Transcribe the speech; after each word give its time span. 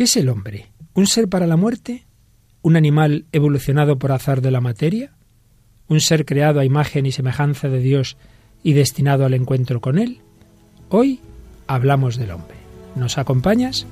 ¿Qué 0.00 0.04
es 0.04 0.16
el 0.16 0.30
hombre? 0.30 0.72
¿Un 0.94 1.06
ser 1.06 1.28
para 1.28 1.46
la 1.46 1.58
muerte? 1.58 2.06
¿Un 2.62 2.76
animal 2.76 3.26
evolucionado 3.32 3.98
por 3.98 4.12
azar 4.12 4.40
de 4.40 4.50
la 4.50 4.62
materia? 4.62 5.12
¿Un 5.88 6.00
ser 6.00 6.24
creado 6.24 6.58
a 6.58 6.64
imagen 6.64 7.04
y 7.04 7.12
semejanza 7.12 7.68
de 7.68 7.80
Dios 7.80 8.16
y 8.62 8.72
destinado 8.72 9.26
al 9.26 9.34
encuentro 9.34 9.82
con 9.82 9.98
Él? 9.98 10.22
Hoy 10.88 11.20
hablamos 11.66 12.16
del 12.16 12.30
hombre. 12.30 12.56
¿Nos 12.96 13.18
acompañas? 13.18 13.86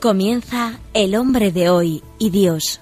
Comienza 0.00 0.80
El 0.94 1.14
hombre 1.14 1.52
de 1.52 1.70
hoy 1.70 2.02
y 2.18 2.30
Dios. 2.30 2.80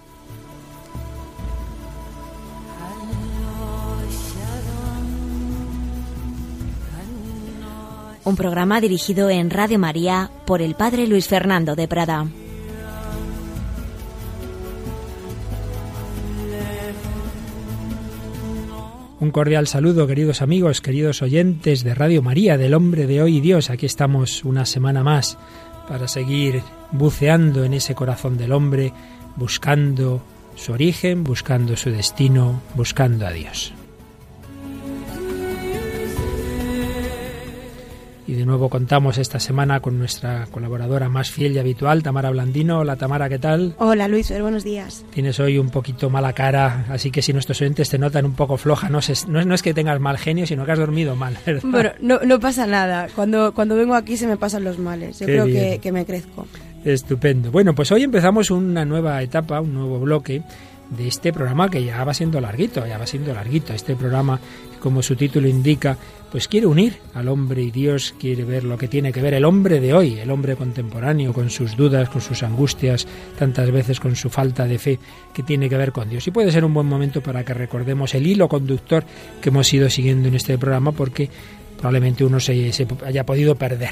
Un 8.24 8.36
programa 8.36 8.80
dirigido 8.80 9.28
en 9.28 9.50
Radio 9.50 9.78
María 9.78 10.30
por 10.46 10.62
el 10.62 10.74
Padre 10.74 11.06
Luis 11.06 11.28
Fernando 11.28 11.76
de 11.76 11.86
Prada. 11.86 12.26
Un 19.20 19.30
cordial 19.30 19.66
saludo, 19.66 20.06
queridos 20.06 20.40
amigos, 20.40 20.80
queridos 20.80 21.20
oyentes 21.20 21.84
de 21.84 21.94
Radio 21.94 22.22
María, 22.22 22.56
del 22.56 22.72
hombre 22.72 23.06
de 23.06 23.20
hoy 23.20 23.36
y 23.36 23.40
Dios. 23.40 23.68
Aquí 23.68 23.84
estamos 23.84 24.42
una 24.42 24.64
semana 24.64 25.02
más 25.02 25.36
para 25.86 26.08
seguir 26.08 26.62
buceando 26.92 27.64
en 27.64 27.74
ese 27.74 27.94
corazón 27.94 28.38
del 28.38 28.52
hombre, 28.52 28.94
buscando 29.36 30.22
su 30.56 30.72
origen, 30.72 31.24
buscando 31.24 31.76
su 31.76 31.90
destino, 31.90 32.62
buscando 32.74 33.26
a 33.26 33.32
Dios. 33.32 33.74
De 38.44 38.48
nuevo 38.48 38.68
contamos 38.68 39.16
esta 39.16 39.40
semana 39.40 39.80
con 39.80 39.98
nuestra 39.98 40.46
colaboradora 40.50 41.08
más 41.08 41.30
fiel 41.30 41.52
y 41.52 41.58
habitual, 41.58 42.02
Tamara 42.02 42.28
Blandino. 42.28 42.80
Hola 42.80 42.96
Tamara, 42.96 43.26
¿qué 43.30 43.38
tal? 43.38 43.74
Hola 43.78 44.06
Luis, 44.06 44.30
buenos 44.38 44.64
días. 44.64 45.02
Tienes 45.14 45.40
hoy 45.40 45.56
un 45.56 45.70
poquito 45.70 46.10
mala 46.10 46.34
cara, 46.34 46.84
así 46.90 47.10
que 47.10 47.22
si 47.22 47.32
nuestros 47.32 47.62
oyentes 47.62 47.88
te 47.88 47.98
notan 47.98 48.26
un 48.26 48.34
poco 48.34 48.58
floja, 48.58 48.90
no, 48.90 48.98
es, 48.98 49.26
no 49.26 49.54
es 49.54 49.62
que 49.62 49.72
tengas 49.72 49.98
mal 49.98 50.18
genio, 50.18 50.46
sino 50.46 50.66
que 50.66 50.72
has 50.72 50.78
dormido 50.78 51.16
mal. 51.16 51.38
Bueno, 51.62 51.92
no, 52.02 52.20
no, 52.20 52.38
pasa 52.38 52.66
nada. 52.66 53.08
Cuando, 53.14 53.54
cuando 53.54 53.76
vengo 53.76 53.94
aquí 53.94 54.18
se 54.18 54.26
me 54.26 54.36
pasan 54.36 54.62
los 54.62 54.78
males. 54.78 55.20
Yo 55.20 55.26
creo 55.26 55.46
que, 55.46 55.78
que 55.82 55.90
me 55.90 56.04
crezco. 56.04 56.46
Estupendo. 56.84 57.50
Bueno, 57.50 57.74
pues 57.74 57.90
hoy 57.92 58.02
empezamos 58.02 58.50
una 58.50 58.84
nueva 58.84 59.22
etapa, 59.22 59.62
un 59.62 59.72
nuevo 59.72 59.98
bloque 60.00 60.42
de 60.90 61.08
este 61.08 61.32
programa 61.32 61.70
que 61.70 61.82
ya 61.82 62.04
va 62.04 62.12
siendo 62.12 62.40
larguito, 62.42 62.86
ya 62.86 62.98
va 62.98 63.06
siendo 63.06 63.32
larguito. 63.32 63.72
Este 63.72 63.96
programa, 63.96 64.38
como 64.80 65.02
su 65.02 65.16
título 65.16 65.48
indica, 65.48 65.96
pues 66.34 66.48
quiere 66.48 66.66
unir 66.66 66.96
al 67.14 67.28
hombre 67.28 67.62
y 67.62 67.70
Dios, 67.70 68.12
quiere 68.18 68.42
ver 68.42 68.64
lo 68.64 68.76
que 68.76 68.88
tiene 68.88 69.12
que 69.12 69.22
ver 69.22 69.34
el 69.34 69.44
hombre 69.44 69.78
de 69.78 69.94
hoy, 69.94 70.18
el 70.18 70.32
hombre 70.32 70.56
contemporáneo, 70.56 71.32
con 71.32 71.48
sus 71.48 71.76
dudas, 71.76 72.08
con 72.08 72.20
sus 72.20 72.42
angustias, 72.42 73.06
tantas 73.38 73.70
veces 73.70 74.00
con 74.00 74.16
su 74.16 74.28
falta 74.30 74.66
de 74.66 74.80
fe 74.80 74.98
que 75.32 75.44
tiene 75.44 75.68
que 75.68 75.76
ver 75.76 75.92
con 75.92 76.10
Dios. 76.10 76.26
Y 76.26 76.32
puede 76.32 76.50
ser 76.50 76.64
un 76.64 76.74
buen 76.74 76.88
momento 76.88 77.22
para 77.22 77.44
que 77.44 77.54
recordemos 77.54 78.16
el 78.16 78.26
hilo 78.26 78.48
conductor 78.48 79.04
que 79.40 79.50
hemos 79.50 79.72
ido 79.72 79.88
siguiendo 79.88 80.26
en 80.26 80.34
este 80.34 80.58
programa 80.58 80.90
porque 80.90 81.30
probablemente 81.76 82.24
uno 82.24 82.40
se, 82.40 82.74
haya 83.06 83.24
podido 83.24 83.54
perder. 83.54 83.90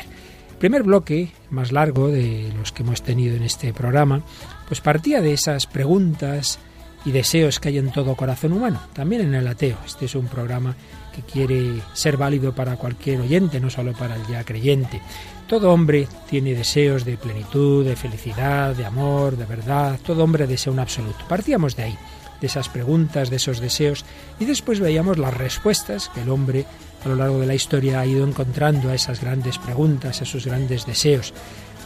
El 0.51 0.59
primer 0.59 0.83
bloque, 0.83 1.29
más 1.51 1.71
largo 1.71 2.09
de 2.09 2.53
los 2.59 2.73
que 2.73 2.83
hemos 2.83 3.03
tenido 3.03 3.37
en 3.37 3.45
este 3.45 3.73
programa, 3.73 4.21
pues 4.67 4.81
partía 4.81 5.21
de 5.21 5.33
esas 5.33 5.69
preguntas, 5.69 6.59
y 7.05 7.11
deseos 7.11 7.59
que 7.59 7.69
hay 7.69 7.79
en 7.79 7.91
todo 7.91 8.15
corazón 8.15 8.53
humano, 8.53 8.81
también 8.93 9.23
en 9.23 9.35
el 9.35 9.47
ateo. 9.47 9.77
Este 9.85 10.05
es 10.05 10.15
un 10.15 10.27
programa 10.27 10.77
que 11.15 11.23
quiere 11.23 11.83
ser 11.93 12.17
válido 12.17 12.55
para 12.55 12.77
cualquier 12.77 13.21
oyente, 13.21 13.61
no 13.61 13.71
solo 13.71 13.93
para 13.93 14.17
el 14.17 14.27
ya 14.27 14.45
creyente. 14.45 15.01
Todo 15.47 15.73
hombre 15.73 16.09
tiene 16.29 16.55
deseos 16.55 17.05
de 17.05 17.17
plenitud, 17.17 17.85
de 17.85 17.97
felicidad, 17.97 18.75
de 18.75 18.87
amor, 18.87 19.37
de 19.37 19.45
verdad. 19.45 20.01
Todo 20.05 20.25
hombre 20.25 20.47
desea 20.47 20.73
un 20.73 20.79
absoluto. 20.79 21.27
Partíamos 21.29 21.77
de 21.77 21.83
ahí, 21.85 21.99
de 22.41 22.47
esas 22.47 22.69
preguntas, 22.69 23.31
de 23.31 23.37
esos 23.37 23.61
deseos, 23.61 24.05
y 24.41 24.47
después 24.47 24.81
veíamos 24.81 25.19
las 25.19 25.37
respuestas 25.37 26.09
que 26.09 26.23
el 26.23 26.31
hombre 26.31 26.65
a 27.05 27.09
lo 27.09 27.17
largo 27.17 27.39
de 27.41 27.47
la 27.47 27.55
historia 27.55 28.01
ha 28.01 28.07
ido 28.07 28.27
encontrando 28.27 28.89
a 28.89 28.95
esas 28.95 29.21
grandes 29.21 29.59
preguntas, 29.59 30.21
a 30.21 30.25
esos 30.25 30.47
grandes 30.47 30.87
deseos. 30.87 31.35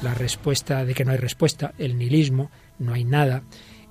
La 0.02 0.14
respuesta 0.14 0.84
de 0.84 0.94
que 0.94 1.04
no 1.04 1.12
hay 1.12 1.18
respuesta, 1.18 1.72
el 1.78 1.98
nihilismo, 1.98 2.50
no 2.78 2.92
hay 2.92 3.04
nada 3.04 3.42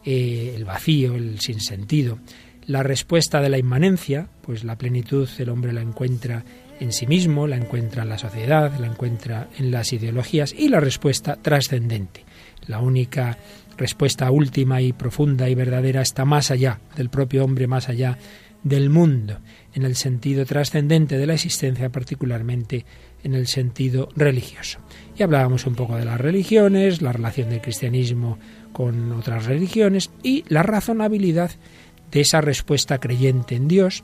eh, 0.05 0.53
el 0.55 0.65
vacío, 0.65 1.15
el 1.15 1.39
sinsentido. 1.39 2.19
La 2.67 2.81
respuesta 2.81 3.41
de 3.41 3.49
la 3.49 3.59
inmanencia, 3.59 4.27
pues 4.41 4.63
la 4.63 4.77
plenitud 4.77 5.29
el 5.37 5.49
hombre 5.49 5.71
la 5.71 5.81
encuentra 5.81 6.43
en 6.79 6.91
sí 6.91 7.05
mismo, 7.05 7.47
la 7.47 7.57
encuentra 7.57 8.03
en 8.03 8.09
la 8.09 8.17
sociedad, 8.17 8.77
la 8.79 8.87
encuentra 8.87 9.49
en 9.57 9.71
las 9.71 9.93
ideologías 9.93 10.51
y 10.51 10.67
la 10.69 10.79
respuesta 10.79 11.35
trascendente. 11.35 12.25
La 12.67 12.79
única 12.79 13.37
respuesta 13.77 14.31
última 14.31 14.81
y 14.81 14.93
profunda 14.93 15.47
y 15.47 15.55
verdadera 15.55 16.01
está 16.01 16.25
más 16.25 16.49
allá 16.49 16.79
del 16.95 17.09
propio 17.09 17.43
hombre, 17.43 17.67
más 17.67 17.87
allá 17.87 18.17
del 18.63 18.89
mundo, 18.89 19.37
en 19.75 19.83
el 19.83 19.95
sentido 19.95 20.43
trascendente 20.43 21.19
de 21.19 21.27
la 21.27 21.35
existencia, 21.35 21.89
particularmente 21.89 22.83
en 23.23 23.35
el 23.35 23.45
sentido 23.45 24.09
religioso. 24.15 24.79
Y 25.15 25.21
hablábamos 25.21 25.67
un 25.67 25.75
poco 25.75 25.97
de 25.97 26.05
las 26.05 26.19
religiones, 26.19 27.03
la 27.03 27.11
relación 27.11 27.51
del 27.51 27.61
cristianismo 27.61 28.39
con 28.73 29.11
otras 29.11 29.45
religiones 29.45 30.09
y 30.23 30.43
la 30.47 30.63
razonabilidad 30.63 31.51
de 32.11 32.21
esa 32.21 32.41
respuesta 32.41 32.99
creyente 32.99 33.55
en 33.55 33.67
Dios 33.67 34.03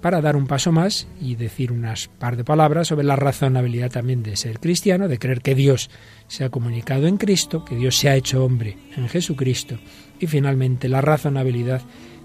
para 0.00 0.20
dar 0.20 0.36
un 0.36 0.46
paso 0.46 0.72
más 0.72 1.06
y 1.20 1.36
decir 1.36 1.70
unas 1.70 2.08
par 2.08 2.36
de 2.36 2.44
palabras 2.44 2.88
sobre 2.88 3.04
la 3.04 3.16
razonabilidad 3.16 3.90
también 3.90 4.22
de 4.22 4.36
ser 4.36 4.58
cristiano, 4.58 5.06
de 5.06 5.18
creer 5.18 5.42
que 5.42 5.54
Dios 5.54 5.90
se 6.26 6.44
ha 6.44 6.50
comunicado 6.50 7.06
en 7.06 7.18
Cristo, 7.18 7.64
que 7.64 7.76
Dios 7.76 7.96
se 7.96 8.08
ha 8.08 8.16
hecho 8.16 8.44
hombre 8.44 8.76
en 8.96 9.08
Jesucristo 9.08 9.78
y 10.18 10.26
finalmente 10.26 10.88
la 10.88 11.00
razonabilidad 11.00 11.82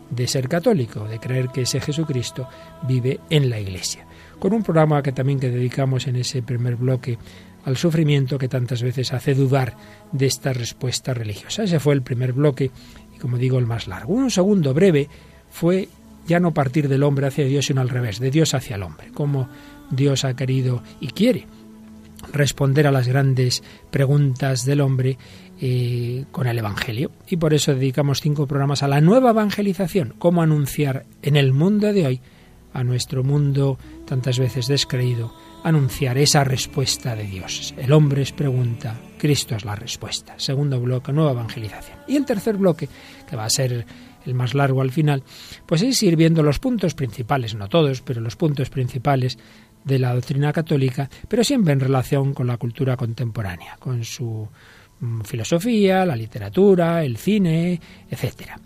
de 0.09 0.27
ser 0.27 0.47
católico, 0.47 1.07
de 1.07 1.19
creer 1.19 1.49
que 1.49 1.61
ese 1.61 1.79
Jesucristo 1.79 2.47
vive 2.87 3.19
en 3.29 3.49
la 3.49 3.59
Iglesia. 3.59 4.05
Con 4.39 4.53
un 4.53 4.63
programa 4.63 5.03
que 5.03 5.11
también 5.11 5.39
que 5.39 5.49
dedicamos 5.49 6.07
en 6.07 6.15
ese 6.15 6.41
primer 6.41 6.75
bloque 6.75 7.17
al 7.65 7.75
sufrimiento 7.75 8.37
que 8.37 8.47
tantas 8.47 8.81
veces 8.81 9.11
hace 9.11 9.35
dudar 9.35 9.75
de 10.13 10.25
esta 10.25 10.53
respuesta 10.53 11.13
religiosa. 11.13 11.63
Ese 11.63 11.81
fue 11.81 11.95
el 11.95 12.01
primer 12.01 12.31
bloque 12.31 12.71
y 13.17 13.19
como 13.19 13.37
digo 13.37 13.59
el 13.59 13.65
más 13.65 13.87
largo. 13.87 14.13
Un 14.13 14.31
segundo 14.31 14.73
breve 14.73 15.09
fue 15.49 15.89
ya 16.27 16.39
no 16.39 16.53
partir 16.53 16.87
del 16.87 17.03
hombre 17.03 17.27
hacia 17.27 17.45
Dios, 17.45 17.65
sino 17.65 17.81
al 17.81 17.89
revés, 17.89 18.19
de 18.19 18.31
Dios 18.31 18.53
hacia 18.53 18.75
el 18.75 18.83
hombre, 18.83 19.11
como 19.13 19.49
Dios 19.89 20.25
ha 20.25 20.35
querido 20.35 20.83
y 20.99 21.07
quiere 21.07 21.47
responder 22.33 22.87
a 22.87 22.91
las 22.91 23.07
grandes 23.07 23.63
preguntas 23.91 24.65
del 24.65 24.81
hombre 24.81 25.17
eh, 25.61 26.25
con 26.31 26.47
el 26.47 26.57
Evangelio. 26.57 27.11
Y 27.27 27.37
por 27.37 27.53
eso 27.53 27.73
dedicamos 27.73 28.21
cinco 28.21 28.47
programas 28.47 28.83
a 28.83 28.87
la 28.87 29.01
nueva 29.01 29.31
evangelización, 29.31 30.13
cómo 30.17 30.41
anunciar 30.41 31.05
en 31.21 31.35
el 31.35 31.53
mundo 31.53 31.93
de 31.93 32.05
hoy, 32.05 32.21
a 32.73 32.83
nuestro 32.83 33.23
mundo 33.23 33.77
tantas 34.05 34.37
veces 34.39 34.67
descreído, 34.67 35.33
anunciar 35.63 36.17
esa 36.17 36.43
respuesta 36.43 37.15
de 37.15 37.23
Dios. 37.23 37.73
El 37.77 37.93
hombre 37.93 38.21
es 38.21 38.31
pregunta, 38.33 38.99
Cristo 39.17 39.55
es 39.55 39.65
la 39.65 39.75
respuesta. 39.75 40.35
Segundo 40.37 40.79
bloque, 40.79 41.11
nueva 41.11 41.31
evangelización. 41.31 41.99
Y 42.07 42.15
el 42.15 42.25
tercer 42.25 42.57
bloque, 42.57 42.87
que 43.29 43.35
va 43.35 43.45
a 43.45 43.49
ser 43.49 43.85
el 44.25 44.33
más 44.33 44.53
largo 44.53 44.81
al 44.81 44.91
final, 44.91 45.23
pues 45.65 45.81
es 45.81 46.01
ir 46.03 46.15
viendo 46.15 46.43
los 46.43 46.59
puntos 46.59 46.93
principales, 46.93 47.55
no 47.55 47.69
todos, 47.69 48.01
pero 48.01 48.21
los 48.21 48.35
puntos 48.35 48.69
principales 48.69 49.37
de 49.83 49.99
la 49.99 50.13
doctrina 50.13 50.51
católica, 50.51 51.09
pero 51.27 51.43
siempre 51.43 51.73
en 51.73 51.79
relación 51.79 52.33
con 52.33 52.47
la 52.47 52.57
cultura 52.57 52.97
contemporánea, 52.97 53.77
con 53.79 54.03
su 54.03 54.47
mm, 54.99 55.21
filosofía, 55.21 56.05
la 56.05 56.15
literatura, 56.15 57.03
el 57.03 57.17
cine, 57.17 57.79
etcétera. 58.09 58.59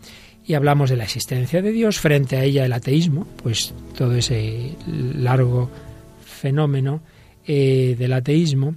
Y 0.43 0.55
hablamos 0.55 0.89
de 0.89 0.97
la 0.97 1.03
existencia 1.03 1.61
de 1.61 1.71
Dios, 1.71 1.99
frente 1.99 2.37
a 2.37 2.43
ella 2.43 2.65
el 2.65 2.73
ateísmo, 2.73 3.27
pues 3.43 3.73
todo 3.95 4.15
ese 4.15 4.75
largo 4.87 5.69
fenómeno 6.25 7.01
eh, 7.45 7.95
del 7.97 8.13
ateísmo 8.13 8.75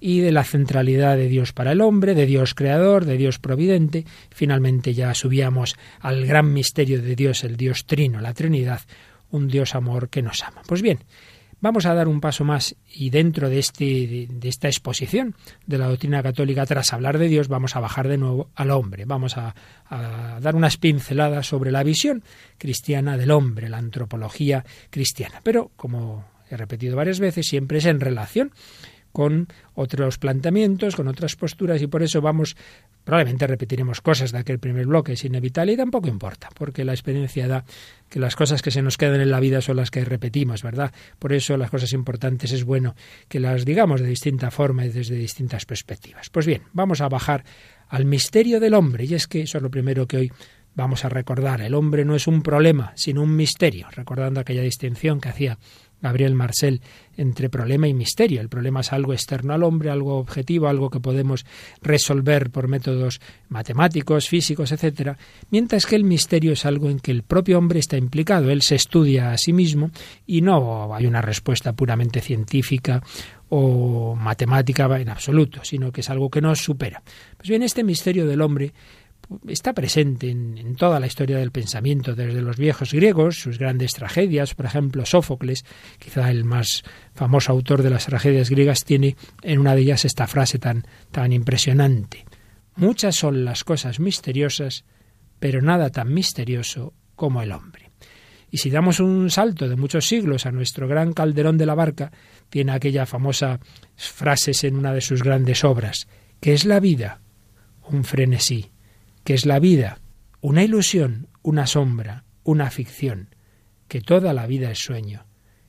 y 0.00 0.20
de 0.20 0.32
la 0.32 0.44
centralidad 0.44 1.16
de 1.16 1.28
Dios 1.28 1.52
para 1.52 1.72
el 1.72 1.80
hombre, 1.80 2.14
de 2.14 2.26
Dios 2.26 2.54
creador, 2.54 3.04
de 3.04 3.16
Dios 3.16 3.38
providente. 3.38 4.04
Finalmente 4.30 4.94
ya 4.94 5.14
subíamos 5.14 5.76
al 6.00 6.26
gran 6.26 6.52
misterio 6.52 7.00
de 7.00 7.16
Dios, 7.16 7.44
el 7.44 7.56
Dios 7.56 7.86
trino, 7.86 8.20
la 8.20 8.34
Trinidad, 8.34 8.80
un 9.30 9.48
Dios 9.48 9.74
amor 9.74 10.08
que 10.08 10.22
nos 10.22 10.42
ama. 10.42 10.62
Pues 10.66 10.82
bien, 10.82 11.00
vamos 11.60 11.86
a 11.86 11.94
dar 11.94 12.08
un 12.08 12.20
paso 12.20 12.44
más 12.44 12.76
y 12.92 13.10
dentro 13.10 13.48
de, 13.48 13.58
este, 13.58 14.28
de, 14.30 14.48
esta 14.48 14.68
exposición 14.68 15.34
de 15.66 15.78
la 15.78 15.88
doctrina 15.88 16.22
católica, 16.22 16.66
tras 16.66 16.92
hablar 16.92 17.18
de 17.18 17.28
Dios, 17.28 17.48
vamos 17.48 17.76
a 17.76 17.80
bajar 17.80 18.08
de 18.08 18.18
nuevo 18.18 18.50
al 18.54 18.70
hombre. 18.70 19.04
Vamos 19.04 19.36
a, 19.36 19.54
a 19.86 20.38
dar 20.40 20.54
unas 20.54 20.76
pinceladas 20.76 21.46
sobre 21.46 21.70
la 21.70 21.82
visión 21.82 22.22
cristiana 22.58 23.16
del 23.16 23.30
hombre, 23.30 23.68
la 23.68 23.78
antropología 23.78 24.64
cristiana. 24.90 25.40
Pero, 25.42 25.70
como 25.76 26.24
he 26.50 26.56
repetido 26.56 26.96
varias 26.96 27.20
veces, 27.20 27.46
siempre 27.46 27.78
es 27.78 27.86
en 27.86 28.00
relación 28.00 28.52
con 29.16 29.48
otros 29.74 30.18
planteamientos, 30.18 30.94
con 30.94 31.08
otras 31.08 31.36
posturas 31.36 31.80
y 31.80 31.86
por 31.86 32.02
eso 32.02 32.20
vamos 32.20 32.54
Probablemente 33.06 33.46
repetiremos 33.46 34.00
cosas 34.00 34.32
de 34.32 34.38
aquel 34.38 34.58
primer 34.58 34.84
bloque, 34.86 35.12
es 35.12 35.24
inevitable 35.24 35.74
y 35.74 35.76
tampoco 35.76 36.08
importa, 36.08 36.48
porque 36.58 36.84
la 36.84 36.92
experiencia 36.92 37.46
da 37.46 37.64
que 38.10 38.18
las 38.18 38.34
cosas 38.34 38.62
que 38.62 38.72
se 38.72 38.82
nos 38.82 38.96
quedan 38.96 39.20
en 39.20 39.30
la 39.30 39.38
vida 39.38 39.60
son 39.60 39.76
las 39.76 39.92
que 39.92 40.04
repetimos, 40.04 40.64
¿verdad? 40.64 40.92
Por 41.20 41.32
eso 41.32 41.56
las 41.56 41.70
cosas 41.70 41.92
importantes 41.92 42.50
es 42.50 42.64
bueno 42.64 42.96
que 43.28 43.38
las 43.38 43.64
digamos 43.64 44.00
de 44.00 44.08
distinta 44.08 44.50
forma 44.50 44.84
y 44.84 44.88
desde 44.88 45.14
distintas 45.14 45.66
perspectivas. 45.66 46.30
Pues 46.30 46.46
bien, 46.46 46.62
vamos 46.72 47.00
a 47.00 47.08
bajar 47.08 47.44
al 47.88 48.06
misterio 48.06 48.58
del 48.58 48.74
hombre, 48.74 49.04
y 49.04 49.14
es 49.14 49.28
que 49.28 49.42
eso 49.42 49.58
es 49.58 49.62
lo 49.62 49.70
primero 49.70 50.08
que 50.08 50.16
hoy 50.16 50.32
vamos 50.74 51.04
a 51.04 51.08
recordar. 51.08 51.60
El 51.60 51.74
hombre 51.74 52.04
no 52.04 52.16
es 52.16 52.26
un 52.26 52.42
problema, 52.42 52.92
sino 52.96 53.22
un 53.22 53.36
misterio, 53.36 53.86
recordando 53.92 54.40
aquella 54.40 54.62
distinción 54.62 55.20
que 55.20 55.28
hacía 55.28 55.58
Gabriel 56.00 56.34
Marcel 56.34 56.80
entre 57.16 57.48
problema 57.48 57.88
y 57.88 57.94
misterio. 57.94 58.40
El 58.40 58.48
problema 58.48 58.80
es 58.80 58.92
algo 58.92 59.12
externo 59.12 59.54
al 59.54 59.62
hombre, 59.62 59.90
algo 59.90 60.18
objetivo, 60.18 60.68
algo 60.68 60.90
que 60.90 61.00
podemos 61.00 61.46
resolver 61.80 62.50
por 62.50 62.68
métodos 62.68 63.20
matemáticos, 63.48 64.28
físicos, 64.28 64.72
etcétera, 64.72 65.16
mientras 65.50 65.86
que 65.86 65.96
el 65.96 66.04
misterio 66.04 66.52
es 66.52 66.66
algo 66.66 66.90
en 66.90 67.00
que 67.00 67.10
el 67.10 67.22
propio 67.22 67.58
hombre 67.58 67.78
está 67.80 67.96
implicado. 67.96 68.50
Él 68.50 68.62
se 68.62 68.74
estudia 68.74 69.32
a 69.32 69.38
sí 69.38 69.52
mismo 69.52 69.90
y 70.26 70.42
no 70.42 70.94
hay 70.94 71.06
una 71.06 71.22
respuesta 71.22 71.72
puramente 71.72 72.20
científica 72.20 73.02
o 73.48 74.14
matemática 74.16 74.84
en 74.98 75.08
absoluto, 75.08 75.60
sino 75.62 75.92
que 75.92 76.00
es 76.00 76.10
algo 76.10 76.28
que 76.30 76.40
nos 76.40 76.58
supera. 76.58 77.02
Pues 77.36 77.48
bien, 77.48 77.62
este 77.62 77.84
misterio 77.84 78.26
del 78.26 78.42
hombre 78.42 78.72
está 79.48 79.72
presente 79.72 80.30
en, 80.30 80.76
toda 80.76 81.00
la 81.00 81.06
historia 81.06 81.38
del 81.38 81.50
pensamiento, 81.50 82.14
desde 82.14 82.40
los 82.40 82.56
viejos 82.56 82.92
griegos, 82.92 83.40
sus 83.40 83.58
grandes 83.58 83.92
tragedias, 83.92 84.54
por 84.54 84.66
ejemplo, 84.66 85.04
Sófocles, 85.04 85.64
quizá 85.98 86.30
el 86.30 86.44
más 86.44 86.84
famoso 87.14 87.52
autor 87.52 87.82
de 87.82 87.90
las 87.90 88.06
tragedias 88.06 88.50
griegas, 88.50 88.84
tiene 88.84 89.16
en 89.42 89.58
una 89.58 89.74
de 89.74 89.82
ellas 89.82 90.04
esta 90.04 90.26
frase 90.26 90.58
tan, 90.58 90.84
tan 91.10 91.32
impresionante. 91.32 92.24
Muchas 92.76 93.16
son 93.16 93.44
las 93.44 93.64
cosas 93.64 94.00
misteriosas, 94.00 94.84
pero 95.38 95.62
nada 95.62 95.90
tan 95.90 96.12
misterioso 96.12 96.94
como 97.14 97.42
el 97.42 97.52
hombre. 97.52 97.90
Y 98.50 98.58
si 98.58 98.70
damos 98.70 99.00
un 99.00 99.30
salto 99.30 99.68
de 99.68 99.76
muchos 99.76 100.06
siglos 100.06 100.46
a 100.46 100.52
nuestro 100.52 100.86
gran 100.86 101.12
calderón 101.12 101.58
de 101.58 101.66
la 101.66 101.74
barca, 101.74 102.12
tiene 102.48 102.72
aquella 102.72 103.06
famosa 103.06 103.58
frases 103.96 104.62
en 104.64 104.76
una 104.76 104.92
de 104.92 105.00
sus 105.00 105.22
grandes 105.22 105.64
obras, 105.64 106.06
que 106.40 106.54
es 106.54 106.64
la 106.64 106.78
vida, 106.78 107.20
un 107.88 108.04
frenesí, 108.04 108.70
que 109.26 109.34
es 109.34 109.44
la 109.44 109.58
vida, 109.58 109.98
una 110.40 110.62
ilusión, 110.62 111.26
una 111.42 111.66
sombra, 111.66 112.22
una 112.44 112.70
ficción, 112.70 113.34
que 113.88 114.00
toda 114.00 114.32
la 114.32 114.46
vida 114.46 114.70
es 114.70 114.78
sueño, 114.78 115.26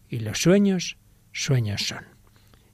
y 0.08 0.20
los 0.20 0.38
sueños, 0.38 0.98
sueños 1.32 1.88
son. 1.88 2.06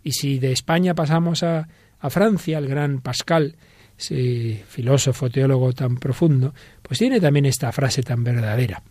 Y 0.04 0.12
si 0.12 0.40
de 0.40 0.52
España 0.52 0.94
pasamos 0.94 1.42
a, 1.42 1.70
a 2.00 2.10
Francia, 2.10 2.58
el 2.58 2.68
gran 2.68 3.00
Pascal, 3.00 3.56
ese 3.98 4.66
filósofo, 4.68 5.30
teólogo 5.30 5.72
tan 5.72 5.96
profundo, 5.96 6.54
pues 6.82 7.00
tiene 7.00 7.22
también 7.22 7.46
esta 7.46 7.72
frase 7.72 8.04
tan 8.04 8.22
verdadera. 8.22 8.84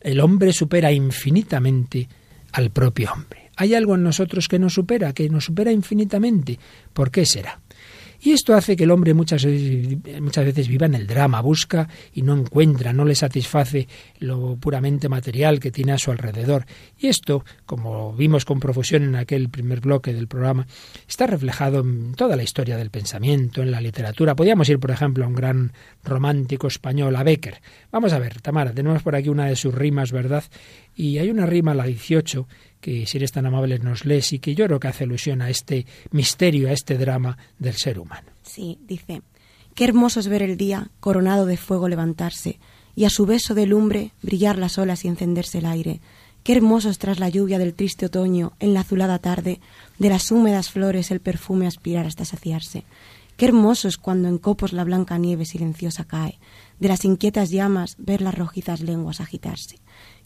El 0.00 0.20
hombre 0.20 0.52
supera 0.52 0.92
infinitamente 0.92 2.08
al 2.52 2.70
propio 2.70 3.12
hombre. 3.12 3.50
Hay 3.56 3.74
algo 3.74 3.96
en 3.96 4.04
nosotros 4.04 4.46
que 4.46 4.60
nos 4.60 4.74
supera, 4.74 5.12
que 5.12 5.28
nos 5.28 5.46
supera 5.46 5.72
infinitamente. 5.72 6.60
¿Por 6.92 7.10
qué 7.10 7.26
será? 7.26 7.60
Y 8.20 8.32
esto 8.32 8.54
hace 8.54 8.76
que 8.76 8.84
el 8.84 8.90
hombre 8.90 9.14
muchas 9.14 9.44
veces, 9.44 9.98
muchas 10.20 10.44
veces 10.44 10.66
viva 10.66 10.86
en 10.86 10.94
el 10.94 11.06
drama, 11.06 11.40
busca 11.40 11.88
y 12.12 12.22
no 12.22 12.36
encuentra, 12.36 12.92
no 12.92 13.04
le 13.04 13.14
satisface 13.14 13.86
lo 14.18 14.56
puramente 14.56 15.08
material 15.08 15.60
que 15.60 15.70
tiene 15.70 15.92
a 15.92 15.98
su 15.98 16.10
alrededor. 16.10 16.66
Y 16.98 17.06
esto, 17.06 17.44
como 17.64 18.12
vimos 18.12 18.44
con 18.44 18.58
profusión 18.58 19.04
en 19.04 19.16
aquel 19.16 19.48
primer 19.48 19.80
bloque 19.80 20.12
del 20.12 20.26
programa, 20.26 20.66
está 21.08 21.26
reflejado 21.26 21.80
en 21.80 22.14
toda 22.14 22.34
la 22.34 22.42
historia 22.42 22.76
del 22.76 22.90
pensamiento, 22.90 23.62
en 23.62 23.70
la 23.70 23.80
literatura. 23.80 24.34
Podríamos 24.34 24.68
ir, 24.68 24.80
por 24.80 24.90
ejemplo, 24.90 25.24
a 25.24 25.28
un 25.28 25.34
gran 25.34 25.72
romántico 26.02 26.66
español, 26.66 27.14
a 27.14 27.22
Becker. 27.22 27.60
Vamos 27.92 28.12
a 28.12 28.18
ver, 28.18 28.40
Tamara, 28.40 28.72
tenemos 28.72 29.02
por 29.02 29.14
aquí 29.14 29.28
una 29.28 29.46
de 29.46 29.56
sus 29.56 29.74
rimas, 29.74 30.10
¿verdad? 30.10 30.44
Y 30.96 31.18
hay 31.18 31.30
una 31.30 31.46
rima, 31.46 31.74
la 31.74 31.84
18, 31.84 32.48
que 32.80 33.06
si 33.06 33.18
eres 33.18 33.32
tan 33.32 33.46
amable 33.46 33.78
nos 33.78 34.04
lees 34.04 34.32
y 34.32 34.38
que 34.38 34.54
yo 34.54 34.66
creo 34.66 34.80
que 34.80 34.88
hace 34.88 35.04
alusión 35.04 35.42
a 35.42 35.50
este 35.50 35.86
misterio, 36.10 36.68
a 36.68 36.72
este 36.72 36.98
drama 36.98 37.38
del 37.58 37.74
ser 37.74 37.98
humano. 37.98 38.28
Sí, 38.42 38.78
dice, 38.86 39.22
qué 39.74 39.84
hermoso 39.84 40.20
es 40.20 40.28
ver 40.28 40.42
el 40.42 40.56
día 40.56 40.90
coronado 41.00 41.46
de 41.46 41.56
fuego 41.56 41.88
levantarse 41.88 42.58
y 42.94 43.04
a 43.04 43.10
su 43.10 43.26
beso 43.26 43.54
de 43.54 43.66
lumbre 43.66 44.12
brillar 44.22 44.58
las 44.58 44.78
olas 44.78 45.04
y 45.04 45.08
encenderse 45.08 45.58
el 45.58 45.66
aire. 45.66 46.00
Qué 46.42 46.52
hermoso 46.52 46.88
es 46.88 46.98
tras 46.98 47.18
la 47.18 47.28
lluvia 47.28 47.58
del 47.58 47.74
triste 47.74 48.06
otoño, 48.06 48.52
en 48.58 48.74
la 48.74 48.80
azulada 48.80 49.18
tarde, 49.18 49.60
de 49.98 50.08
las 50.08 50.30
húmedas 50.30 50.70
flores 50.70 51.10
el 51.10 51.20
perfume 51.20 51.66
aspirar 51.66 52.06
hasta 52.06 52.24
saciarse. 52.24 52.84
Qué 53.36 53.44
hermoso 53.44 53.86
es 53.86 53.98
cuando 53.98 54.28
en 54.28 54.38
copos 54.38 54.72
la 54.72 54.82
blanca 54.82 55.16
nieve 55.16 55.44
silenciosa 55.44 56.04
cae, 56.04 56.40
de 56.80 56.88
las 56.88 57.04
inquietas 57.04 57.50
llamas 57.50 57.94
ver 57.98 58.20
las 58.20 58.34
rojizas 58.34 58.80
lenguas 58.80 59.20
agitarse. 59.20 59.78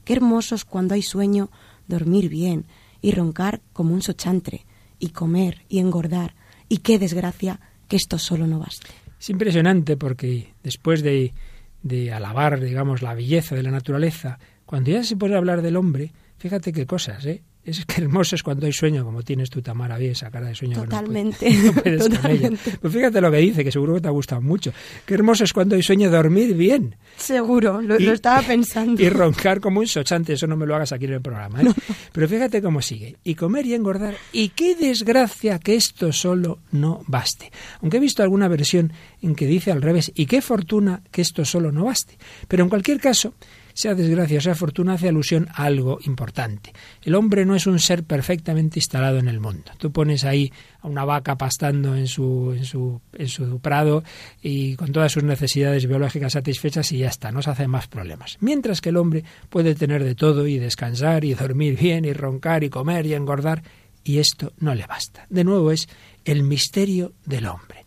Qué 0.04 0.14
hermoso 0.14 0.54
es 0.54 0.64
cuando 0.64 0.94
hay 0.94 1.02
sueño 1.02 1.50
dormir 1.88 2.28
bien 2.28 2.66
y 3.00 3.12
roncar 3.12 3.60
como 3.72 3.94
un 3.94 4.02
sochantre, 4.02 4.64
y 4.98 5.08
comer 5.08 5.62
y 5.68 5.80
engordar, 5.80 6.34
y 6.68 6.78
qué 6.78 6.98
desgracia 6.98 7.58
que 7.88 7.96
esto 7.96 8.18
solo 8.18 8.46
no 8.46 8.60
baste. 8.60 8.88
Es 9.18 9.30
impresionante 9.30 9.96
porque 9.96 10.54
después 10.62 11.02
de, 11.02 11.34
de 11.82 12.12
alabar, 12.12 12.60
digamos, 12.60 13.02
la 13.02 13.14
belleza 13.14 13.54
de 13.54 13.64
la 13.64 13.70
naturaleza, 13.70 14.38
cuando 14.64 14.90
ya 14.90 15.02
se 15.02 15.16
puede 15.16 15.36
hablar 15.36 15.60
del 15.60 15.76
hombre, 15.76 16.12
fíjate 16.38 16.72
qué 16.72 16.86
cosas, 16.86 17.26
¿eh? 17.26 17.42
Es 17.64 17.86
que 17.86 18.02
hermoso 18.02 18.34
es 18.34 18.42
cuando 18.42 18.66
hay 18.66 18.72
sueño, 18.72 19.04
como 19.04 19.22
tienes 19.22 19.48
tú, 19.48 19.62
Tamara, 19.62 19.96
bien 19.96 20.12
esa 20.12 20.30
cara 20.32 20.48
de 20.48 20.54
sueño. 20.54 20.82
Totalmente. 20.82 21.48
totalmente. 21.98 22.76
Pues 22.80 22.92
fíjate 22.92 23.20
lo 23.20 23.30
que 23.30 23.36
dice, 23.36 23.62
que 23.62 23.70
seguro 23.70 23.94
que 23.94 24.00
te 24.00 24.08
ha 24.08 24.10
gustado 24.10 24.40
mucho. 24.40 24.72
Qué 25.06 25.14
hermoso 25.14 25.44
es 25.44 25.52
cuando 25.52 25.76
hay 25.76 25.82
sueño 25.82 26.10
dormir 26.10 26.54
bien. 26.54 26.96
Seguro, 27.16 27.80
lo, 27.80 27.94
estaba 27.96 28.42
pensando. 28.42 29.00
Y 29.00 29.08
roncar 29.08 29.60
como 29.60 29.78
un 29.78 29.86
sochante, 29.86 30.32
eso 30.32 30.48
no 30.48 30.56
me 30.56 30.66
lo 30.66 30.74
hagas 30.74 30.90
aquí 30.90 31.04
en 31.04 31.12
el 31.12 31.22
programa. 31.22 31.62
¿eh? 31.62 31.66
Pero 32.12 32.28
fíjate 32.28 32.60
cómo 32.60 32.82
sigue. 32.82 33.16
Y 33.22 33.36
comer 33.36 33.64
y 33.66 33.74
engordar. 33.74 34.16
Y 34.32 34.48
qué 34.48 34.74
desgracia 34.74 35.60
que 35.60 35.76
esto 35.76 36.12
solo 36.12 36.58
no 36.72 37.04
baste. 37.06 37.52
Aunque 37.80 37.98
he 37.98 38.00
visto 38.00 38.24
alguna 38.24 38.48
versión 38.48 38.92
en 39.20 39.36
que 39.36 39.46
dice 39.46 39.70
al 39.70 39.82
revés, 39.82 40.10
y 40.16 40.26
qué 40.26 40.42
fortuna 40.42 41.02
que 41.12 41.22
esto 41.22 41.44
solo 41.44 41.70
no 41.70 41.84
baste. 41.84 42.18
Pero 42.48 42.64
en 42.64 42.68
cualquier 42.68 42.98
caso, 42.98 43.34
sea 43.74 43.94
desgracia, 43.94 44.40
sea 44.40 44.54
fortuna, 44.54 44.94
hace 44.94 45.08
alusión 45.08 45.48
a 45.54 45.64
algo 45.64 45.98
importante. 46.04 46.72
El 47.02 47.14
hombre 47.14 47.44
no 47.44 47.54
es 47.54 47.66
un 47.66 47.78
ser 47.78 48.04
perfectamente 48.04 48.78
instalado 48.78 49.18
en 49.18 49.28
el 49.28 49.40
mundo. 49.40 49.72
Tú 49.78 49.92
pones 49.92 50.24
ahí 50.24 50.52
a 50.80 50.88
una 50.88 51.04
vaca 51.04 51.36
pastando 51.36 51.96
en 51.96 52.06
su, 52.06 52.54
en 52.56 52.64
su, 52.64 53.00
en 53.12 53.28
su 53.28 53.60
prado 53.60 54.02
y 54.42 54.76
con 54.76 54.92
todas 54.92 55.12
sus 55.12 55.22
necesidades 55.22 55.86
biológicas 55.86 56.32
satisfechas 56.32 56.92
y 56.92 56.98
ya 56.98 57.08
está, 57.08 57.32
no 57.32 57.42
se 57.42 57.50
hace 57.50 57.68
más 57.68 57.88
problemas. 57.88 58.36
Mientras 58.40 58.80
que 58.80 58.90
el 58.90 58.96
hombre 58.96 59.24
puede 59.48 59.74
tener 59.74 60.04
de 60.04 60.14
todo 60.14 60.46
y 60.46 60.58
descansar 60.58 61.24
y 61.24 61.34
dormir 61.34 61.78
bien 61.78 62.04
y 62.04 62.12
roncar 62.12 62.64
y 62.64 62.70
comer 62.70 63.06
y 63.06 63.14
engordar 63.14 63.62
y 64.04 64.18
esto 64.18 64.52
no 64.58 64.74
le 64.74 64.86
basta. 64.86 65.26
De 65.30 65.44
nuevo 65.44 65.70
es 65.70 65.88
el 66.24 66.42
misterio 66.42 67.12
del 67.24 67.46
hombre. 67.46 67.84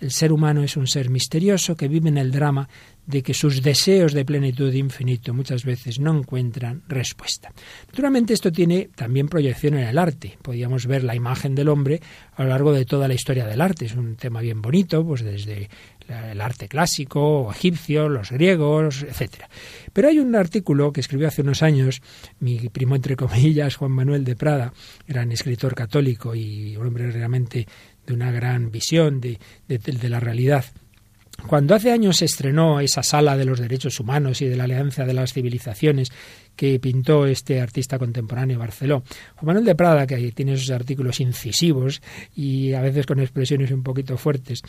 El 0.00 0.10
ser 0.10 0.32
humano 0.32 0.64
es 0.64 0.76
un 0.76 0.88
ser 0.88 1.10
misterioso 1.10 1.76
que 1.76 1.86
vive 1.86 2.08
en 2.08 2.18
el 2.18 2.32
drama 2.32 2.68
de 3.06 3.22
que 3.22 3.34
sus 3.34 3.62
deseos 3.62 4.12
de 4.12 4.24
plenitud 4.24 4.72
infinito 4.72 5.34
muchas 5.34 5.64
veces 5.64 5.98
no 5.98 6.16
encuentran 6.16 6.82
respuesta. 6.88 7.52
Naturalmente 7.88 8.32
esto 8.32 8.52
tiene 8.52 8.90
también 8.94 9.28
proyección 9.28 9.74
en 9.74 9.88
el 9.88 9.98
arte. 9.98 10.38
Podríamos 10.40 10.86
ver 10.86 11.02
la 11.02 11.14
imagen 11.14 11.54
del 11.54 11.68
hombre 11.68 12.00
a 12.36 12.44
lo 12.44 12.50
largo 12.50 12.72
de 12.72 12.84
toda 12.84 13.08
la 13.08 13.14
historia 13.14 13.46
del 13.46 13.60
arte. 13.60 13.86
Es 13.86 13.94
un 13.94 14.16
tema 14.16 14.40
bien 14.40 14.62
bonito, 14.62 15.04
pues 15.04 15.22
desde 15.22 15.68
el 16.08 16.40
arte 16.40 16.68
clásico, 16.68 17.50
egipcio, 17.50 18.08
los 18.08 18.30
griegos, 18.30 19.02
etcétera. 19.02 19.48
Pero 19.92 20.08
hay 20.08 20.18
un 20.18 20.34
artículo 20.36 20.92
que 20.92 21.00
escribió 21.00 21.28
hace 21.28 21.42
unos 21.42 21.62
años 21.62 22.02
mi 22.40 22.58
primo 22.68 22.96
entre 22.96 23.16
comillas 23.16 23.76
Juan 23.76 23.92
Manuel 23.92 24.24
de 24.24 24.36
Prada, 24.36 24.72
gran 25.06 25.32
escritor 25.32 25.74
católico 25.74 26.34
y 26.34 26.76
un 26.76 26.86
hombre 26.86 27.10
realmente 27.10 27.66
de 28.06 28.14
una 28.14 28.30
gran 28.30 28.70
visión 28.70 29.20
de, 29.20 29.38
de 29.68 30.08
la 30.08 30.20
realidad 30.20 30.64
cuando 31.46 31.74
hace 31.74 31.90
años 31.90 32.18
se 32.18 32.24
estrenó 32.24 32.80
esa 32.80 33.02
sala 33.02 33.36
de 33.36 33.44
los 33.44 33.60
derechos 33.60 33.98
humanos 34.00 34.40
y 34.42 34.46
de 34.46 34.56
la 34.56 34.64
alianza 34.64 35.04
de 35.04 35.14
las 35.14 35.32
civilizaciones 35.32 36.10
que 36.56 36.78
pintó 36.78 37.26
este 37.26 37.60
artista 37.60 37.98
contemporáneo 37.98 38.58
Barceló, 38.58 39.02
Juan 39.36 39.46
Manuel 39.46 39.64
de 39.64 39.74
Prada, 39.74 40.06
que 40.06 40.32
tiene 40.32 40.54
esos 40.54 40.70
artículos 40.70 41.20
incisivos 41.20 42.02
y 42.36 42.72
a 42.74 42.80
veces 42.80 43.06
con 43.06 43.20
expresiones 43.20 43.70
un 43.70 43.82
poquito 43.82 44.16
fuertes, 44.16 44.62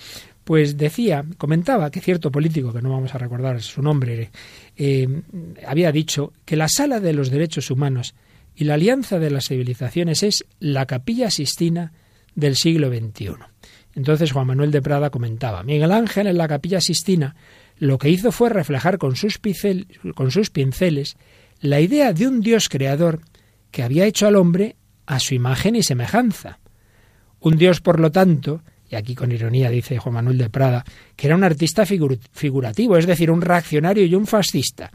pues 0.44 0.78
decía, 0.78 1.26
comentaba 1.38 1.92
que 1.92 2.02
cierto 2.02 2.32
político, 2.32 2.74
que 2.74 2.82
no 2.82 2.92
vamos 2.92 3.14
a 3.14 3.18
recordar 3.18 3.62
su 3.62 3.82
nombre, 3.82 4.32
eh, 4.78 5.08
había 5.68 5.92
dicho 5.92 6.34
que 6.46 6.56
la 6.56 6.68
sala 6.68 7.00
de 7.00 7.14
los 7.14 7.30
derechos 7.30 7.70
humanos 7.70 8.16
y 8.56 8.66
la 8.66 8.76
alianza 8.76 9.20
de 9.20 9.32
las 9.32 9.48
civilizaciones 9.48 10.24
es 10.24 10.46
la 10.60 10.86
capilla 10.86 11.30
sistina 11.30 11.92
del 12.36 12.56
siglo 12.56 12.90
XXI. 12.90 13.53
Entonces 13.96 14.32
Juan 14.32 14.48
Manuel 14.48 14.72
de 14.72 14.82
Prada 14.82 15.10
comentaba, 15.10 15.64
Miguel 15.64 15.92
Ángel 15.92 16.28
en 16.28 16.38
la 16.38 16.48
capilla 16.48 16.82
Sistina 16.82 17.36
lo 17.78 17.98
que 17.98 18.10
hizo 18.10 18.32
fue 18.32 18.50
reflejar 18.50 18.98
con 18.98 19.16
sus, 19.16 19.40
pinceles 19.40 21.18
la 21.60 21.80
idea 21.80 22.14
de 22.14 22.28
un 22.28 22.42
Dios 22.42 22.70
creador 22.70 23.22
que 23.72 23.84
había 23.84 24.06
hecho 24.06 24.28
al 24.28 24.36
hombre 24.36 24.76
a 25.06 25.20
su 25.20 25.34
imagen 25.34 25.76
y 25.76 25.84
semejanza. 25.84 26.60
Un 27.40 27.58
Dios, 27.58 27.82
por 27.82 28.00
lo 28.00 28.12
tanto, 28.12 28.62
y 28.90 28.96
aquí 28.96 29.16
con 29.16 29.32
ironía 29.32 29.70
dice 29.70 29.98
Juan 29.98 30.16
Manuel 30.16 30.38
de 30.38 30.50
Prada, 30.50 30.86
que 31.16 31.28
era 31.28 31.36
un 31.36 31.44
artista 31.44 31.86
figurativo, 31.86 32.98
es 32.98 33.08
decir, 33.08 33.32
un 33.32 33.42
reaccionario 33.42 34.06
y 34.06 34.16
un 34.16 34.28
fascista. 34.28 34.92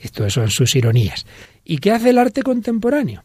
Esto 0.00 0.28
son 0.30 0.50
sus 0.50 0.74
ironías. 0.76 1.26
¿Y 1.64 1.78
qué 1.78 1.92
hace 1.92 2.10
el 2.10 2.18
arte 2.18 2.42
contemporáneo? 2.42 3.24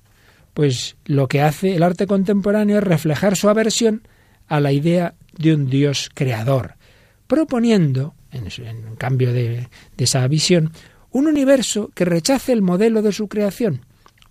Pues 0.53 0.95
lo 1.05 1.27
que 1.27 1.41
hace 1.41 1.75
el 1.75 1.83
arte 1.83 2.07
contemporáneo 2.07 2.77
es 2.77 2.83
reflejar 2.83 3.35
su 3.35 3.49
aversión 3.49 4.07
a 4.47 4.59
la 4.59 4.71
idea 4.71 5.15
de 5.37 5.53
un 5.53 5.69
Dios 5.69 6.09
creador, 6.13 6.75
proponiendo, 7.27 8.13
en, 8.31 8.95
cambio 8.97 9.33
de 9.33 9.67
esa 9.97 10.27
visión, 10.27 10.71
un 11.11 11.27
universo 11.27 11.91
que 11.95 12.03
rechace 12.03 12.51
el 12.51 12.61
modelo 12.61 13.01
de 13.01 13.13
su 13.13 13.27
creación, 13.27 13.85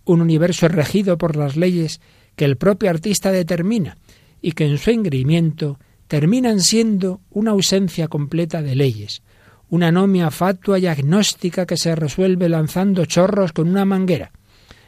un 0.04 0.20
universo 0.20 0.68
regido 0.68 1.16
por 1.16 1.36
las 1.36 1.56
leyes 1.56 2.00
que 2.36 2.44
el 2.44 2.56
propio 2.56 2.90
artista 2.90 3.32
determina 3.32 3.96
y 4.42 4.52
que 4.52 4.66
en 4.66 4.76
su 4.78 4.90
engreimiento 4.90 5.78
terminan 6.08 6.60
siendo 6.60 7.20
una 7.30 7.52
ausencia 7.52 8.08
completa 8.08 8.60
de 8.60 8.74
leyes, 8.74 9.22
una 9.70 9.88
anomia 9.88 10.30
fatua 10.30 10.78
y 10.78 10.86
agnóstica 10.86 11.64
que 11.64 11.76
se 11.76 11.94
resuelve 11.96 12.48
lanzando 12.48 13.06
chorros 13.06 13.52
con 13.52 13.68
una 13.68 13.84
manguera. 13.84 14.30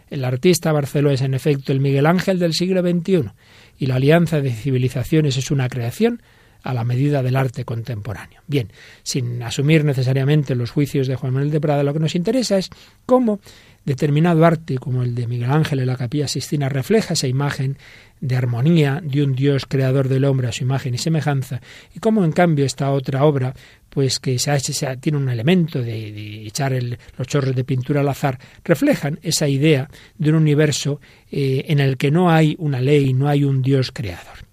El 0.09 0.25
artista 0.25 0.73
Barceló 0.73 1.11
es 1.11 1.23
en 1.23 1.35
efecto 1.35 1.73
el 1.73 1.80
Miguel 1.80 2.06
Ángel 2.06 2.38
del 2.38 2.52
siglo 2.52 2.83
XXI 2.83 3.30
y 3.78 3.87
la 3.87 3.97
alianza 3.97 4.40
de 4.40 4.52
civilizaciones 4.52 5.37
es 5.37 5.50
una 5.50 5.68
creación 5.68 6.23
a 6.66 6.75
la 6.75 6.85
medida 6.85 7.23
del 7.23 7.37
arte 7.37 7.64
contemporáneo. 7.64 8.42
Bien, 8.46 8.68
sin 9.02 9.42
asumir 9.42 9.85
necesariamente 9.85 10.54
los 10.54 10.70
juicios 10.70 11.06
de 11.06 11.16
Juan 11.16 11.32
Manuel 11.32 11.50
de 11.50 11.61
Prada, 11.61 11.82
lo 11.82 11.92
que 11.92 12.00
nos 12.00 12.14
interesa 12.14 12.58
es 12.58 12.70
cómo 13.06 13.40
determinado 13.87 14.44
arte, 14.44 14.78
como 14.78 15.04
el 15.04 15.14
de 15.14 15.28
Miguel 15.28 15.50
Ángel 15.50 15.78
en 15.78 15.87
la 15.87 15.96
Capilla 15.96 16.26
Sistina, 16.26 16.68
refleja 16.68 17.14
esa 17.14 17.28
imagen 17.28 17.78
de 18.20 18.37
armonía 18.37 19.00
de 19.02 19.23
un 19.23 19.35
Dios 19.35 19.64
creador 19.66 20.08
del 20.08 20.25
hombre 20.25 20.49
a 20.49 20.52
su 20.52 20.64
imagen 20.64 20.94
y 20.94 20.99
semejanza, 20.99 21.61
y 21.94 22.00
cómo 22.00 22.25
en 22.25 22.32
cambio 22.32 22.64
esta 22.64 22.90
otra 22.90 23.25
obra, 23.25 23.54
pues 23.88 24.18
que 24.18 24.40
se, 24.40 24.58
se 24.58 24.96
tiene 24.96 25.18
un 25.18 25.28
elemento 25.28 25.80
de, 25.80 26.46
echar 26.46 26.73
los 27.16 27.28
chorros 27.28 27.54
de 27.54 27.62
pintura 27.62 28.00
al 28.00 28.08
azar, 28.08 28.40
reflejan 28.64 29.20
esa 29.23 29.49
idea 29.49 29.88
de 30.18 30.30
un 30.30 30.37
universo 30.37 31.00
eh, 31.30 31.64
en 31.68 31.78
el 31.78 31.96
que 31.96 32.11
no 32.11 32.30
hay 32.30 32.56
una 32.58 32.80
ley, 32.80 33.12
no 33.12 33.28
hay 33.28 33.44
un 33.44 33.62
Dios 33.62 33.92
creador. 33.92 34.46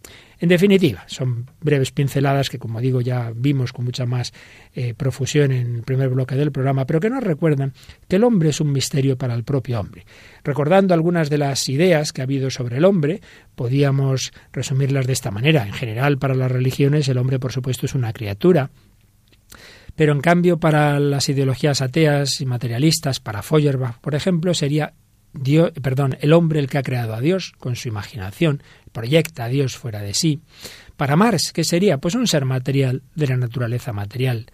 En 0.44 0.50
definitiva, 0.50 1.06
son 1.08 1.50
breves 1.62 1.92
pinceladas 1.92 2.50
que, 2.50 2.60
como 2.60 2.82
digo, 2.82 3.00
ya 3.00 3.32
vimos 3.34 3.72
con 3.72 3.86
mucha 3.86 4.06
más 4.06 4.34
eh, 4.76 4.94
profusión 4.94 5.54
en 5.54 5.76
el 5.78 5.84
primer 5.84 6.10
bloque 6.10 6.36
del 6.36 6.52
programa, 6.52 6.86
pero 6.86 7.00
que 7.00 7.10
nos 7.10 7.24
recuerdan 7.24 7.72
que 8.10 8.18
el 8.18 8.26
hombre 8.26 8.50
es 8.50 8.60
un 8.60 8.74
misterio 8.74 9.18
para 9.18 9.36
el 9.36 9.46
propio 9.46 9.80
hombre. 9.80 10.06
Recordando 10.44 10.94
algunas 10.94 11.30
de 11.30 11.38
las 11.38 11.70
ideas 11.70 12.12
que 12.12 12.20
ha 12.20 12.26
habido 12.26 12.50
sobre 12.50 12.76
el 12.76 12.84
hombre, 12.84 13.22
podíamos 13.56 14.34
resumirlas 14.52 15.08
de 15.08 15.14
esta 15.14 15.32
manera. 15.32 15.66
En 15.66 15.72
general, 15.72 16.18
para 16.18 16.36
las 16.36 16.52
religiones, 16.52 17.08
el 17.08 17.20
hombre, 17.20 17.40
por 17.40 17.54
supuesto, 17.54 17.86
es 17.86 17.96
una 17.96 18.12
criatura, 18.12 18.70
pero 19.96 20.12
en 20.12 20.20
cambio 20.20 20.60
para 20.60 21.00
las 21.00 21.30
ideologías 21.30 21.82
ateas 21.82 22.42
y 22.42 22.46
materialistas, 22.46 23.22
para 23.22 23.44
Feuerbach, 23.44 24.00
por 24.02 24.14
ejemplo, 24.14 24.54
sería 24.54 24.94
perdón, 25.82 26.18
el 26.22 26.34
hombre 26.34 26.60
el 26.60 26.70
que 26.70 26.78
ha 26.78 26.84
creado 26.84 27.14
a 27.14 27.22
Dios 27.22 27.54
con 27.58 27.76
su 27.76 27.88
imaginación, 27.88 28.62
proyecta 28.94 29.46
a 29.46 29.50
Dios 29.50 29.76
fuera 29.76 30.02
de 30.02 30.14
sí. 30.14 30.40
Para 30.96 31.18
Marx, 31.18 31.52
¿qué 31.52 31.66
sería? 31.66 31.98
Pues 31.98 32.16
un 32.16 32.28
ser 32.28 32.46
material 32.46 33.02
de 33.16 33.28
la 33.28 33.36
naturaleza 33.36 33.92
material. 33.92 34.46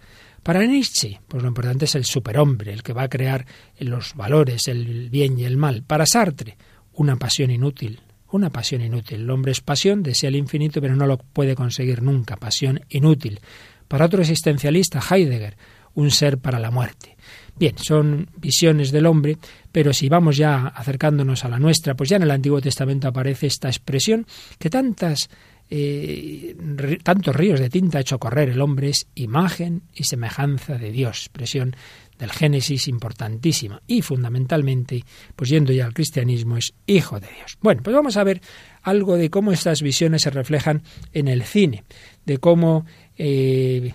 Para 0.42 0.64
Nietzsche, 0.64 1.20
pues 1.28 1.42
lo 1.42 1.48
importante 1.48 1.84
es 1.84 1.94
el 1.94 2.04
superhombre, 2.04 2.72
el 2.72 2.82
que 2.82 2.94
va 2.94 3.02
a 3.02 3.08
crear 3.08 3.46
los 3.78 4.14
valores, 4.14 4.68
el 4.68 5.10
bien 5.10 5.38
y 5.38 5.44
el 5.44 5.56
mal. 5.58 5.82
Para 5.82 6.06
Sartre, 6.06 6.56
una 6.94 7.16
pasión 7.16 7.50
inútil, 7.50 8.00
una 8.30 8.50
pasión 8.50 8.80
inútil. 8.80 9.20
El 9.20 9.30
hombre 9.30 9.52
es 9.52 9.60
pasión, 9.60 10.02
desea 10.02 10.28
el 10.28 10.36
infinito, 10.36 10.80
pero 10.80 10.96
no 10.96 11.06
lo 11.06 11.18
puede 11.18 11.54
conseguir 11.54 12.02
nunca, 12.02 12.36
pasión 12.36 12.80
inútil. 12.88 13.40
Para 13.86 14.06
otro 14.06 14.22
existencialista, 14.22 15.00
Heidegger, 15.00 15.56
un 15.94 16.10
ser 16.10 16.38
para 16.38 16.58
la 16.58 16.70
muerte. 16.70 17.16
Bien, 17.60 17.76
son 17.76 18.26
visiones 18.38 18.90
del 18.90 19.04
hombre, 19.04 19.36
pero 19.70 19.92
si 19.92 20.08
vamos 20.08 20.38
ya 20.38 20.68
acercándonos 20.68 21.44
a 21.44 21.50
la 21.50 21.58
nuestra, 21.58 21.94
pues 21.94 22.08
ya 22.08 22.16
en 22.16 22.22
el 22.22 22.30
Antiguo 22.30 22.58
Testamento 22.58 23.06
aparece 23.06 23.48
esta 23.48 23.68
expresión 23.68 24.24
que 24.58 24.70
tantas 24.70 25.28
eh, 25.68 26.56
tantos 27.02 27.36
ríos 27.36 27.60
de 27.60 27.68
tinta 27.68 27.98
ha 27.98 28.00
hecho 28.00 28.18
correr 28.18 28.48
el 28.48 28.62
hombre 28.62 28.88
es 28.88 29.06
imagen 29.14 29.82
y 29.94 30.04
semejanza 30.04 30.78
de 30.78 30.90
Dios, 30.90 31.18
expresión 31.26 31.76
del 32.18 32.30
Génesis 32.30 32.88
importantísima 32.88 33.82
y 33.86 34.00
fundamentalmente, 34.00 35.04
pues 35.36 35.50
yendo 35.50 35.74
ya 35.74 35.84
al 35.84 35.92
cristianismo, 35.92 36.56
es 36.56 36.72
hijo 36.86 37.20
de 37.20 37.28
Dios. 37.28 37.58
Bueno, 37.60 37.82
pues 37.82 37.94
vamos 37.94 38.16
a 38.16 38.24
ver 38.24 38.40
algo 38.82 39.18
de 39.18 39.28
cómo 39.28 39.52
estas 39.52 39.82
visiones 39.82 40.22
se 40.22 40.30
reflejan 40.30 40.82
en 41.12 41.28
el 41.28 41.42
cine, 41.42 41.84
de 42.24 42.38
cómo 42.38 42.86
eh, 43.18 43.92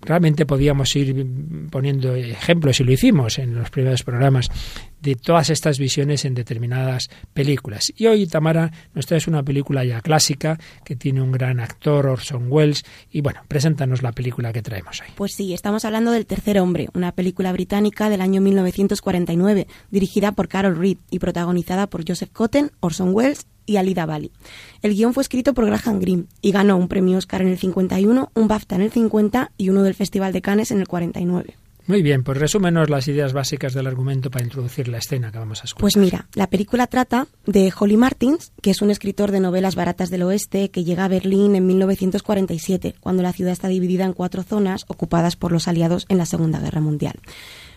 realmente 0.00 0.46
podíamos 0.46 0.94
ir 0.96 1.26
poniendo 1.70 2.14
ejemplos 2.14 2.80
y 2.80 2.84
lo 2.84 2.92
hicimos 2.92 3.38
en 3.38 3.54
los 3.54 3.70
primeros 3.70 4.02
programas 4.02 4.50
de 5.02 5.16
todas 5.16 5.50
estas 5.50 5.78
visiones 5.78 6.24
en 6.24 6.34
determinadas 6.34 7.10
películas. 7.34 7.92
Y 7.96 8.06
hoy, 8.06 8.26
Tamara, 8.26 8.72
nos 8.94 9.06
traes 9.06 9.26
una 9.26 9.42
película 9.42 9.84
ya 9.84 10.00
clásica 10.00 10.58
que 10.84 10.96
tiene 10.96 11.20
un 11.20 11.32
gran 11.32 11.60
actor, 11.60 12.06
Orson 12.06 12.46
Welles, 12.48 12.84
y 13.10 13.20
bueno, 13.20 13.40
preséntanos 13.48 14.02
la 14.02 14.12
película 14.12 14.52
que 14.52 14.62
traemos 14.62 15.00
hoy. 15.00 15.08
Pues 15.16 15.32
sí, 15.34 15.52
estamos 15.52 15.84
hablando 15.84 16.12
del 16.12 16.26
Tercer 16.26 16.58
Hombre, 16.58 16.88
una 16.94 17.12
película 17.12 17.52
británica 17.52 18.08
del 18.08 18.20
año 18.20 18.40
1949, 18.40 19.66
dirigida 19.90 20.32
por 20.32 20.48
Carol 20.48 20.76
Reed 20.76 20.98
y 21.10 21.18
protagonizada 21.18 21.88
por 21.88 22.08
Joseph 22.08 22.30
Cotten, 22.32 22.70
Orson 22.80 23.12
Welles 23.12 23.46
y 23.66 23.76
Alida 23.76 24.06
Bali. 24.06 24.32
El 24.82 24.94
guion 24.94 25.14
fue 25.14 25.22
escrito 25.22 25.54
por 25.54 25.66
Graham 25.66 26.00
Greene 26.00 26.24
y 26.40 26.52
ganó 26.52 26.76
un 26.76 26.88
premio 26.88 27.18
Oscar 27.18 27.42
en 27.42 27.48
el 27.48 27.58
51, 27.58 28.30
un 28.34 28.48
BAFTA 28.48 28.76
en 28.76 28.82
el 28.82 28.90
50 28.90 29.52
y 29.56 29.68
uno 29.68 29.82
del 29.82 29.94
Festival 29.94 30.32
de 30.32 30.42
Cannes 30.42 30.70
en 30.70 30.80
el 30.80 30.88
49. 30.88 31.56
Muy 31.92 32.00
bien, 32.00 32.24
pues 32.24 32.38
resúmenos 32.38 32.88
las 32.88 33.06
ideas 33.06 33.34
básicas 33.34 33.74
del 33.74 33.86
argumento 33.86 34.30
para 34.30 34.46
introducir 34.46 34.88
la 34.88 34.96
escena 34.96 35.30
que 35.30 35.38
vamos 35.38 35.60
a 35.60 35.64
escuchar. 35.64 35.82
Pues 35.82 35.98
mira, 35.98 36.26
la 36.32 36.46
película 36.46 36.86
trata 36.86 37.26
de 37.44 37.70
Holly 37.78 37.98
Martins, 37.98 38.50
que 38.62 38.70
es 38.70 38.80
un 38.80 38.90
escritor 38.90 39.30
de 39.30 39.40
novelas 39.40 39.74
baratas 39.74 40.08
del 40.08 40.22
oeste 40.22 40.70
que 40.70 40.84
llega 40.84 41.04
a 41.04 41.08
Berlín 41.08 41.54
en 41.54 41.66
1947, 41.66 42.94
cuando 42.98 43.22
la 43.22 43.34
ciudad 43.34 43.52
está 43.52 43.68
dividida 43.68 44.06
en 44.06 44.14
cuatro 44.14 44.42
zonas 44.42 44.86
ocupadas 44.88 45.36
por 45.36 45.52
los 45.52 45.68
aliados 45.68 46.06
en 46.08 46.16
la 46.16 46.24
Segunda 46.24 46.60
Guerra 46.60 46.80
Mundial. 46.80 47.16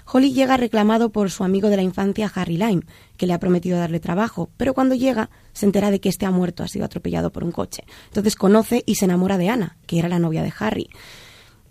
Holly 0.06 0.32
llega 0.32 0.56
reclamado 0.56 1.10
por 1.10 1.30
su 1.30 1.44
amigo 1.44 1.68
de 1.68 1.76
la 1.76 1.84
infancia, 1.84 2.32
Harry 2.34 2.56
Lime, 2.56 2.84
que 3.18 3.28
le 3.28 3.34
ha 3.34 3.40
prometido 3.40 3.78
darle 3.78 4.00
trabajo, 4.00 4.50
pero 4.56 4.74
cuando 4.74 4.96
llega 4.96 5.30
se 5.52 5.66
entera 5.66 5.92
de 5.92 6.00
que 6.00 6.08
este 6.08 6.26
ha 6.26 6.32
muerto, 6.32 6.64
ha 6.64 6.70
sido 6.70 6.86
atropellado 6.86 7.34
por 7.34 7.44
un 7.44 7.52
coche. 7.52 7.84
Entonces 8.08 8.38
conoce 8.38 8.82
y 8.86 8.96
se 8.96 9.04
enamora 9.04 9.38
de 9.38 9.50
Ana, 9.50 9.76
que 9.88 10.00
era 10.00 10.08
la 10.08 10.20
novia 10.20 10.42
de 10.42 10.54
Harry. 10.58 10.88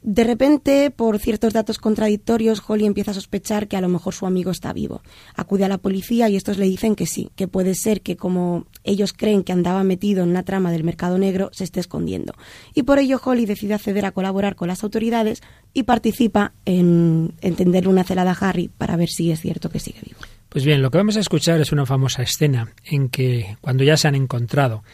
De 0.06 0.22
repente, 0.22 0.90
por 0.90 1.18
ciertos 1.18 1.54
datos 1.54 1.78
contradictorios, 1.78 2.62
Holly 2.66 2.84
empieza 2.84 3.12
a 3.12 3.14
sospechar 3.14 3.68
que 3.68 3.78
a 3.78 3.80
lo 3.80 3.88
mejor 3.88 4.12
su 4.12 4.26
amigo 4.26 4.50
está 4.50 4.70
vivo. 4.74 5.00
Acude 5.34 5.64
a 5.64 5.68
la 5.68 5.78
policía 5.78 6.28
y 6.28 6.36
estos 6.36 6.58
le 6.58 6.66
dicen 6.66 6.94
que 6.94 7.06
sí, 7.06 7.30
que 7.36 7.48
puede 7.48 7.74
ser 7.74 8.02
que 8.02 8.14
como 8.14 8.66
ellos 8.84 9.14
creen 9.14 9.42
que 9.42 9.52
andaba 9.52 9.82
metido 9.82 10.22
en 10.22 10.28
una 10.28 10.42
trama 10.42 10.70
del 10.72 10.84
mercado 10.84 11.16
negro, 11.16 11.48
se 11.54 11.64
esté 11.64 11.80
escondiendo. 11.80 12.34
Y 12.74 12.82
por 12.82 12.98
ello 12.98 13.18
Holly 13.24 13.46
decide 13.46 13.72
acceder 13.72 14.04
a 14.04 14.12
colaborar 14.12 14.56
con 14.56 14.68
las 14.68 14.84
autoridades 14.84 15.42
y 15.72 15.84
participa 15.84 16.52
en, 16.66 17.32
entender 17.40 17.88
una 17.88 18.04
celada 18.04 18.32
a 18.38 18.48
Harry 18.48 18.68
para 18.68 18.96
ver 18.96 19.08
si 19.08 19.30
es 19.30 19.40
cierto 19.40 19.70
que 19.70 19.80
sigue 19.80 20.00
vivo. 20.04 20.20
Pues 20.50 20.66
bien, 20.66 20.82
lo 20.82 20.90
que 20.90 20.98
vamos 20.98 21.16
a 21.16 21.20
escuchar 21.20 21.62
es 21.62 21.72
una 21.72 21.86
famosa 21.86 22.22
escena 22.22 22.74
en 22.84 23.08
que 23.08 23.56
cuando 23.62 23.84
ya 23.84 23.96
se 23.96 24.06
han 24.06 24.16
encontrado 24.16 24.84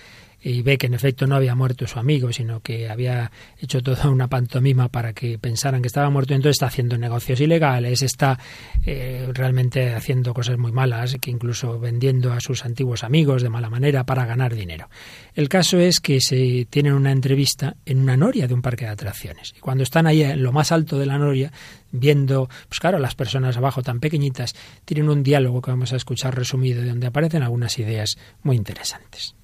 y 0.42 0.62
ve 0.62 0.78
que 0.78 0.86
en 0.86 0.94
efecto 0.94 1.26
no 1.26 1.36
había 1.36 1.54
muerto 1.54 1.86
su 1.86 1.98
amigo, 1.98 2.32
sino 2.32 2.60
que 2.60 2.88
había 2.88 3.30
hecho 3.58 3.82
toda 3.82 4.08
una 4.08 4.28
pantomima 4.28 4.88
para 4.88 5.12
que 5.12 5.38
pensaran 5.38 5.82
que 5.82 5.88
estaba 5.88 6.10
muerto, 6.10 6.34
entonces 6.34 6.56
está 6.56 6.66
haciendo 6.66 6.96
negocios 6.98 7.40
ilegales, 7.40 8.02
está 8.02 8.38
eh, 8.84 9.28
realmente 9.32 9.94
haciendo 9.94 10.32
cosas 10.34 10.58
muy 10.58 10.72
malas, 10.72 11.16
que 11.20 11.30
incluso 11.30 11.78
vendiendo 11.78 12.32
a 12.32 12.40
sus 12.40 12.64
antiguos 12.64 13.04
amigos 13.04 13.42
de 13.42 13.48
mala 13.50 13.70
manera 13.70 14.04
para 14.04 14.24
ganar 14.24 14.54
dinero. 14.54 14.88
El 15.34 15.48
caso 15.48 15.78
es 15.78 16.00
que 16.00 16.20
se 16.20 16.66
tienen 16.70 16.94
una 16.94 17.12
entrevista 17.12 17.76
en 17.84 18.00
una 18.00 18.16
noria 18.16 18.46
de 18.46 18.54
un 18.54 18.62
parque 18.62 18.84
de 18.84 18.92
atracciones. 18.92 19.52
Y 19.56 19.60
cuando 19.60 19.84
están 19.84 20.06
ahí 20.06 20.22
en 20.22 20.42
lo 20.42 20.52
más 20.52 20.72
alto 20.72 20.98
de 20.98 21.06
la 21.06 21.18
noria, 21.18 21.52
viendo, 21.92 22.48
pues 22.68 22.80
claro, 22.80 22.98
las 22.98 23.14
personas 23.14 23.56
abajo 23.56 23.82
tan 23.82 24.00
pequeñitas, 24.00 24.54
tienen 24.84 25.08
un 25.08 25.22
diálogo 25.22 25.60
que 25.60 25.70
vamos 25.70 25.92
a 25.92 25.96
escuchar 25.96 26.34
resumido, 26.34 26.82
de 26.82 26.88
donde 26.88 27.06
aparecen 27.06 27.42
algunas 27.42 27.78
ideas 27.78 28.16
muy 28.42 28.56
interesantes. 28.56 29.34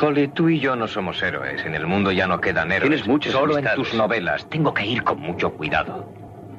Holly, 0.00 0.28
tú 0.28 0.48
y 0.48 0.60
yo 0.60 0.76
no 0.76 0.86
somos 0.86 1.22
héroes. 1.22 1.64
En 1.64 1.74
el 1.74 1.86
mundo 1.86 2.12
ya 2.12 2.26
no 2.26 2.40
quedan 2.40 2.70
héroes. 2.70 2.90
Tienes 2.90 3.06
muchos 3.06 3.32
Solo 3.32 3.58
en 3.58 3.66
tus 3.74 3.94
novelas. 3.94 4.48
Tengo 4.48 4.72
que 4.72 4.86
ir 4.86 5.02
con 5.02 5.20
mucho 5.20 5.52
cuidado. 5.52 6.12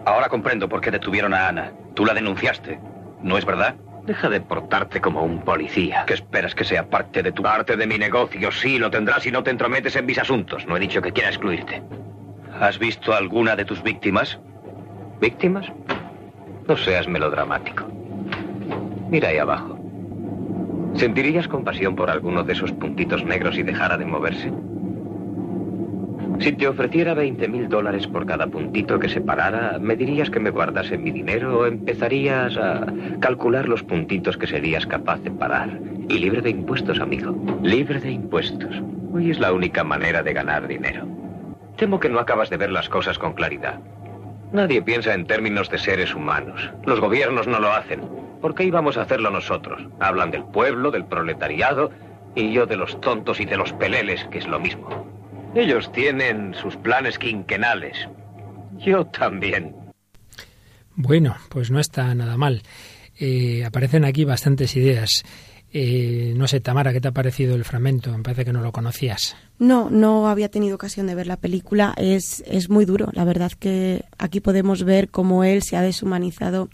Ahora 0.06 0.30
comprendo 0.30 0.68
por 0.68 0.82
qué 0.82 0.92
detuvieron 0.92 1.34
a 1.34 1.48
Ana. 1.48 1.72
Tú 1.94 2.06
la 2.06 2.14
denunciaste. 2.14 2.80
¿No 3.22 3.38
es 3.38 3.46
verdad? 3.46 3.76
Deja 4.06 4.30
de 4.30 4.42
portarte 4.42 5.00
como 5.00 5.24
un 5.24 5.42
policía. 5.44 6.06
¿Qué 6.08 6.16
esperas 6.16 6.56
que 6.56 6.64
sea 6.64 6.90
parte 6.90 7.22
de 7.22 7.32
tu... 7.32 7.44
Parte 7.44 7.78
de 7.78 7.86
mi 7.86 7.98
negocio, 7.98 8.52
sí, 8.52 8.80
lo 8.80 8.90
tendrás 8.90 9.24
si 9.24 9.32
no 9.32 9.44
te 9.44 9.52
entrometes 9.52 9.96
en 9.96 10.08
mis 10.08 10.18
asuntos. 10.18 10.66
No 10.66 10.76
he 10.76 10.80
dicho 10.80 11.02
que 11.02 11.12
quiera 11.12 11.30
excluirte. 11.30 11.84
¿Has 12.60 12.80
visto 12.80 13.14
alguna 13.14 13.56
de 13.56 13.66
tus 13.66 13.82
víctimas? 13.84 14.40
¿Víctimas? 15.20 15.68
No 16.68 16.76
seas 16.78 17.08
melodramático. 17.08 17.86
Mira 19.10 19.30
ahí 19.30 19.38
abajo. 19.38 19.81
¿Sentirías 20.96 21.48
compasión 21.48 21.96
por 21.96 22.10
alguno 22.10 22.44
de 22.44 22.54
esos 22.54 22.72
puntitos 22.74 23.24
negros 23.26 23.58
y 23.58 23.64
dejara 23.64 23.98
de 23.98 24.06
moverse? 24.06 24.52
Si 26.40 26.52
te 26.54 26.68
ofreciera 26.68 27.14
20 27.14 27.48
mil 27.50 27.70
dólares 27.70 28.08
por 28.08 28.26
cada 28.26 28.48
puntito 28.48 28.98
que 28.98 29.10
se 29.10 29.22
parara, 29.22 29.78
¿me 29.80 29.96
dirías 29.96 30.30
que 30.32 30.40
me 30.40 30.50
guardase 30.50 30.98
mi 30.98 31.12
dinero 31.12 31.60
o 31.60 31.66
empezarías 31.68 32.58
a 32.58 32.88
calcular 33.20 33.70
los 33.70 33.84
puntitos 33.84 34.38
que 34.38 34.48
serías 34.48 34.88
capaz 34.88 35.20
de 35.22 35.30
parar? 35.30 35.80
Y 36.10 36.18
libre 36.18 36.42
de 36.42 36.50
impuestos, 36.50 37.00
amigo. 37.00 37.36
Libre 37.62 38.00
de 38.00 38.12
impuestos. 38.12 38.76
Hoy 39.14 39.30
es 39.30 39.40
la 39.40 39.54
única 39.54 39.84
manera 39.84 40.24
de 40.24 40.34
ganar 40.34 40.68
dinero. 40.68 41.06
Temo 41.78 42.00
que 42.00 42.10
no 42.10 42.20
acabas 42.20 42.50
de 42.50 42.58
ver 42.58 42.72
las 42.72 42.90
cosas 42.90 43.20
con 43.20 43.34
claridad. 43.34 43.80
Nadie 44.52 44.82
piensa 44.82 45.14
en 45.14 45.28
términos 45.28 45.70
de 45.70 45.78
seres 45.78 46.16
humanos. 46.16 46.72
Los 46.86 47.00
gobiernos 47.00 47.48
no 47.48 47.60
lo 47.60 47.72
hacen. 47.72 48.02
¿Por 48.42 48.56
qué 48.56 48.64
íbamos 48.64 48.98
a 48.98 49.04
hacerlo 49.04 49.30
nosotros? 49.30 49.82
Hablan 50.00 50.32
del 50.32 50.44
pueblo, 50.46 50.92
del 50.92 51.06
proletariado, 51.06 51.92
y 52.36 52.52
yo 52.52 52.66
de 52.66 52.76
los 52.76 53.00
tontos 53.02 53.40
y 53.40 53.46
de 53.46 53.58
los 53.58 53.72
peleles, 53.74 54.26
que 54.32 54.40
es 54.40 54.48
lo 54.48 54.60
mismo. 54.60 55.06
Ellos 55.54 55.92
tienen 55.92 56.54
sus 56.56 56.76
planes 56.78 57.20
quinquenales. 57.20 58.08
Yo 58.78 59.06
también. 59.06 59.76
Bueno, 60.96 61.36
pues 61.50 61.70
no 61.72 61.80
está 61.80 62.16
nada 62.16 62.38
mal. 62.38 62.64
Eh, 63.20 63.64
aparecen 63.66 64.06
aquí 64.06 64.26
bastantes 64.26 64.76
ideas. 64.76 65.24
Eh, 65.74 66.34
no 66.36 66.48
sé, 66.48 66.60
Tamara, 66.60 66.92
¿qué 66.92 67.00
te 67.00 67.08
ha 67.08 67.14
parecido 67.14 67.56
el 67.56 67.64
fragmento? 67.64 68.12
Me 68.16 68.24
parece 68.24 68.44
que 68.44 68.52
no 68.52 68.62
lo 68.62 68.72
conocías. 68.72 69.38
No, 69.58 69.90
no 69.90 70.28
había 70.28 70.50
tenido 70.50 70.76
ocasión 70.76 71.08
de 71.08 71.16
ver 71.16 71.28
la 71.28 71.38
película. 71.38 71.94
Es, 71.98 72.44
es 72.46 72.70
muy 72.70 72.86
duro. 72.86 73.10
La 73.14 73.24
verdad 73.24 73.52
que 73.58 74.04
aquí 74.18 74.42
podemos 74.42 74.84
ver 74.84 75.10
cómo 75.10 75.44
él 75.44 75.62
se 75.64 75.78
ha 75.78 75.82
deshumanizado, 75.82 76.70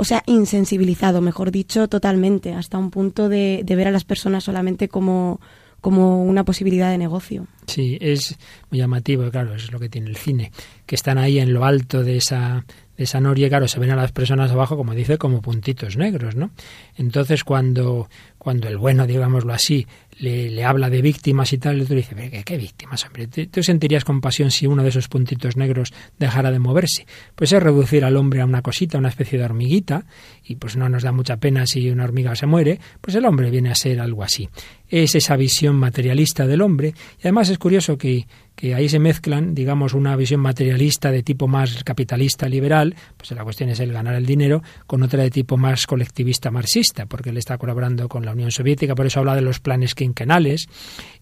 o 0.00 0.04
sea, 0.04 0.22
insensibilizado, 0.24 1.20
mejor 1.20 1.50
dicho, 1.50 1.86
totalmente, 1.86 2.54
hasta 2.54 2.78
un 2.78 2.90
punto 2.90 3.28
de, 3.28 3.60
de 3.64 3.76
ver 3.76 3.86
a 3.86 3.90
las 3.90 4.04
personas 4.04 4.44
solamente 4.44 4.88
como, 4.88 5.42
como 5.82 6.24
una 6.24 6.42
posibilidad 6.42 6.90
de 6.90 6.96
negocio. 6.96 7.46
Sí, 7.66 7.98
es 8.00 8.38
muy 8.70 8.78
llamativo, 8.78 9.30
claro, 9.30 9.54
es 9.54 9.70
lo 9.70 9.78
que 9.78 9.90
tiene 9.90 10.08
el 10.08 10.16
cine, 10.16 10.52
que 10.86 10.94
están 10.94 11.18
ahí 11.18 11.38
en 11.38 11.52
lo 11.52 11.66
alto 11.66 12.02
de 12.02 12.16
esa 12.16 12.64
esa 13.02 13.18
noria, 13.18 13.48
claro, 13.48 13.66
se 13.66 13.80
ven 13.80 13.90
a 13.90 13.96
las 13.96 14.12
personas 14.12 14.50
abajo, 14.50 14.76
como 14.76 14.94
dice, 14.94 15.16
como 15.16 15.40
puntitos 15.40 15.96
negros, 15.96 16.36
¿no? 16.36 16.50
Entonces, 16.96 17.44
cuando, 17.44 18.10
cuando 18.40 18.68
el 18.68 18.78
bueno, 18.78 19.06
digámoslo 19.06 19.52
así, 19.52 19.86
le, 20.18 20.64
habla 20.64 20.88
de 20.88 21.02
víctimas 21.02 21.52
y 21.52 21.58
tal, 21.58 21.76
el 21.76 21.82
otro 21.82 21.94
dice, 21.94 22.14
¿qué, 22.14 22.42
qué 22.42 22.56
víctimas, 22.56 23.04
hombre? 23.04 23.26
¿Tú 23.26 23.62
sentirías 23.62 24.02
compasión 24.02 24.50
si 24.50 24.66
uno 24.66 24.82
de 24.82 24.88
esos 24.88 25.08
puntitos 25.08 25.58
negros 25.58 25.92
dejara 26.18 26.50
de 26.50 26.58
moverse? 26.58 27.06
Pues 27.34 27.52
es 27.52 27.62
reducir 27.62 28.02
al 28.02 28.16
hombre 28.16 28.40
a 28.40 28.46
una 28.46 28.62
cosita, 28.62 28.96
una 28.96 29.10
especie 29.10 29.38
de 29.38 29.44
hormiguita, 29.44 30.06
y 30.42 30.56
pues 30.56 30.74
no 30.74 30.88
nos 30.88 31.02
da 31.02 31.12
mucha 31.12 31.36
pena 31.36 31.66
si 31.66 31.90
una 31.90 32.04
hormiga 32.04 32.34
se 32.34 32.46
muere, 32.46 32.80
pues 33.02 33.14
el 33.14 33.26
hombre 33.26 33.50
viene 33.50 33.70
a 33.70 33.74
ser 33.74 34.00
algo 34.00 34.22
así. 34.22 34.48
Es 34.88 35.14
esa 35.14 35.36
visión 35.36 35.76
materialista 35.76 36.46
del 36.46 36.62
hombre, 36.62 36.94
y 37.18 37.20
además 37.20 37.50
es 37.50 37.58
curioso 37.58 37.98
que 37.98 38.26
que 38.60 38.74
ahí 38.74 38.90
se 38.90 38.98
mezclan, 38.98 39.54
digamos, 39.54 39.94
una 39.94 40.14
visión 40.16 40.40
materialista 40.40 41.10
de 41.10 41.22
tipo 41.22 41.48
más 41.48 41.82
capitalista 41.82 42.46
liberal, 42.46 42.94
pues 43.16 43.30
la 43.30 43.42
cuestión 43.42 43.70
es 43.70 43.80
el 43.80 43.90
ganar 43.90 44.14
el 44.14 44.26
dinero, 44.26 44.62
con 44.86 45.02
otra 45.02 45.22
de 45.22 45.30
tipo 45.30 45.56
más 45.56 45.86
colectivista 45.86 46.50
marxista, 46.50 47.06
porque 47.06 47.30
él 47.30 47.38
está 47.38 47.56
colaborando 47.56 48.06
con 48.06 48.26
la 48.26 48.32
Unión 48.32 48.50
Soviética, 48.50 48.94
por 48.94 49.06
eso 49.06 49.20
habla 49.20 49.34
de 49.34 49.40
los 49.40 49.60
planes 49.60 49.94
quinquenales, 49.94 50.68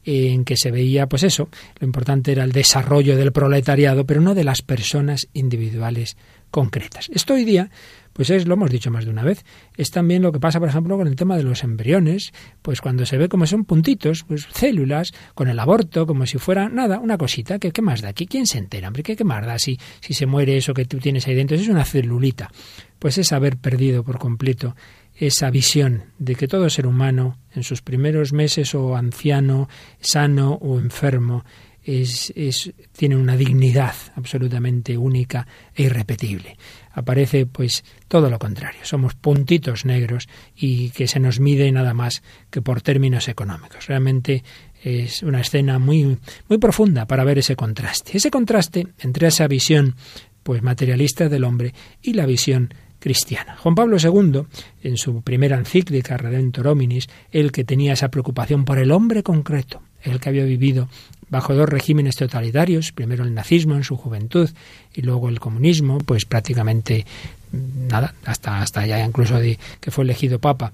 en 0.05 0.45
que 0.45 0.57
se 0.57 0.73
veía, 0.73 1.07
pues 1.07 1.23
eso, 1.23 1.49
lo 1.79 1.87
importante 1.87 2.33
era 2.33 2.43
el 2.43 2.51
desarrollo 2.51 3.17
del 3.17 3.31
proletariado, 3.31 4.05
pero 4.05 4.21
no 4.21 4.35
de 4.35 4.43
las 4.43 4.63
personas 4.63 5.29
individuales 5.33 6.17
concretas. 6.51 7.09
Esto 7.13 7.35
hoy 7.35 7.45
día 7.45 7.71
pues 8.19 8.31
es, 8.31 8.49
lo 8.49 8.55
hemos 8.55 8.71
dicho 8.71 8.91
más 8.91 9.05
de 9.05 9.13
una 9.13 9.23
vez, 9.23 9.45
es 9.77 9.93
también 9.93 10.23
lo 10.23 10.33
que 10.33 10.41
pasa, 10.41 10.59
por 10.59 10.69
ejemplo, 10.69 10.97
con 10.97 11.07
el 11.07 11.15
tema 11.15 11.37
de 11.37 11.45
los 11.45 11.63
embriones, 11.63 12.33
pues 12.63 12.81
cuando 12.81 13.07
se 13.07 13.17
ve 13.17 13.29
como 13.29 13.47
son 13.47 13.65
puntitos, 13.65 14.25
pues 14.25 14.49
células, 14.53 15.13
con 15.35 15.47
el 15.47 15.57
aborto, 15.61 16.05
como 16.05 16.27
si 16.27 16.37
fuera 16.37 16.69
nada, 16.69 16.99
una 16.99 17.17
cosita, 17.17 17.61
que 17.61 17.71
qué 17.71 17.81
más 17.81 18.01
da 18.01 18.09
aquí? 18.09 18.27
¿Quién 18.27 18.49
se 18.49 18.59
entera? 18.59 18.89
Hombre, 18.89 19.05
¿qué, 19.05 19.15
qué 19.15 19.23
más 19.23 19.47
da 19.47 19.57
si, 19.61 19.79
si 20.01 20.15
se 20.15 20.27
muere 20.27 20.57
eso 20.57 20.75
que 20.75 20.85
tú 20.85 20.99
tienes 20.99 21.29
ahí 21.29 21.37
dentro? 21.37 21.57
Es 21.57 21.69
una 21.69 21.85
celulita. 21.85 22.51
Pues 22.99 23.19
es 23.19 23.33
haber 23.33 23.57
perdido 23.57 24.03
por 24.03 24.19
completo 24.19 24.75
esa 25.15 25.49
visión 25.51 26.07
de 26.19 26.35
que 26.35 26.49
todo 26.49 26.69
ser 26.71 26.89
humano, 26.89 27.39
en 27.55 27.63
sus 27.63 27.83
primeros 27.83 28.33
meses 28.33 28.75
o 28.75 28.97
anciano, 28.97 29.69
sano 30.01 30.55
o 30.55 30.81
enfermo, 30.81 31.45
es, 31.89 32.73
tiene 32.93 33.17
una 33.17 33.37
dignidad 33.37 33.95
absolutamente 34.15 34.97
única 34.97 35.47
e 35.75 35.85
irrepetible 35.85 36.57
aparece 36.99 37.47
pues 37.47 37.85
todo 38.09 38.29
lo 38.29 38.39
contrario. 38.39 38.81
Somos 38.83 39.15
puntitos 39.15 39.85
negros 39.85 40.29
y 40.57 40.91
que 40.91 41.07
se 41.07 41.21
nos 41.21 41.41
mide 41.41 41.71
nada 41.73 41.95
más 41.95 42.23
que 42.51 42.61
por 42.61 42.83
términos 42.83 43.29
económicos. 43.29 43.87
Realmente 43.87 44.43
es 44.83 45.23
una 45.23 45.41
escena 45.41 45.79
muy 45.79 46.19
muy 46.49 46.59
profunda 46.59 47.07
para 47.07 47.25
ver 47.25 47.39
ese 47.39 47.57
contraste. 47.57 48.17
Ese 48.17 48.31
contraste 48.31 48.89
entre 48.99 49.29
esa 49.29 49.47
visión 49.47 49.95
pues 50.43 50.63
materialista 50.63 51.29
del 51.29 51.45
hombre 51.45 51.75
y 52.03 52.15
la 52.15 52.27
visión 52.27 52.73
cristiana. 52.99 53.57
Juan 53.57 53.77
Pablo 53.77 53.97
II, 54.03 54.43
en 54.83 54.97
su 54.97 55.23
primera 55.23 55.57
encíclica 55.57 56.17
Redentor 56.17 56.69
Hominis, 56.69 57.09
el 57.31 57.53
que 57.53 57.65
tenía 57.65 57.93
esa 57.93 58.11
preocupación 58.11 58.65
por 58.65 58.79
el 58.79 58.91
hombre 58.91 59.23
concreto, 59.23 59.83
el 60.03 60.19
que 60.19 60.29
había 60.29 60.45
vivido 60.45 60.89
bajo 61.31 61.55
dos 61.55 61.69
regímenes 61.69 62.17
totalitarios, 62.17 62.93
primero 62.93 63.25
el 63.25 63.35
nazismo 63.35 63.75
en 63.75 63.85
su 63.85 63.97
juventud 63.97 64.49
y 64.95 65.03
luego 65.03 65.29
el 65.29 65.41
comunismo, 65.41 65.99
pues 65.99 66.25
prácticamente 66.25 67.07
nada, 67.53 68.15
hasta, 68.25 68.61
hasta 68.61 68.87
ya 68.87 69.05
incluso 69.05 69.39
de 69.39 69.59
que 69.81 69.91
fue 69.91 70.05
elegido 70.05 70.39
papa, 70.39 70.73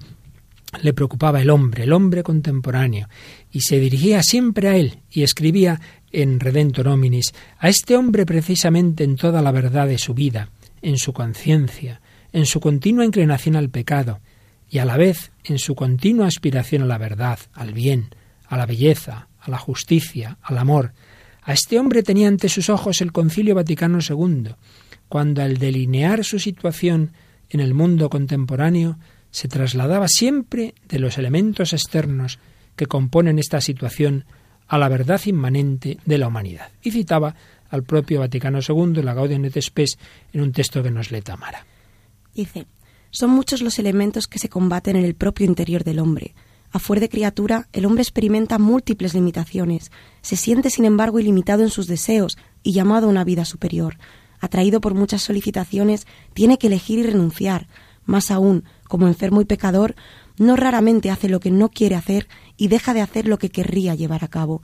le 0.81 0.93
preocupaba 0.93 1.41
el 1.41 1.49
hombre, 1.49 1.83
el 1.83 1.93
hombre 1.93 2.23
contemporáneo, 2.23 3.07
y 3.51 3.61
se 3.61 3.79
dirigía 3.79 4.21
siempre 4.23 4.67
a 4.67 4.75
él 4.75 4.99
y 5.11 5.23
escribía 5.23 5.79
en 6.11 6.39
Redentor 6.39 6.87
Hominis, 6.87 7.33
a 7.59 7.69
este 7.69 7.97
hombre 7.97 8.25
precisamente 8.25 9.03
en 9.03 9.15
toda 9.15 9.41
la 9.41 9.51
verdad 9.51 9.87
de 9.87 9.97
su 9.97 10.13
vida, 10.13 10.49
en 10.81 10.97
su 10.97 11.13
conciencia, 11.13 12.01
en 12.31 12.45
su 12.45 12.59
continua 12.59 13.05
inclinación 13.05 13.55
al 13.55 13.69
pecado, 13.69 14.19
y 14.69 14.79
a 14.79 14.85
la 14.85 14.97
vez 14.97 15.31
en 15.43 15.59
su 15.59 15.75
continua 15.75 16.27
aspiración 16.27 16.83
a 16.83 16.85
la 16.85 16.97
verdad, 16.97 17.39
al 17.53 17.73
bien, 17.73 18.09
a 18.47 18.57
la 18.57 18.65
belleza, 18.65 19.27
a 19.45 19.51
la 19.51 19.57
justicia, 19.57 20.37
al 20.41 20.57
amor. 20.57 20.93
A 21.43 21.53
este 21.53 21.77
hombre 21.79 22.03
tenía 22.03 22.27
ante 22.27 22.49
sus 22.49 22.69
ojos 22.69 23.01
el 23.01 23.11
Concilio 23.11 23.53
Vaticano 23.55 23.99
II, 24.01 24.55
cuando 25.07 25.43
al 25.43 25.57
delinear 25.57 26.23
su 26.23 26.39
situación 26.39 27.13
en 27.49 27.59
el 27.59 27.73
mundo 27.73 28.09
contemporáneo 28.09 28.97
se 29.29 29.47
trasladaba 29.47 30.07
siempre 30.07 30.73
de 30.87 30.99
los 30.99 31.17
elementos 31.17 31.73
externos 31.73 32.39
que 32.75 32.87
componen 32.87 33.37
esta 33.37 33.61
situación 33.61 34.25
a 34.67 34.77
la 34.77 34.89
verdad 34.89 35.21
inmanente 35.25 35.99
de 36.05 36.17
la 36.17 36.27
humanidad. 36.27 36.71
Y 36.81 36.91
citaba 36.91 37.35
al 37.69 37.83
propio 37.83 38.21
Vaticano 38.21 38.59
II, 38.67 39.03
la 39.03 39.13
Gaudium 39.13 39.45
et 39.45 39.61
Spes, 39.61 39.97
en 40.33 40.41
un 40.41 40.51
texto 40.51 40.81
que 40.81 40.91
nos 40.91 41.11
le 41.11 41.21
Tamara. 41.21 41.65
Dice, 42.33 42.65
son 43.11 43.29
muchos 43.29 43.61
los 43.61 43.77
elementos 43.77 44.27
que 44.27 44.39
se 44.39 44.49
combaten 44.49 44.95
en 44.95 45.05
el 45.05 45.15
propio 45.15 45.45
interior 45.45 45.83
del 45.83 45.99
hombre, 45.99 46.33
a 46.75 46.79
fuer 46.79 46.99
de 46.99 47.07
criatura, 47.07 47.69
el 47.71 47.85
hombre 47.85 48.01
experimenta 48.01 48.59
múltiples 48.59 49.13
limitaciones, 49.13 49.91
se 50.21 50.35
siente 50.35 50.69
sin 50.69 50.83
embargo 50.83 51.21
ilimitado 51.21 51.63
en 51.63 51.69
sus 51.69 51.87
deseos 51.87 52.37
y 52.63 52.73
llamado 52.73 53.07
a 53.07 53.09
una 53.09 53.23
vida 53.23 53.45
superior. 53.45 53.97
Atraído 54.41 54.81
por 54.81 54.93
muchas 54.93 55.21
solicitaciones, 55.21 56.05
tiene 56.33 56.57
que 56.57 56.67
elegir 56.67 56.99
y 56.99 57.03
renunciar. 57.03 57.67
Más 58.03 58.29
aún, 58.29 58.65
como 58.89 59.07
enfermo 59.07 59.39
y 59.39 59.45
pecador, 59.45 59.95
no 60.37 60.57
raramente 60.57 61.11
hace 61.11 61.29
lo 61.29 61.39
que 61.39 61.49
no 61.49 61.69
quiere 61.69 61.95
hacer 61.95 62.27
y 62.57 62.67
deja 62.67 62.93
de 62.93 62.99
hacer 62.99 63.25
lo 63.25 63.39
que 63.39 63.51
querría 63.51 63.95
llevar 63.95 64.25
a 64.25 64.27
cabo. 64.27 64.61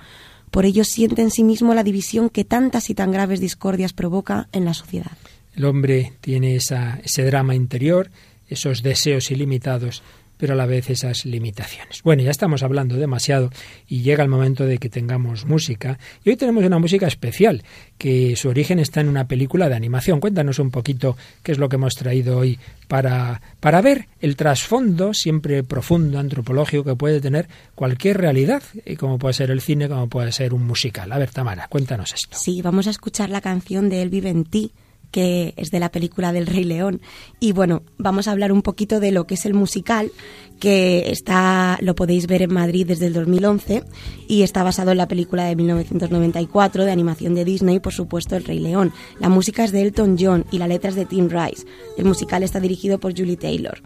Por 0.50 0.66
ello 0.66 0.84
siente 0.84 1.22
en 1.22 1.32
sí 1.32 1.46
mismo 1.46 1.74
la 1.74 1.86
división 1.86 2.30
que 2.30 2.44
tantas 2.44 2.90
y 2.90 2.94
tan 2.94 3.14
graves 3.14 3.40
discordias 3.40 3.94
provoca 3.94 4.50
en 4.52 4.66
la 4.66 4.74
sociedad. 4.74 5.18
El 5.56 5.64
hombre 5.64 6.12
tiene 6.20 6.58
ese 6.58 7.24
drama 7.24 7.56
interior, 7.56 8.12
esos 8.50 8.84
deseos 8.84 9.32
ilimitados 9.32 10.04
pero 10.42 10.54
a 10.54 10.56
la 10.56 10.66
vez 10.66 10.90
esas 10.90 11.24
limitaciones. 11.24 12.02
Bueno, 12.02 12.24
ya 12.24 12.32
estamos 12.32 12.64
hablando 12.64 12.96
demasiado 12.96 13.52
y 13.88 14.02
llega 14.02 14.24
el 14.24 14.30
momento 14.30 14.66
de 14.66 14.80
que 14.80 14.90
tengamos 14.90 15.46
música. 15.46 16.00
Y 16.24 16.32
hoy 16.32 16.36
tenemos 16.36 16.64
una 16.64 16.80
música 16.80 17.06
especial, 17.06 17.62
que 18.00 18.36
su 18.36 18.50
origen 18.50 18.80
está 18.80 19.02
en 19.02 19.08
una 19.08 19.28
película 19.28 19.70
de 19.70 19.76
animación. 19.76 20.20
Cuéntanos 20.20 20.58
un 20.58 20.72
poquito 20.72 21.16
qué 21.44 21.52
es 21.52 21.60
lo 21.60 21.70
que 21.70 21.76
hemos 21.76 21.94
traído 21.94 22.40
hoy 22.40 22.58
para, 22.88 23.40
para 23.60 23.82
ver 23.82 24.08
el 24.20 24.36
trasfondo 24.36 25.14
siempre 25.14 25.62
profundo, 25.64 26.18
antropológico, 26.18 26.86
que 26.86 26.96
puede 26.96 27.22
tener 27.22 27.48
cualquier 27.76 28.18
realidad, 28.18 28.64
como 28.98 29.20
puede 29.20 29.36
ser 29.36 29.52
el 29.52 29.62
cine, 29.62 29.88
como 29.88 30.10
puede 30.10 30.32
ser 30.32 30.56
un 30.56 30.66
musical. 30.66 31.12
A 31.12 31.20
ver, 31.20 31.30
Tamara, 31.30 31.68
cuéntanos 31.68 32.16
esto. 32.16 32.36
Sí, 32.36 32.64
vamos 32.64 32.88
a 32.88 32.90
escuchar 32.90 33.30
la 33.30 33.42
canción 33.42 33.90
de 33.90 34.02
Él 34.02 34.10
vive 34.10 34.32
en 34.32 34.46
ti, 34.46 34.72
que 35.12 35.54
es 35.58 35.72
de 35.72 35.80
la 35.80 35.92
película 35.92 36.32
del 36.34 36.48
Rey 36.48 36.64
León. 36.64 37.02
Y 37.40 37.52
bueno, 37.52 37.84
vamos 37.98 38.28
a 38.28 38.32
hablar 38.32 38.52
un 38.52 38.62
poquito 38.62 39.00
de 39.00 39.12
lo 39.12 39.28
que 39.28 39.36
es 39.36 39.46
el 39.46 39.54
musical, 39.54 40.12
que 40.60 41.12
está, 41.12 41.78
lo 41.82 41.96
podéis 41.96 42.28
ver 42.28 42.44
en 42.44 42.54
Madrid 42.54 42.86
desde 42.88 43.08
el 43.08 43.14
2011 43.14 43.84
y 44.28 44.44
está 44.44 44.64
basado 44.64 44.92
en 44.92 44.98
la 44.98 45.08
película 45.08 45.46
de 45.46 45.56
1994 45.56 46.86
de 46.86 46.92
animación 46.92 47.36
de 47.36 47.46
Disney, 47.46 47.80
por 47.80 47.94
supuesto, 47.94 48.36
El 48.36 48.46
Rey 48.46 48.60
León. 48.60 48.94
La 49.20 49.28
música 49.28 49.64
es 49.64 49.72
de 49.72 49.82
Elton 49.82 50.18
John 50.20 50.46
y 50.52 50.60
la 50.60 50.68
letra 50.68 50.90
es 50.90 50.96
de 50.96 51.06
Tim 51.06 51.30
Rice. 51.30 51.66
El 51.98 52.06
musical 52.06 52.44
está 52.44 52.60
dirigido 52.60 53.00
por 53.00 53.18
Julie 53.18 53.38
Taylor. 53.38 53.82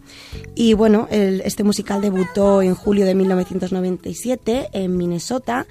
Y 0.54 0.74
bueno, 0.74 1.08
este 1.10 1.64
musical 1.64 2.02
debutó 2.02 2.62
en 2.62 2.74
julio 2.74 3.06
de 3.06 3.14
1997 3.14 4.68
en 4.72 4.96
Minnesota 4.96 5.66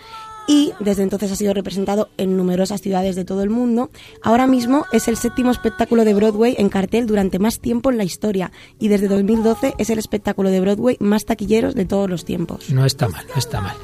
y 0.47 0.73
desde 0.79 1.03
entonces 1.03 1.31
ha 1.31 1.35
sido 1.35 1.53
representado 1.53 2.09
en 2.17 2.37
numerosas 2.37 2.81
ciudades 2.81 3.15
de 3.15 3.25
todo 3.25 3.43
el 3.43 3.49
mundo. 3.49 3.89
Ahora 4.21 4.47
mismo 4.47 4.85
es 4.91 5.07
el 5.07 5.17
séptimo 5.17 5.51
espectáculo 5.51 6.05
de 6.05 6.13
Broadway 6.13 6.55
en 6.57 6.69
cartel 6.69 7.07
durante 7.07 7.39
más 7.39 7.59
tiempo 7.59 7.91
en 7.91 7.97
la 7.97 8.03
historia 8.03 8.51
y 8.79 8.87
desde 8.87 9.07
2012 9.07 9.75
es 9.77 9.89
el 9.89 9.99
espectáculo 9.99 10.49
de 10.49 10.59
Broadway 10.59 10.97
más 10.99 11.25
taquilleros 11.25 11.75
de 11.75 11.85
todos 11.85 12.09
los 12.09 12.25
tiempos. 12.25 12.69
No 12.69 12.85
está 12.85 13.07
mal, 13.07 13.25
no 13.27 13.35
está 13.35 13.61
mal. 13.61 13.75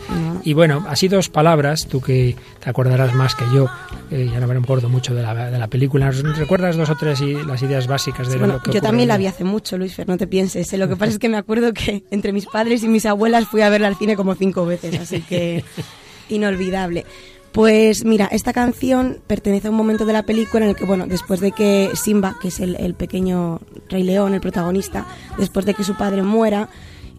Y 0.44 0.54
bueno, 0.54 0.86
así 0.88 1.08
dos 1.08 1.30
palabras, 1.30 1.88
tú 1.88 2.02
que 2.02 2.36
te 2.60 2.70
acordarás 2.70 3.14
más 3.14 3.36
que 3.36 3.46
yo, 3.54 3.68
eh, 4.10 4.30
ya 4.32 4.40
no 4.40 4.48
me 4.48 4.58
acuerdo 4.58 4.90
mucho 4.90 5.14
de 5.14 5.22
la, 5.22 5.52
de 5.52 5.60
la 5.60 5.68
película, 5.68 6.12
¿recuerdas 6.12 6.76
dos 6.78 6.90
o 6.90 6.96
tres 6.96 7.22
y 7.22 7.34
las 7.34 7.62
ideas 7.62 7.88
básicas 7.88 8.30
de 8.30 8.38
lo 8.38 8.62
que 8.62 8.72
Yo 8.72 8.82
también 8.82 9.08
la 9.08 9.18
vi 9.18 9.28
hace 9.28 9.44
mucho, 9.44 9.78
Luis 9.78 9.96
Fer, 9.96 10.08
no 10.08 10.18
te 10.18 10.28
pienses. 10.28 10.72
¿eh? 10.74 10.78
Lo 10.78 10.88
que 10.88 10.96
pasa 10.96 11.12
es 11.12 11.20
que 11.20 11.30
me 11.30 11.38
acuerdo 11.38 11.74
que 11.74 12.04
entre 12.12 12.34
mis 12.34 12.46
padres 12.46 12.84
y 12.84 12.88
mis 12.88 13.06
abuelas 13.06 13.48
fui 13.48 13.62
a 13.62 13.70
verla 13.70 13.88
al 13.88 13.96
cine 13.96 14.16
como 14.16 14.36
cinco 14.36 14.66
veces, 14.66 15.00
así 15.00 15.22
que 15.22 15.64
inolvidable. 16.32 17.06
Pues 17.52 18.06
mira, 18.06 18.28
esta 18.32 18.54
canción 18.54 19.20
pertenece 19.28 19.68
a 19.68 19.72
un 19.72 19.78
momento 19.78 20.06
de 20.06 20.14
la 20.14 20.24
película 20.24 20.64
en 20.64 20.70
el 20.70 20.76
que, 20.76 20.86
bueno, 20.86 21.06
después 21.06 21.42
de 21.42 21.52
que 21.52 21.92
Simba, 21.96 22.38
que 22.42 22.48
es 22.48 22.62
el, 22.62 22.94
pequeño 22.96 23.60
Rey 23.90 24.04
León, 24.04 24.34
el 24.34 24.40
protagonista, 24.40 25.06
después 25.38 25.66
de 25.66 25.74
que 25.74 25.84
su 25.84 25.98
padre 25.98 26.24
muera, 26.24 26.70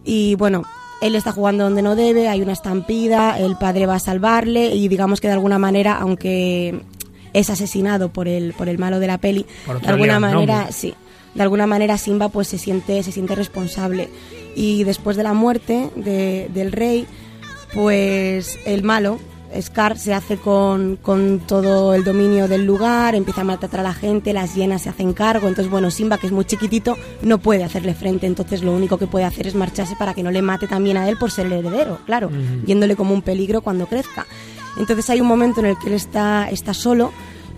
y 0.03 0.33
bueno, 0.35 0.63
él 1.01 1.15
está 1.15 1.31
jugando 1.31 1.65
donde 1.65 1.83
no 1.83 1.95
debe, 1.95 2.29
hay 2.29 2.41
una 2.41 2.53
estampida, 2.53 3.37
el 3.39 3.57
padre 3.57 3.85
va 3.85 3.95
a 3.95 3.99
salvarle 3.99 4.73
y 4.73 4.87
digamos 4.87 5.21
que 5.21 5.27
de 5.27 5.33
alguna 5.33 5.59
manera, 5.59 5.97
aunque 5.99 6.81
es 7.33 7.49
asesinado 7.51 8.09
por 8.09 8.27
el, 8.27 8.53
por 8.53 8.69
el 8.69 8.79
malo 8.79 8.99
de 8.99 9.07
la 9.07 9.19
peli, 9.19 9.45
de 9.67 9.87
alguna 9.87 10.19
manera, 10.19 10.71
sí, 10.71 10.95
de 11.35 11.43
alguna 11.43 11.67
manera 11.67 11.97
Simba 11.97 12.29
pues 12.29 12.47
se 12.47 12.57
siente, 12.57 13.03
se 13.03 13.11
siente 13.11 13.35
responsable. 13.35 14.09
Y 14.55 14.83
después 14.83 15.17
de 15.17 15.23
la 15.23 15.33
muerte 15.33 15.89
del 15.95 16.71
rey, 16.71 17.07
pues 17.73 18.59
el 18.65 18.83
malo, 18.83 19.19
Scar, 19.61 19.97
se 19.97 20.13
hace 20.13 20.37
con, 20.37 20.97
con, 20.97 21.39
todo 21.39 21.93
el 21.93 22.03
dominio 22.03 22.47
del 22.47 22.65
lugar, 22.65 23.13
empieza 23.13 23.41
a 23.41 23.43
maltratar 23.43 23.81
a 23.81 23.83
la 23.83 23.93
gente, 23.93 24.33
las 24.33 24.55
hienas 24.55 24.83
se 24.83 24.89
hacen 24.89 25.13
cargo, 25.13 25.47
entonces 25.47 25.71
bueno, 25.71 25.91
Simba, 25.91 26.17
que 26.17 26.27
es 26.27 26.33
muy 26.33 26.45
chiquitito, 26.45 26.97
no 27.21 27.37
puede 27.37 27.63
hacerle 27.63 27.93
frente, 27.93 28.25
entonces 28.25 28.63
lo 28.63 28.73
único 28.73 28.97
que 28.97 29.07
puede 29.07 29.25
hacer 29.25 29.45
es 29.45 29.55
marcharse 29.55 29.95
para 29.95 30.13
que 30.13 30.23
no 30.23 30.31
le 30.31 30.41
mate 30.41 30.67
también 30.67 30.97
a 30.97 31.07
él 31.07 31.17
por 31.17 31.31
ser 31.31 31.47
el 31.47 31.53
heredero, 31.53 31.99
claro, 32.05 32.31
yéndole 32.65 32.95
como 32.95 33.13
un 33.13 33.21
peligro 33.21 33.61
cuando 33.61 33.85
crezca. 33.87 34.25
Entonces 34.77 35.09
hay 35.11 35.21
un 35.21 35.27
momento 35.27 35.59
en 35.59 35.67
el 35.67 35.77
que 35.77 35.87
él 35.87 35.93
está, 35.93 36.49
está 36.49 36.73
solo 36.73 37.11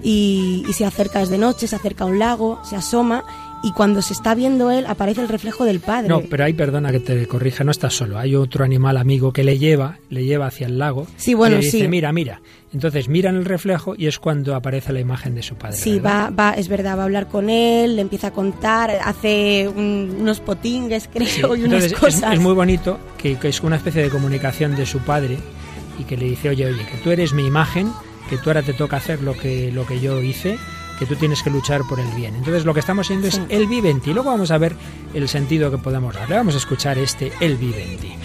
y, 0.03 0.65
y 0.67 0.73
se 0.73 0.85
acerca 0.85 1.19
desde 1.19 1.37
noche, 1.37 1.67
se 1.67 1.77
acerca 1.77 2.03
a 2.03 2.07
un 2.07 2.19
lago, 2.19 2.59
se 2.65 2.75
asoma 2.75 3.23
y 3.65 3.71
cuando 3.71 4.03
se 4.03 4.13
está 4.13 4.35
viendo 4.35 4.69
él 4.69 4.85
aparece 4.85 5.21
el 5.21 5.27
reflejo 5.27 5.65
del 5.65 5.79
padre. 5.79 6.07
No, 6.07 6.21
pero 6.21 6.43
ahí 6.43 6.53
perdona 6.53 6.91
que 6.91 6.99
te 6.99 7.25
corrija, 7.25 7.63
no 7.63 7.71
estás 7.71 7.95
solo. 7.95 8.19
Hay 8.19 8.35
otro 8.35 8.63
animal 8.63 8.95
amigo 8.95 9.33
que 9.33 9.43
le 9.43 9.57
lleva, 9.57 9.97
le 10.11 10.23
lleva 10.23 10.45
hacia 10.45 10.67
el 10.67 10.77
lago. 10.77 11.07
Sí, 11.17 11.33
bueno, 11.33 11.55
y 11.55 11.59
le 11.61 11.65
dice, 11.65 11.87
mira, 11.87 12.13
mira. 12.13 12.41
Entonces 12.71 13.09
miran 13.09 13.37
el 13.37 13.45
reflejo 13.45 13.95
y 13.97 14.05
es 14.05 14.19
cuando 14.19 14.53
aparece 14.53 14.93
la 14.93 14.99
imagen 14.99 15.33
de 15.33 15.41
su 15.41 15.55
padre. 15.55 15.77
Sí, 15.77 15.97
va, 15.97 16.29
va, 16.29 16.51
es 16.51 16.67
verdad, 16.67 16.95
va 16.95 17.01
a 17.01 17.05
hablar 17.05 17.27
con 17.27 17.49
él, 17.49 17.95
le 17.95 18.03
empieza 18.03 18.27
a 18.27 18.31
contar, 18.31 18.91
hace 19.03 19.67
unos 19.67 20.41
potingues, 20.41 21.09
creo, 21.13 21.55
y 21.55 21.63
unas 21.63 21.91
cosas. 21.93 22.35
Es, 22.35 22.39
muy 22.39 22.53
bonito 22.53 22.99
que, 23.17 23.37
que 23.37 23.47
es 23.47 23.61
una 23.61 23.77
especie 23.77 24.03
de 24.03 24.09
comunicación 24.09 24.75
de 24.75 24.85
su 24.85 24.99
padre 24.99 25.39
y 25.97 26.03
que 26.03 26.17
le 26.17 26.25
dice, 26.25 26.49
oye, 26.49 26.67
oye, 26.67 26.85
que 26.85 26.97
tú 26.97 27.09
eres 27.09 27.33
mi 27.33 27.47
imagen, 27.47 27.91
que 28.29 28.37
tú 28.37 28.51
ahora 28.51 28.61
te 28.61 28.73
toca 28.73 28.97
hacer 28.97 29.23
lo 29.23 29.33
que, 29.35 29.71
lo 29.71 29.87
que 29.87 29.99
yo 29.99 30.21
hice 30.21 30.59
que 30.99 31.05
tú 31.05 31.15
tienes 31.15 31.43
que 31.43 31.49
luchar 31.49 31.81
por 31.87 31.99
el 31.99 32.09
bien. 32.11 32.35
Entonces 32.35 32.65
lo 32.65 32.73
que 32.73 32.79
estamos 32.79 33.07
haciendo 33.07 33.27
es 33.27 33.41
el 33.49 33.67
vive 33.67 33.89
en 33.89 34.01
ti. 34.01 34.13
Luego 34.13 34.31
vamos 34.31 34.51
a 34.51 34.57
ver 34.57 34.75
el 35.13 35.27
sentido 35.27 35.71
que 35.71 35.77
podemos 35.77 36.13
darle. 36.13 36.35
Vamos 36.35 36.55
a 36.55 36.57
escuchar 36.57 36.97
este 36.97 37.31
el 37.39 37.57
vive 37.57 37.83
en 37.83 37.97
ti. 37.99 38.15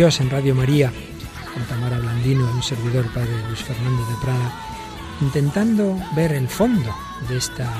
Dios 0.00 0.18
en 0.22 0.30
Radio 0.30 0.54
María, 0.54 0.90
con 1.52 1.62
Tamara 1.64 1.98
Blandino 1.98 2.50
un 2.50 2.62
servidor, 2.62 3.04
Padre 3.12 3.36
Luis 3.48 3.62
Fernando 3.62 4.02
de 4.06 4.16
Prada, 4.22 4.50
intentando 5.20 5.94
ver 6.16 6.32
el 6.32 6.48
fondo 6.48 6.90
de 7.28 7.36
esta 7.36 7.70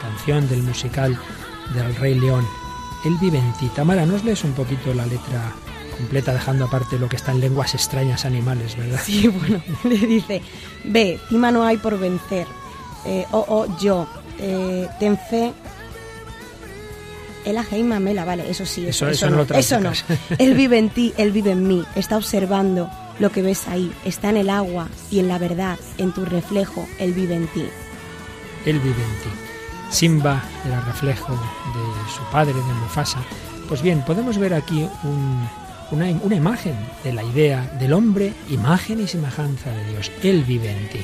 canción 0.00 0.48
del 0.48 0.62
musical 0.62 1.14
del 1.74 1.94
Rey 1.96 2.18
León. 2.18 2.46
Él 3.04 3.18
vive 3.20 3.36
en 3.36 3.52
ti. 3.58 3.68
Tamara, 3.76 4.06
¿nos 4.06 4.24
lees 4.24 4.44
un 4.44 4.54
poquito 4.54 4.94
la 4.94 5.04
letra 5.04 5.52
completa, 5.98 6.32
dejando 6.32 6.64
aparte 6.64 6.98
lo 6.98 7.06
que 7.06 7.16
está 7.16 7.32
en 7.32 7.40
lenguas 7.40 7.74
extrañas 7.74 8.24
animales, 8.24 8.74
¿verdad? 8.74 9.02
Sí, 9.04 9.28
bueno, 9.28 9.60
le 9.84 9.98
dice, 9.98 10.40
ve, 10.84 11.20
cima 11.28 11.50
no 11.50 11.64
hay 11.64 11.76
por 11.76 11.98
vencer. 11.98 12.46
Eh, 13.04 13.26
oh, 13.30 13.44
oh, 13.46 13.78
yo, 13.78 14.08
eh, 14.38 14.88
ten 14.98 15.18
fe, 15.18 15.52
Ela 17.44 17.64
Heima 17.70 18.00
Mela, 18.00 18.24
vale, 18.24 18.48
eso 18.50 18.66
sí, 18.66 18.86
eso, 18.86 19.08
eso, 19.08 19.30
no, 19.30 19.42
eso 19.42 19.80
no. 19.80 19.92
Él 20.38 20.54
vive 20.54 20.78
en 20.78 20.90
ti, 20.90 21.12
él 21.16 21.32
vive 21.32 21.52
en 21.52 21.66
mí, 21.66 21.84
está 21.94 22.16
observando 22.16 22.90
lo 23.18 23.30
que 23.30 23.42
ves 23.42 23.66
ahí, 23.68 23.92
está 24.04 24.30
en 24.30 24.36
el 24.36 24.50
agua 24.50 24.88
y 25.10 25.18
en 25.18 25.28
la 25.28 25.38
verdad, 25.38 25.78
en 25.98 26.12
tu 26.12 26.24
reflejo, 26.24 26.86
él 26.98 27.12
vive 27.12 27.34
en 27.34 27.46
ti. 27.48 27.64
Él 28.64 28.78
vive 28.78 29.02
en 29.02 29.22
ti. 29.22 29.30
Simba 29.90 30.42
era 30.66 30.78
el 30.78 30.84
reflejo 30.84 31.32
de 31.32 32.12
su 32.14 32.22
padre, 32.30 32.54
de 32.54 32.74
Mufasa. 32.74 33.20
Pues 33.68 33.82
bien, 33.82 34.02
podemos 34.04 34.38
ver 34.38 34.54
aquí 34.54 34.86
una, 35.90 36.10
una, 36.22 36.34
imagen 36.34 36.76
de 37.02 37.12
la 37.12 37.24
idea 37.24 37.62
del 37.78 37.92
hombre, 37.92 38.32
imagen 38.50 39.00
y 39.00 39.06
semejanza 39.06 39.70
de 39.70 39.90
Dios. 39.90 40.10
Él 40.22 40.44
vive 40.44 40.70
en 40.70 40.88
ti. 40.88 41.00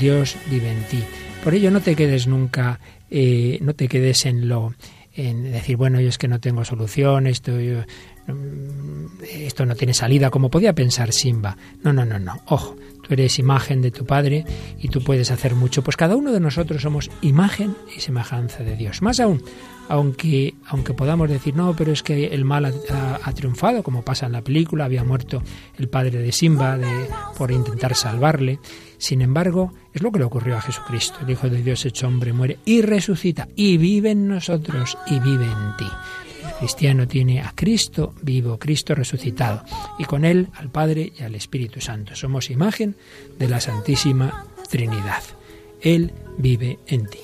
Dios 0.00 0.36
vive 0.50 0.70
en 0.70 0.82
ti. 0.84 1.04
Por 1.44 1.54
ello 1.54 1.70
no 1.70 1.80
te 1.80 1.94
quedes 1.94 2.26
nunca, 2.26 2.80
eh, 3.10 3.58
no 3.62 3.74
te 3.74 3.88
quedes 3.88 4.26
en 4.26 4.48
lo 4.48 4.74
en 5.16 5.50
decir, 5.50 5.76
bueno, 5.76 6.00
yo 6.00 6.08
es 6.08 6.18
que 6.18 6.28
no 6.28 6.40
tengo 6.40 6.64
solución, 6.64 7.26
esto, 7.26 7.52
mm, 7.52 9.22
esto 9.32 9.64
no 9.64 9.74
tiene 9.74 9.94
salida, 9.94 10.30
como 10.30 10.50
podía 10.50 10.74
pensar 10.74 11.12
Simba. 11.12 11.56
No, 11.82 11.92
no, 11.92 12.04
no, 12.04 12.18
no. 12.18 12.40
Ojo, 12.46 12.76
tú 13.02 13.14
eres 13.14 13.38
imagen 13.38 13.80
de 13.80 13.90
tu 13.90 14.04
Padre 14.04 14.44
y 14.78 14.88
tú 14.88 15.02
puedes 15.02 15.30
hacer 15.30 15.54
mucho. 15.54 15.82
Pues 15.82 15.96
cada 15.96 16.16
uno 16.16 16.32
de 16.32 16.40
nosotros 16.40 16.82
somos 16.82 17.10
imagen 17.22 17.74
y 17.96 18.00
semejanza 18.00 18.62
de 18.62 18.76
Dios. 18.76 19.00
Más 19.00 19.18
aún, 19.18 19.42
aunque, 19.88 20.54
aunque 20.66 20.92
podamos 20.92 21.30
decir, 21.30 21.54
no, 21.56 21.74
pero 21.74 21.92
es 21.92 22.02
que 22.02 22.26
el 22.26 22.44
mal 22.44 22.66
ha, 22.66 23.32
triunfado, 23.32 23.82
como 23.82 24.02
pasa 24.02 24.26
en 24.26 24.32
la 24.32 24.42
película, 24.42 24.84
había 24.84 25.04
muerto 25.04 25.42
el 25.78 25.88
padre 25.88 26.18
de 26.18 26.32
Simba 26.32 26.76
de, 26.76 27.08
por 27.38 27.52
intentar 27.52 27.94
salvarle. 27.94 28.58
Sin 28.98 29.20
embargo, 29.22 29.72
es 29.92 30.02
lo 30.02 30.12
que 30.12 30.18
le 30.18 30.24
ocurrió 30.24 30.56
a 30.56 30.60
Jesucristo. 30.60 31.18
El 31.22 31.30
Hijo 31.30 31.48
de 31.48 31.62
Dios 31.62 31.84
hecho 31.84 32.06
hombre 32.06 32.32
muere 32.32 32.58
y 32.64 32.82
resucita 32.82 33.48
y 33.56 33.76
vive 33.76 34.10
en 34.10 34.28
nosotros 34.28 34.96
y 35.06 35.18
vive 35.20 35.44
en 35.44 35.76
ti. 35.76 35.86
El 36.44 36.52
cristiano 36.58 37.06
tiene 37.08 37.40
a 37.40 37.52
Cristo 37.54 38.14
vivo, 38.22 38.58
Cristo 38.58 38.94
resucitado, 38.94 39.62
y 39.98 40.04
con 40.04 40.24
él 40.24 40.48
al 40.54 40.70
Padre 40.70 41.12
y 41.18 41.22
al 41.22 41.34
Espíritu 41.34 41.80
Santo. 41.80 42.14
Somos 42.14 42.50
imagen 42.50 42.96
de 43.38 43.48
la 43.48 43.60
Santísima 43.60 44.46
Trinidad. 44.70 45.22
Él 45.80 46.12
vive 46.38 46.78
en 46.86 47.06
ti. 47.06 47.18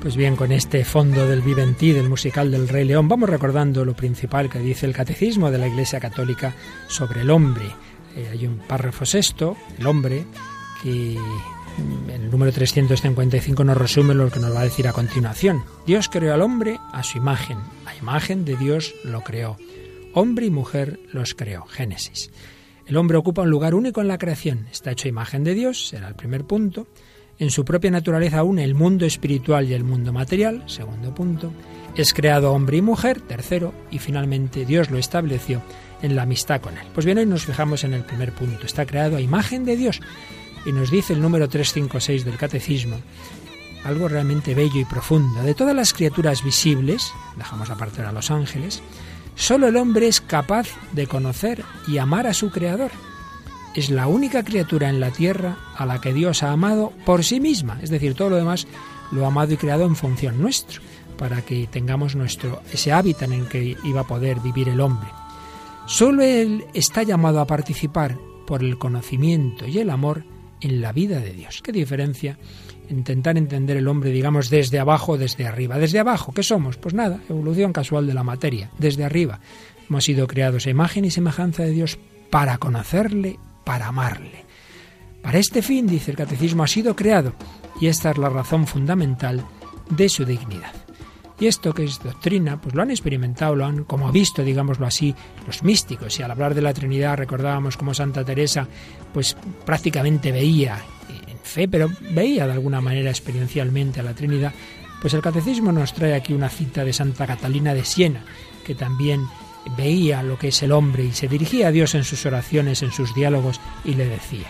Pues 0.00 0.16
bien, 0.16 0.34
con 0.36 0.50
este 0.52 0.84
fondo 0.84 1.28
del 1.28 1.42
Viventí, 1.42 1.92
del 1.92 2.08
musical 2.08 2.50
del 2.50 2.68
Rey 2.68 2.84
León, 2.84 3.08
vamos 3.08 3.28
recordando 3.30 3.84
lo 3.84 3.94
principal 3.94 4.50
que 4.50 4.58
dice 4.58 4.84
el 4.86 4.92
Catecismo 4.92 5.50
de 5.52 5.58
la 5.58 5.68
Iglesia 5.68 6.00
Católica 6.00 6.54
sobre 6.88 7.20
el 7.20 7.30
hombre. 7.30 7.66
Eh, 8.16 8.28
hay 8.32 8.46
un 8.46 8.58
párrafo 8.58 9.06
sexto, 9.06 9.56
el 9.78 9.86
hombre, 9.86 10.26
que 10.82 11.16
el 12.08 12.30
número 12.30 12.52
355 12.52 13.64
nos 13.64 13.76
resume 13.76 14.14
lo 14.14 14.30
que 14.30 14.40
nos 14.40 14.54
va 14.54 14.60
a 14.60 14.64
decir 14.64 14.88
a 14.88 14.92
continuación. 14.92 15.64
Dios 15.86 16.08
creó 16.08 16.34
al 16.34 16.42
hombre 16.42 16.78
a 16.92 17.02
su 17.02 17.18
imagen, 17.18 17.58
a 17.86 17.94
imagen 17.96 18.44
de 18.44 18.56
Dios 18.56 18.94
lo 19.04 19.22
creó. 19.22 19.56
Hombre 20.14 20.46
y 20.46 20.50
mujer 20.50 21.00
los 21.12 21.34
creó. 21.34 21.66
Génesis. 21.66 22.30
El 22.86 22.96
hombre 22.96 23.16
ocupa 23.16 23.42
un 23.42 23.50
lugar 23.50 23.74
único 23.74 24.00
en 24.00 24.08
la 24.08 24.18
creación. 24.18 24.66
Está 24.70 24.92
hecho 24.92 25.08
imagen 25.08 25.42
de 25.42 25.54
Dios, 25.54 25.88
será 25.88 26.08
el 26.08 26.14
primer 26.14 26.44
punto. 26.44 26.86
En 27.38 27.50
su 27.50 27.64
propia 27.64 27.90
naturaleza 27.90 28.44
une 28.44 28.62
el 28.62 28.74
mundo 28.74 29.06
espiritual 29.06 29.68
y 29.68 29.74
el 29.74 29.82
mundo 29.82 30.12
material, 30.12 30.62
segundo 30.66 31.14
punto. 31.14 31.50
Es 31.96 32.14
creado 32.14 32.52
hombre 32.52 32.76
y 32.76 32.82
mujer, 32.82 33.20
tercero. 33.20 33.72
Y 33.90 33.98
finalmente 33.98 34.64
Dios 34.64 34.90
lo 34.90 34.98
estableció 34.98 35.62
en 36.02 36.14
la 36.14 36.22
amistad 36.22 36.60
con 36.60 36.76
Él. 36.76 36.86
Pues 36.92 37.06
bien, 37.06 37.18
hoy 37.18 37.26
nos 37.26 37.46
fijamos 37.46 37.82
en 37.82 37.94
el 37.94 38.04
primer 38.04 38.32
punto. 38.32 38.66
Está 38.66 38.86
creado 38.86 39.16
a 39.16 39.20
imagen 39.20 39.64
de 39.64 39.76
Dios. 39.76 40.00
Y 40.66 40.72
nos 40.72 40.90
dice 40.90 41.12
el 41.12 41.20
número 41.20 41.48
356 41.48 42.24
del 42.24 42.36
Catecismo 42.36 42.96
algo 43.84 44.08
realmente 44.08 44.54
bello 44.54 44.80
y 44.80 44.86
profundo. 44.86 45.42
De 45.42 45.54
todas 45.54 45.76
las 45.76 45.92
criaturas 45.92 46.42
visibles, 46.42 47.12
dejamos 47.36 47.68
aparte 47.68 48.00
a 48.00 48.12
los 48.12 48.30
ángeles, 48.30 48.82
solo 49.34 49.68
el 49.68 49.76
hombre 49.76 50.08
es 50.08 50.22
capaz 50.22 50.68
de 50.92 51.06
conocer 51.06 51.62
y 51.86 51.98
amar 51.98 52.26
a 52.26 52.32
su 52.32 52.50
Creador 52.50 52.90
es 53.74 53.90
la 53.90 54.06
única 54.06 54.44
criatura 54.44 54.88
en 54.88 55.00
la 55.00 55.10
tierra 55.10 55.58
a 55.76 55.84
la 55.84 56.00
que 56.00 56.12
Dios 56.12 56.42
ha 56.42 56.52
amado 56.52 56.92
por 57.04 57.24
sí 57.24 57.40
misma, 57.40 57.78
es 57.82 57.90
decir, 57.90 58.14
todo 58.14 58.30
lo 58.30 58.36
demás 58.36 58.66
lo 59.10 59.24
ha 59.24 59.28
amado 59.28 59.52
y 59.52 59.56
creado 59.56 59.84
en 59.84 59.96
función 59.96 60.40
nuestro, 60.40 60.80
para 61.18 61.42
que 61.42 61.66
tengamos 61.66 62.14
nuestro 62.14 62.62
ese 62.72 62.92
hábitat 62.92 63.30
en 63.30 63.32
el 63.32 63.48
que 63.48 63.76
iba 63.84 64.02
a 64.02 64.06
poder 64.06 64.40
vivir 64.40 64.68
el 64.68 64.80
hombre. 64.80 65.08
Solo 65.86 66.22
él 66.22 66.64
está 66.72 67.02
llamado 67.02 67.40
a 67.40 67.46
participar 67.46 68.16
por 68.46 68.62
el 68.62 68.78
conocimiento 68.78 69.66
y 69.66 69.78
el 69.78 69.90
amor 69.90 70.24
en 70.60 70.80
la 70.80 70.92
vida 70.92 71.20
de 71.20 71.32
Dios. 71.32 71.60
¿Qué 71.62 71.72
diferencia? 71.72 72.38
Intentar 72.90 73.38
entender 73.38 73.76
el 73.76 73.88
hombre, 73.88 74.10
digamos, 74.10 74.50
desde 74.50 74.78
abajo 74.78 75.12
o 75.12 75.18
desde 75.18 75.46
arriba. 75.46 75.78
Desde 75.78 75.98
abajo, 75.98 76.32
¿qué 76.32 76.42
somos? 76.42 76.76
Pues 76.76 76.94
nada, 76.94 77.20
evolución 77.28 77.72
casual 77.72 78.06
de 78.06 78.14
la 78.14 78.22
materia. 78.22 78.70
Desde 78.78 79.04
arriba, 79.04 79.40
hemos 79.88 80.04
sido 80.04 80.26
creados 80.26 80.66
a 80.66 80.70
imagen 80.70 81.04
y 81.04 81.10
semejanza 81.10 81.62
de 81.64 81.70
Dios 81.70 81.98
para 82.30 82.58
conocerle 82.58 83.38
para 83.64 83.88
amarle. 83.88 84.44
Para 85.22 85.38
este 85.38 85.62
fin, 85.62 85.86
dice 85.86 86.10
el 86.10 86.16
catecismo, 86.16 86.62
ha 86.62 86.68
sido 86.68 86.94
creado 86.94 87.32
y 87.80 87.86
esta 87.86 88.10
es 88.10 88.18
la 88.18 88.28
razón 88.28 88.66
fundamental 88.66 89.44
de 89.90 90.08
su 90.08 90.24
dignidad. 90.24 90.83
Y 91.38 91.46
esto 91.46 91.74
que 91.74 91.84
es 91.84 92.00
doctrina, 92.02 92.60
pues 92.60 92.74
lo 92.74 92.82
han 92.82 92.90
experimentado, 92.90 93.56
lo 93.56 93.64
han 93.64 93.84
como 93.84 94.12
visto, 94.12 94.42
digámoslo 94.42 94.86
así, 94.86 95.14
los 95.46 95.62
místicos. 95.64 96.18
Y 96.18 96.22
al 96.22 96.30
hablar 96.30 96.54
de 96.54 96.62
la 96.62 96.72
Trinidad 96.72 97.16
recordábamos 97.16 97.76
cómo 97.76 97.92
Santa 97.92 98.24
Teresa, 98.24 98.68
pues 99.12 99.36
prácticamente 99.64 100.30
veía 100.30 100.80
en 101.26 101.38
fe, 101.42 101.66
pero 101.66 101.90
veía 102.10 102.46
de 102.46 102.52
alguna 102.52 102.80
manera 102.80 103.10
experiencialmente 103.10 104.00
a 104.00 104.04
la 104.04 104.14
Trinidad. 104.14 104.52
Pues 105.00 105.12
el 105.14 105.22
catecismo 105.22 105.72
nos 105.72 105.92
trae 105.92 106.14
aquí 106.14 106.32
una 106.32 106.48
cita 106.48 106.84
de 106.84 106.92
Santa 106.92 107.26
Catalina 107.26 107.74
de 107.74 107.84
Siena, 107.84 108.24
que 108.64 108.74
también 108.74 109.26
veía 109.76 110.22
lo 110.22 110.38
que 110.38 110.48
es 110.48 110.62
el 110.62 110.72
hombre 110.72 111.04
y 111.04 111.12
se 111.12 111.28
dirigía 111.28 111.68
a 111.68 111.72
Dios 111.72 111.94
en 111.94 112.04
sus 112.04 112.24
oraciones, 112.26 112.82
en 112.82 112.92
sus 112.92 113.14
diálogos 113.14 113.60
y 113.84 113.94
le 113.94 114.06
decía, 114.06 114.46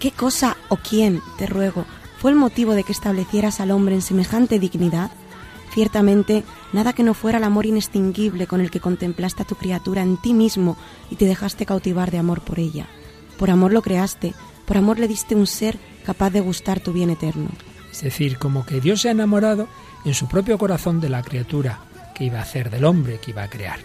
¿Qué 0.00 0.10
cosa 0.10 0.56
o 0.68 0.76
quién, 0.76 1.22
te 1.38 1.46
ruego, 1.46 1.86
fue 2.18 2.30
el 2.30 2.36
motivo 2.36 2.74
de 2.74 2.84
que 2.84 2.92
establecieras 2.92 3.60
al 3.60 3.70
hombre 3.70 3.94
en 3.94 4.02
semejante 4.02 4.58
dignidad? 4.58 5.10
Ciertamente, 5.74 6.44
nada 6.72 6.92
que 6.92 7.02
no 7.02 7.14
fuera 7.14 7.38
el 7.38 7.44
amor 7.44 7.66
inextinguible 7.66 8.46
con 8.46 8.60
el 8.60 8.70
que 8.70 8.78
contemplaste 8.78 9.42
a 9.42 9.46
tu 9.46 9.56
criatura 9.56 10.02
en 10.02 10.16
ti 10.16 10.32
mismo 10.32 10.76
y 11.10 11.16
te 11.16 11.26
dejaste 11.26 11.66
cautivar 11.66 12.12
de 12.12 12.18
amor 12.18 12.42
por 12.42 12.60
ella. 12.60 12.86
Por 13.36 13.50
amor 13.50 13.72
lo 13.72 13.82
creaste, 13.82 14.34
por 14.66 14.76
amor 14.76 15.00
le 15.00 15.08
diste 15.08 15.34
un 15.34 15.48
ser 15.48 15.76
capaz 16.06 16.30
de 16.30 16.40
gustar 16.40 16.78
tu 16.78 16.92
bien 16.92 17.10
eterno. 17.10 17.48
Es 17.90 18.02
decir, 18.02 18.38
como 18.38 18.64
que 18.64 18.80
Dios 18.80 19.00
se 19.00 19.08
ha 19.08 19.12
enamorado 19.12 19.66
en 20.04 20.14
su 20.14 20.28
propio 20.28 20.58
corazón 20.58 21.00
de 21.00 21.08
la 21.08 21.24
criatura 21.24 21.80
que 22.14 22.22
iba 22.22 22.38
a 22.38 22.42
hacer, 22.42 22.70
del 22.70 22.84
hombre 22.84 23.18
que 23.18 23.32
iba 23.32 23.42
a 23.42 23.50
crear. 23.50 23.80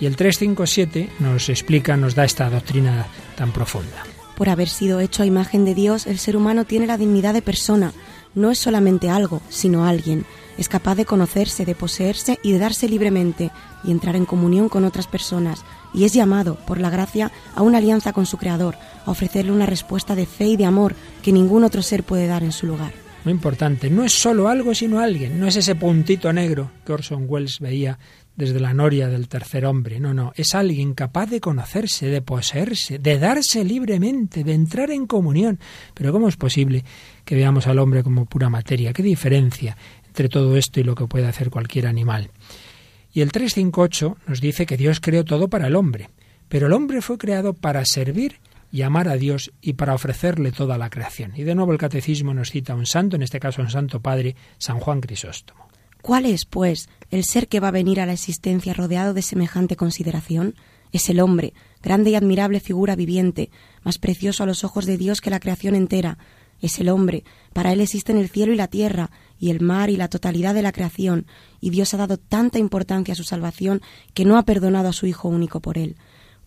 Y 0.00 0.06
el 0.06 0.16
357 0.16 1.08
nos 1.20 1.48
explica, 1.48 1.96
nos 1.96 2.16
da 2.16 2.24
esta 2.24 2.50
doctrina 2.50 3.06
tan 3.36 3.52
profunda. 3.52 4.02
Por 4.36 4.48
haber 4.48 4.68
sido 4.68 4.98
hecho 4.98 5.22
a 5.22 5.26
imagen 5.26 5.64
de 5.64 5.76
Dios, 5.76 6.08
el 6.08 6.18
ser 6.18 6.36
humano 6.36 6.64
tiene 6.64 6.88
la 6.88 6.98
dignidad 6.98 7.32
de 7.32 7.42
persona. 7.42 7.92
No 8.34 8.50
es 8.50 8.58
solamente 8.58 9.08
algo, 9.08 9.40
sino 9.48 9.84
alguien. 9.84 10.26
Es 10.58 10.68
capaz 10.68 10.96
de 10.96 11.04
conocerse, 11.04 11.64
de 11.64 11.74
poseerse 11.74 12.38
y 12.42 12.52
de 12.52 12.58
darse 12.58 12.88
libremente 12.88 13.50
y 13.84 13.92
entrar 13.92 14.16
en 14.16 14.26
comunión 14.26 14.68
con 14.68 14.84
otras 14.84 15.06
personas. 15.06 15.64
Y 15.94 16.04
es 16.04 16.12
llamado, 16.12 16.56
por 16.66 16.78
la 16.80 16.90
gracia, 16.90 17.32
a 17.54 17.62
una 17.62 17.78
alianza 17.78 18.12
con 18.12 18.26
su 18.26 18.36
Creador, 18.36 18.76
a 19.06 19.10
ofrecerle 19.10 19.52
una 19.52 19.66
respuesta 19.66 20.14
de 20.14 20.26
fe 20.26 20.48
y 20.48 20.56
de 20.56 20.66
amor 20.66 20.94
que 21.22 21.32
ningún 21.32 21.64
otro 21.64 21.80
ser 21.80 22.02
puede 22.02 22.26
dar 22.26 22.42
en 22.42 22.52
su 22.52 22.66
lugar. 22.66 22.92
Muy 23.24 23.32
importante, 23.32 23.90
no 23.90 24.04
es 24.04 24.12
solo 24.12 24.48
algo, 24.48 24.74
sino 24.74 25.00
alguien. 25.00 25.38
No 25.38 25.46
es 25.46 25.56
ese 25.56 25.74
puntito 25.74 26.32
negro 26.32 26.70
que 26.84 26.92
Orson 26.92 27.26
Welles 27.28 27.60
veía 27.60 27.98
desde 28.38 28.60
la 28.60 28.72
noria 28.72 29.08
del 29.08 29.28
tercer 29.28 29.66
hombre. 29.66 29.98
No, 29.98 30.14
no, 30.14 30.32
es 30.36 30.54
alguien 30.54 30.94
capaz 30.94 31.26
de 31.26 31.40
conocerse, 31.40 32.06
de 32.06 32.22
poseerse, 32.22 33.00
de 33.00 33.18
darse 33.18 33.64
libremente, 33.64 34.44
de 34.44 34.54
entrar 34.54 34.92
en 34.92 35.08
comunión. 35.08 35.58
Pero 35.92 36.12
¿cómo 36.12 36.28
es 36.28 36.36
posible 36.36 36.84
que 37.24 37.34
veamos 37.34 37.66
al 37.66 37.80
hombre 37.80 38.04
como 38.04 38.26
pura 38.26 38.48
materia? 38.48 38.92
¿Qué 38.92 39.02
diferencia 39.02 39.76
entre 40.18 40.28
todo 40.28 40.56
esto 40.56 40.80
y 40.80 40.82
lo 40.82 40.96
que 40.96 41.06
puede 41.06 41.28
hacer 41.28 41.48
cualquier 41.48 41.86
animal? 41.86 42.30
Y 43.12 43.20
el 43.20 43.30
358 43.30 44.16
nos 44.26 44.40
dice 44.40 44.66
que 44.66 44.76
Dios 44.76 44.98
creó 44.98 45.24
todo 45.24 45.46
para 45.46 45.68
el 45.68 45.76
hombre, 45.76 46.10
pero 46.48 46.66
el 46.66 46.72
hombre 46.72 47.00
fue 47.02 47.18
creado 47.18 47.54
para 47.54 47.84
servir 47.84 48.40
y 48.72 48.82
amar 48.82 49.08
a 49.08 49.14
Dios 49.14 49.52
y 49.62 49.74
para 49.74 49.94
ofrecerle 49.94 50.50
toda 50.50 50.76
la 50.76 50.90
creación. 50.90 51.34
Y 51.36 51.44
de 51.44 51.54
nuevo 51.54 51.70
el 51.70 51.78
catecismo 51.78 52.34
nos 52.34 52.50
cita 52.50 52.72
a 52.72 52.76
un 52.76 52.86
santo, 52.86 53.14
en 53.14 53.22
este 53.22 53.38
caso 53.38 53.62
un 53.62 53.70
santo 53.70 54.00
padre, 54.00 54.34
San 54.58 54.80
Juan 54.80 55.00
Crisóstomo. 55.00 55.68
¿Cuál 56.02 56.26
es, 56.26 56.46
pues, 56.46 56.88
el 57.12 57.24
ser 57.24 57.46
que 57.46 57.60
va 57.60 57.68
a 57.68 57.72
venir 57.72 58.00
a 58.00 58.06
la 58.06 58.12
existencia 58.12 58.74
rodeado 58.74 59.14
de 59.14 59.22
semejante 59.22 59.76
consideración? 59.76 60.56
Es 60.90 61.08
el 61.10 61.20
hombre, 61.20 61.54
grande 61.80 62.10
y 62.10 62.14
admirable 62.16 62.58
figura 62.58 62.96
viviente, 62.96 63.50
más 63.84 63.98
precioso 63.98 64.42
a 64.42 64.46
los 64.46 64.64
ojos 64.64 64.84
de 64.84 64.96
Dios 64.96 65.20
que 65.20 65.30
la 65.30 65.38
creación 65.38 65.76
entera. 65.76 66.18
Es 66.60 66.78
el 66.78 66.88
hombre, 66.88 67.24
para 67.52 67.72
él 67.72 67.80
existen 67.80 68.16
el 68.16 68.28
cielo 68.28 68.52
y 68.52 68.56
la 68.56 68.68
tierra, 68.68 69.10
y 69.38 69.50
el 69.50 69.60
mar 69.60 69.90
y 69.90 69.96
la 69.96 70.08
totalidad 70.08 70.54
de 70.54 70.62
la 70.62 70.72
creación, 70.72 71.26
y 71.60 71.70
Dios 71.70 71.94
ha 71.94 71.98
dado 71.98 72.16
tanta 72.16 72.58
importancia 72.58 73.12
a 73.12 73.16
su 73.16 73.24
salvación 73.24 73.80
que 74.14 74.24
no 74.24 74.36
ha 74.36 74.42
perdonado 74.42 74.88
a 74.88 74.92
su 74.92 75.06
Hijo 75.06 75.28
único 75.28 75.60
por 75.60 75.78
él 75.78 75.96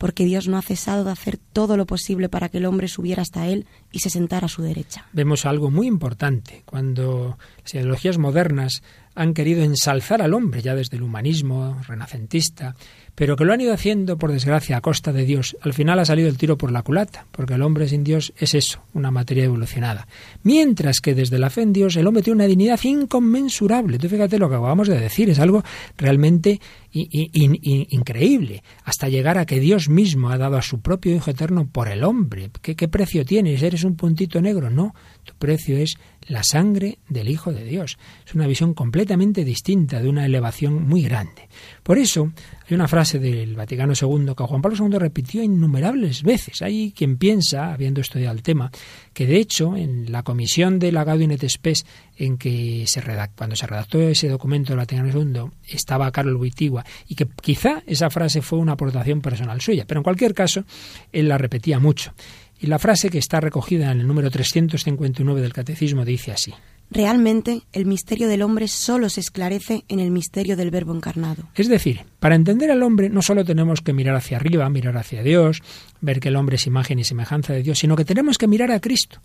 porque 0.01 0.25
Dios 0.25 0.47
no 0.47 0.57
ha 0.57 0.63
cesado 0.63 1.03
de 1.03 1.11
hacer 1.11 1.37
todo 1.37 1.77
lo 1.77 1.85
posible 1.85 2.27
para 2.27 2.49
que 2.49 2.57
el 2.57 2.65
hombre 2.65 2.87
subiera 2.87 3.21
hasta 3.21 3.45
él 3.45 3.67
y 3.91 3.99
se 3.99 4.09
sentara 4.09 4.47
a 4.47 4.49
su 4.49 4.63
derecha. 4.63 5.05
Vemos 5.13 5.45
algo 5.45 5.69
muy 5.69 5.85
importante 5.85 6.63
cuando 6.65 7.37
las 7.61 7.73
ideologías 7.75 8.17
modernas 8.17 8.81
han 9.13 9.35
querido 9.35 9.61
ensalzar 9.61 10.23
al 10.23 10.33
hombre 10.33 10.63
ya 10.63 10.73
desde 10.73 10.97
el 10.97 11.03
humanismo 11.03 11.77
renacentista, 11.87 12.75
pero 13.15 13.35
que 13.35 13.45
lo 13.45 13.53
han 13.53 13.61
ido 13.61 13.73
haciendo, 13.73 14.17
por 14.17 14.31
desgracia, 14.31 14.77
a 14.77 14.81
costa 14.81 15.11
de 15.11 15.25
Dios, 15.25 15.57
al 15.61 15.73
final 15.73 15.99
ha 15.99 16.05
salido 16.05 16.29
el 16.29 16.37
tiro 16.37 16.57
por 16.57 16.71
la 16.71 16.81
culata, 16.81 17.25
porque 17.31 17.53
el 17.53 17.61
hombre 17.61 17.87
sin 17.87 18.03
Dios 18.03 18.33
es 18.37 18.53
eso, 18.53 18.81
una 18.93 19.11
materia 19.11 19.43
evolucionada. 19.43 20.07
Mientras 20.43 21.01
que 21.01 21.13
desde 21.13 21.39
la 21.39 21.49
fe 21.49 21.61
en 21.61 21.73
Dios 21.73 21.95
el 21.95 22.07
hombre 22.07 22.23
tiene 22.23 22.35
una 22.35 22.47
dignidad 22.47 22.79
inconmensurable. 22.83 23.99
Tú 23.99 24.09
fíjate 24.09 24.39
lo 24.39 24.49
que 24.49 24.55
acabamos 24.55 24.87
de 24.87 24.99
decir, 24.99 25.29
es 25.29 25.39
algo 25.39 25.63
realmente 25.97 26.59
increíble, 26.93 28.63
hasta 28.83 29.09
llegar 29.09 29.37
a 29.37 29.45
que 29.45 29.59
Dios 29.59 29.89
mismo 29.89 30.29
ha 30.29 30.37
dado 30.37 30.57
a 30.57 30.61
su 30.61 30.81
propio 30.81 31.15
Hijo 31.15 31.31
Eterno 31.31 31.67
por 31.67 31.87
el 31.87 32.03
hombre. 32.03 32.49
¿Qué, 32.61 32.87
precio 32.87 33.25
tienes? 33.25 33.61
¿Eres 33.61 33.83
un 33.83 33.95
puntito 33.95 34.41
negro? 34.41 34.69
No, 34.69 34.93
tu 35.23 35.33
precio 35.35 35.77
es 35.77 35.97
la 36.27 36.43
sangre 36.43 36.99
del 37.09 37.29
Hijo 37.29 37.51
de 37.51 37.63
Dios. 37.63 37.97
Es 38.25 38.35
una 38.35 38.47
visión 38.47 38.73
completamente 38.73 39.43
distinta, 39.43 40.01
de 40.01 40.09
una 40.09 40.25
elevación 40.25 40.83
muy 40.83 41.01
grande. 41.01 41.49
Por 41.83 41.97
eso, 41.97 42.31
hay 42.67 42.75
una 42.75 42.87
frase 42.87 43.19
del 43.19 43.55
Vaticano 43.55 43.93
II 43.99 44.33
que 44.35 44.43
Juan 44.43 44.61
Pablo 44.61 44.77
II 44.77 44.97
repitió 44.99 45.41
innumerables 45.41 46.23
veces. 46.23 46.61
Hay 46.61 46.91
quien 46.91 47.17
piensa, 47.17 47.73
habiendo 47.73 48.01
estudiado 48.01 48.35
el 48.35 48.43
tema, 48.43 48.71
que 49.13 49.25
de 49.25 49.37
hecho, 49.37 49.75
en 49.75 50.11
la 50.11 50.23
comisión 50.23 50.79
de 50.79 50.91
la 50.91 51.03
Gaudium 51.03 51.31
et 51.31 51.47
Spes, 51.49 51.85
en 52.17 52.37
que 52.37 52.83
se 52.85 53.01
cuando 53.35 53.55
se 53.55 53.67
redactó 53.67 53.99
ese 53.99 54.29
documento 54.29 54.69
del 54.69 54.77
Vaticano 54.77 55.09
II, 55.09 55.51
estaba 55.77 56.11
Carlos 56.11 56.39
Wittigua, 56.39 56.85
y 57.07 57.15
que 57.15 57.27
quizá 57.41 57.83
esa 57.85 58.09
frase 58.09 58.41
fue 58.41 58.59
una 58.59 58.73
aportación 58.73 59.21
personal 59.21 59.61
suya, 59.61 59.85
pero 59.87 59.99
en 59.99 60.03
cualquier 60.03 60.33
caso, 60.33 60.63
él 61.11 61.27
la 61.27 61.37
repetía 61.37 61.79
mucho. 61.79 62.13
Y 62.59 62.67
la 62.67 62.77
frase 62.77 63.09
que 63.09 63.17
está 63.17 63.39
recogida 63.39 63.91
en 63.91 64.01
el 64.01 64.07
número 64.07 64.29
359 64.29 65.41
del 65.41 65.53
Catecismo 65.53 66.05
dice 66.05 66.31
así. 66.31 66.53
Realmente 66.91 67.61
el 67.71 67.85
misterio 67.85 68.27
del 68.27 68.41
hombre 68.41 68.67
solo 68.67 69.09
se 69.09 69.21
esclarece 69.21 69.85
en 69.87 70.01
el 70.01 70.11
misterio 70.11 70.57
del 70.57 70.71
Verbo 70.71 70.93
encarnado. 70.93 71.43
Es 71.55 71.69
decir, 71.69 72.01
para 72.19 72.35
entender 72.35 72.69
al 72.69 72.83
hombre 72.83 73.09
no 73.09 73.21
solo 73.21 73.45
tenemos 73.45 73.79
que 73.79 73.93
mirar 73.93 74.15
hacia 74.15 74.35
arriba, 74.35 74.69
mirar 74.69 74.97
hacia 74.97 75.23
Dios, 75.23 75.63
ver 76.01 76.19
que 76.19 76.27
el 76.27 76.35
hombre 76.35 76.57
es 76.57 76.67
imagen 76.67 76.99
y 76.99 77.05
semejanza 77.05 77.53
de 77.53 77.63
Dios, 77.63 77.79
sino 77.79 77.95
que 77.95 78.03
tenemos 78.03 78.37
que 78.37 78.47
mirar 78.47 78.71
a 78.71 78.81
Cristo. 78.81 79.21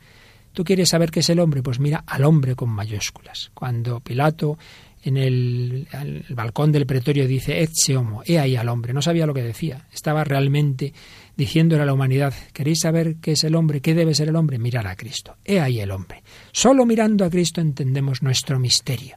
¿Tú 0.53 0.65
quieres 0.65 0.89
saber 0.91 1.11
qué 1.11 1.21
es 1.21 1.29
el 1.29 1.41
hombre? 1.41 1.63
Pues 1.63 1.81
mira 1.81 2.05
al 2.07 2.25
hombre 2.25 2.55
con 2.55 2.71
mayúsculas. 2.71 3.51
Cuando 3.53 3.99
Pilato 4.01 4.57
en 5.03 5.17
el, 5.17 5.87
balcón 6.31 6.73
del 6.73 6.87
pretorio 6.87 7.27
dice 7.27 7.63
Etze 7.63 7.97
homo, 7.97 8.23
he 8.25 8.39
ahí 8.39 8.57
al 8.57 8.69
hombre, 8.69 8.93
no 8.93 9.03
sabía 9.03 9.27
lo 9.27 9.35
que 9.35 9.43
decía, 9.43 9.87
estaba 9.93 10.25
realmente 10.25 10.93
diciéndole 11.37 11.83
a 11.83 11.87
la 11.87 11.93
humanidad, 11.93 12.35
¿queréis 12.53 12.81
saber 12.81 13.17
qué 13.17 13.33
es 13.33 13.45
el 13.45 13.55
hombre? 13.55 13.81
¿Qué 13.81 13.95
debe 13.95 14.15
ser 14.15 14.29
el 14.29 14.37
hombre? 14.37 14.59
Mirar 14.59 14.87
a 14.87 14.97
Cristo. 14.97 15.37
He 15.45 15.61
ahí 15.61 15.81
el 15.81 15.91
hombre. 15.91 16.23
Solo 16.51 16.87
mirando 16.87 17.25
a 17.25 17.31
Cristo 17.31 17.61
entendemos 17.61 18.23
nuestro 18.23 18.59
misterio. 18.59 19.17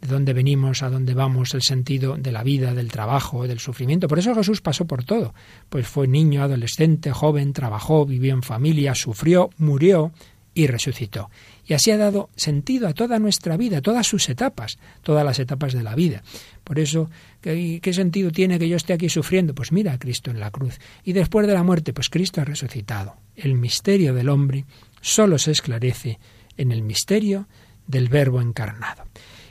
De 0.00 0.08
dónde 0.08 0.32
venimos, 0.32 0.82
a 0.82 0.90
dónde 0.90 1.14
vamos, 1.14 1.54
el 1.54 1.62
sentido 1.62 2.16
de 2.16 2.32
la 2.32 2.42
vida, 2.42 2.74
del 2.74 2.90
trabajo, 2.90 3.46
del 3.46 3.60
sufrimiento. 3.60 4.08
Por 4.08 4.18
eso 4.18 4.34
Jesús 4.34 4.60
pasó 4.60 4.84
por 4.84 5.04
todo. 5.04 5.32
Pues 5.68 5.86
fue 5.86 6.08
niño, 6.08 6.42
adolescente, 6.42 7.12
joven, 7.12 7.52
trabajó, 7.52 8.04
vivió 8.04 8.34
en 8.34 8.42
familia, 8.42 8.96
sufrió, 8.96 9.50
murió 9.58 10.12
y 10.54 10.66
resucitó. 10.66 11.30
Y 11.66 11.74
así 11.74 11.90
ha 11.90 11.96
dado 11.96 12.28
sentido 12.36 12.88
a 12.88 12.94
toda 12.94 13.18
nuestra 13.18 13.56
vida, 13.56 13.78
a 13.78 13.82
todas 13.82 14.06
sus 14.06 14.28
etapas, 14.28 14.78
todas 15.02 15.24
las 15.24 15.38
etapas 15.38 15.72
de 15.72 15.82
la 15.82 15.94
vida. 15.94 16.22
Por 16.64 16.78
eso, 16.78 17.08
¿qué, 17.40 17.80
sentido 17.92 18.30
tiene 18.30 18.58
que 18.58 18.68
yo 18.68 18.76
esté 18.76 18.92
aquí 18.92 19.08
sufriendo? 19.08 19.54
Pues 19.54 19.72
mira 19.72 19.92
a 19.92 19.98
Cristo 19.98 20.30
en 20.30 20.40
la 20.40 20.50
cruz. 20.50 20.78
Y 21.04 21.12
después 21.12 21.46
de 21.46 21.54
la 21.54 21.62
muerte, 21.62 21.92
pues 21.92 22.08
Cristo 22.08 22.40
ha 22.40 22.44
resucitado. 22.44 23.16
El 23.36 23.54
misterio 23.54 24.14
del 24.14 24.28
hombre 24.28 24.64
solo 25.00 25.38
se 25.38 25.52
esclarece 25.52 26.18
en 26.56 26.72
el 26.72 26.82
misterio 26.82 27.46
del 27.86 28.08
Verbo 28.08 28.40
encarnado. 28.40 29.04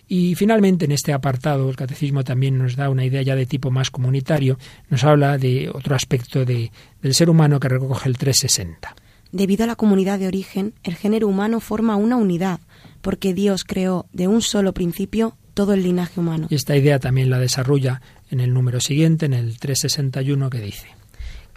Y 0.07 0.35
finalmente, 0.35 0.83
en 0.83 0.91
este 0.91 1.13
apartado, 1.13 1.69
el 1.69 1.77
catecismo 1.77 2.25
también 2.25 2.57
nos 2.57 2.75
da 2.75 2.89
una 2.89 3.05
idea 3.05 3.21
ya 3.21 3.35
de 3.37 3.45
tipo 3.45 3.71
más 3.71 3.91
comunitario, 3.91 4.57
nos 4.89 5.05
habla 5.05 5.37
de 5.37 5.71
otro 5.73 5.95
aspecto 5.95 6.43
del 6.43 6.69
ser 7.11 7.29
humano 7.29 7.61
que 7.61 7.69
recoge 7.69 8.09
el 8.09 8.17
360. 8.17 8.93
Debido 9.31 9.63
a 9.63 9.67
la 9.67 9.75
comunidad 9.75 10.19
de 10.19 10.27
origen, 10.27 10.73
el 10.83 10.95
género 10.95 11.27
humano 11.27 11.59
forma 11.59 11.95
una 11.95 12.17
unidad, 12.17 12.59
porque 13.01 13.33
Dios 13.33 13.63
creó 13.63 14.05
de 14.11 14.27
un 14.27 14.41
solo 14.41 14.73
principio 14.73 15.37
todo 15.53 15.73
el 15.73 15.83
linaje 15.83 16.19
humano. 16.19 16.47
Y 16.49 16.55
esta 16.55 16.75
idea 16.75 16.99
también 16.99 17.29
la 17.29 17.39
desarrolla 17.39 18.01
en 18.29 18.39
el 18.39 18.53
número 18.53 18.79
siguiente, 18.79 19.25
en 19.25 19.33
el 19.33 19.57
361, 19.57 20.49
que 20.49 20.59
dice. 20.59 20.87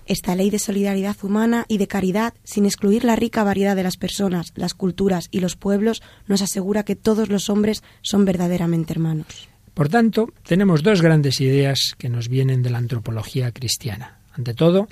Esta 0.06 0.34
ley 0.34 0.50
de 0.50 0.58
solidaridad 0.58 1.16
humana 1.22 1.64
y 1.66 1.78
de 1.78 1.88
caridad, 1.88 2.34
sin 2.44 2.66
excluir 2.66 3.04
la 3.04 3.16
rica 3.16 3.42
variedad 3.42 3.74
de 3.74 3.82
las 3.82 3.96
personas, 3.96 4.52
las 4.54 4.74
culturas 4.74 5.28
y 5.30 5.40
los 5.40 5.56
pueblos, 5.56 6.02
nos 6.26 6.42
asegura 6.42 6.82
que 6.82 6.94
todos 6.94 7.28
los 7.28 7.48
hombres 7.48 7.82
son 8.02 8.24
verdaderamente 8.24 8.92
hermanos. 8.92 9.48
Por 9.72 9.88
tanto, 9.88 10.28
tenemos 10.46 10.82
dos 10.82 11.00
grandes 11.00 11.40
ideas 11.40 11.94
que 11.98 12.08
nos 12.08 12.28
vienen 12.28 12.62
de 12.62 12.70
la 12.70 12.78
antropología 12.78 13.50
cristiana. 13.50 14.18
Ante 14.36 14.52
todo, 14.52 14.88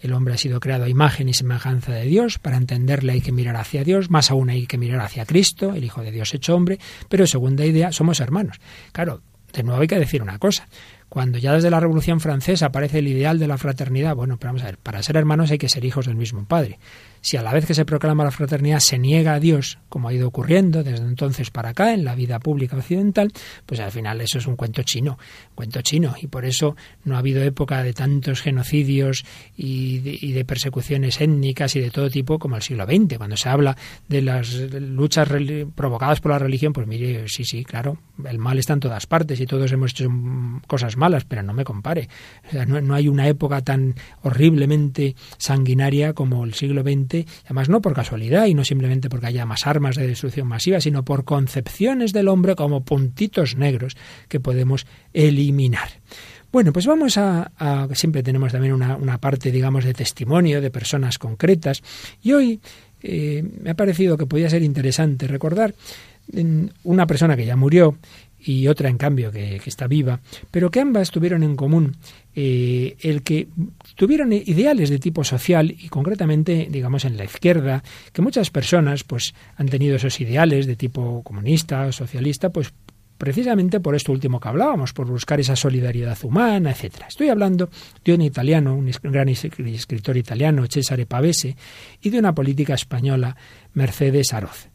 el 0.00 0.12
hombre 0.12 0.34
ha 0.34 0.38
sido 0.38 0.60
creado 0.60 0.84
a 0.84 0.88
imagen 0.88 1.28
y 1.28 1.34
semejanza 1.34 1.92
de 1.92 2.04
Dios. 2.04 2.38
Para 2.38 2.56
entenderle 2.56 3.12
hay 3.12 3.20
que 3.20 3.32
mirar 3.32 3.56
hacia 3.56 3.84
Dios, 3.84 4.10
más 4.10 4.30
aún 4.30 4.50
hay 4.50 4.66
que 4.66 4.78
mirar 4.78 5.00
hacia 5.00 5.26
Cristo, 5.26 5.74
el 5.74 5.84
Hijo 5.84 6.02
de 6.02 6.10
Dios 6.10 6.34
hecho 6.34 6.54
hombre. 6.54 6.78
Pero 7.08 7.26
segunda 7.26 7.64
idea, 7.64 7.92
somos 7.92 8.20
hermanos. 8.20 8.60
Claro, 8.92 9.22
de 9.52 9.62
nuevo 9.62 9.80
hay 9.80 9.88
que 9.88 9.98
decir 9.98 10.22
una 10.22 10.38
cosa. 10.38 10.68
Cuando 11.08 11.38
ya 11.38 11.52
desde 11.54 11.70
la 11.70 11.80
Revolución 11.80 12.20
Francesa 12.20 12.66
aparece 12.66 12.98
el 12.98 13.08
ideal 13.08 13.38
de 13.38 13.48
la 13.48 13.58
fraternidad, 13.58 14.14
bueno, 14.14 14.36
pero 14.36 14.50
vamos 14.50 14.62
a 14.62 14.66
ver, 14.66 14.78
para 14.78 15.02
ser 15.02 15.16
hermanos 15.16 15.50
hay 15.50 15.58
que 15.58 15.68
ser 15.68 15.84
hijos 15.84 16.06
del 16.06 16.16
mismo 16.16 16.44
Padre 16.44 16.78
si 17.20 17.36
a 17.36 17.42
la 17.42 17.52
vez 17.52 17.66
que 17.66 17.74
se 17.74 17.84
proclama 17.84 18.24
la 18.24 18.30
fraternidad 18.30 18.80
se 18.80 18.98
niega 18.98 19.34
a 19.34 19.40
Dios, 19.40 19.78
como 19.88 20.08
ha 20.08 20.12
ido 20.12 20.28
ocurriendo 20.28 20.82
desde 20.82 21.04
entonces 21.04 21.50
para 21.50 21.70
acá 21.70 21.92
en 21.92 22.04
la 22.04 22.14
vida 22.14 22.38
pública 22.38 22.76
occidental, 22.76 23.32
pues 23.66 23.80
al 23.80 23.90
final 23.90 24.20
eso 24.20 24.38
es 24.38 24.46
un 24.46 24.56
cuento 24.56 24.82
chino, 24.82 25.18
cuento 25.54 25.82
chino, 25.82 26.14
y 26.20 26.26
por 26.26 26.44
eso 26.44 26.76
no 27.04 27.16
ha 27.16 27.18
habido 27.18 27.42
época 27.42 27.82
de 27.82 27.92
tantos 27.92 28.40
genocidios 28.40 29.24
y 29.56 29.98
de, 29.98 30.44
persecuciones 30.44 31.20
étnicas 31.20 31.76
y 31.76 31.80
de 31.80 31.90
todo 31.90 32.08
tipo 32.08 32.38
como 32.38 32.56
el 32.56 32.62
siglo 32.62 32.86
XX, 32.86 33.18
cuando 33.18 33.36
se 33.36 33.48
habla 33.48 33.76
de 34.08 34.22
las 34.22 34.54
luchas 34.54 35.28
provocadas 35.74 36.20
por 36.20 36.32
la 36.32 36.38
religión, 36.38 36.72
pues 36.72 36.86
mire, 36.86 37.28
sí, 37.28 37.44
sí, 37.44 37.64
claro, 37.64 37.98
el 38.24 38.38
mal 38.38 38.58
está 38.58 38.72
en 38.72 38.80
todas 38.80 39.06
partes 39.06 39.40
y 39.40 39.46
todos 39.46 39.70
hemos 39.72 39.90
hecho 39.90 40.08
cosas 40.66 40.96
malas, 40.96 41.24
pero 41.24 41.42
no 41.42 41.52
me 41.52 41.64
compare. 41.64 42.08
no, 42.66 42.80
no 42.80 42.94
hay 42.94 43.08
una 43.08 43.28
época 43.28 43.60
tan 43.62 43.94
horriblemente 44.22 45.16
sanguinaria 45.36 46.14
como 46.14 46.44
el 46.44 46.54
siglo 46.54 46.82
XX 46.82 47.07
además 47.44 47.68
no 47.68 47.80
por 47.80 47.94
casualidad 47.94 48.46
y 48.46 48.54
no 48.54 48.64
simplemente 48.64 49.08
porque 49.08 49.26
haya 49.26 49.46
más 49.46 49.66
armas 49.66 49.96
de 49.96 50.06
destrucción 50.06 50.46
masiva, 50.46 50.80
sino 50.80 51.04
por 51.04 51.24
concepciones 51.24 52.12
del 52.12 52.28
hombre 52.28 52.54
como 52.54 52.84
puntitos 52.84 53.56
negros 53.56 53.96
que 54.28 54.40
podemos 54.40 54.86
eliminar. 55.12 55.88
Bueno, 56.50 56.72
pues 56.72 56.86
vamos 56.86 57.18
a, 57.18 57.50
siempre 57.92 58.22
tenemos 58.22 58.52
también 58.52 58.72
una, 58.72 59.18
parte, 59.18 59.52
digamos, 59.52 59.84
de 59.84 59.92
testimonio 59.92 60.62
de 60.62 60.70
personas 60.70 61.18
concretas 61.18 61.82
y 62.22 62.32
hoy 62.32 62.60
eh, 63.02 63.44
me 63.62 63.70
ha 63.70 63.74
parecido 63.74 64.16
que 64.16 64.26
podía 64.26 64.48
ser 64.48 64.62
interesante 64.62 65.26
recordar 65.26 65.74
una 66.84 67.06
persona 67.06 67.36
que 67.36 67.46
ya 67.46 67.56
murió 67.56 67.96
y 68.40 68.68
otra, 68.68 68.88
en 68.88 68.98
cambio, 68.98 69.30
que, 69.30 69.60
está 69.66 69.86
viva, 69.86 70.20
pero 70.50 70.70
que 70.70 70.80
ambas 70.80 71.10
tuvieron 71.10 71.42
en 71.42 71.56
común 71.56 71.96
eh, 72.34 72.96
el 73.00 73.22
que 73.22 73.48
tuvieron 73.94 74.32
ideales 74.32 74.90
de 74.90 74.98
tipo 74.98 75.24
social 75.24 75.70
y 75.70 75.88
concretamente, 75.88 76.68
digamos, 76.70 77.04
en 77.04 77.16
la 77.16 77.24
izquierda, 77.24 77.82
que 78.12 78.22
muchas 78.22 78.50
personas 78.50 79.04
pues 79.04 79.34
han 79.56 79.68
tenido 79.68 79.96
esos 79.96 80.20
ideales 80.20 80.66
de 80.66 80.76
tipo 80.76 81.22
comunista, 81.22 81.90
socialista, 81.92 82.50
pues 82.50 82.72
precisamente 83.18 83.80
por 83.80 83.96
esto 83.96 84.12
último 84.12 84.38
que 84.40 84.48
hablábamos, 84.48 84.92
por 84.92 85.08
buscar 85.08 85.40
esa 85.40 85.56
solidaridad 85.56 86.16
humana, 86.22 86.70
etcétera. 86.70 87.08
Estoy 87.08 87.28
hablando 87.28 87.68
de 88.04 88.14
un 88.14 88.22
italiano, 88.22 88.74
un 88.74 88.90
gran 89.02 89.28
escritor 89.28 90.16
italiano, 90.16 90.64
Cesare 90.70 91.04
Pavese, 91.04 91.56
y 92.00 92.10
de 92.10 92.20
una 92.20 92.34
política 92.34 92.74
española, 92.74 93.36
Mercedes 93.74 94.32
Aroz. 94.32 94.67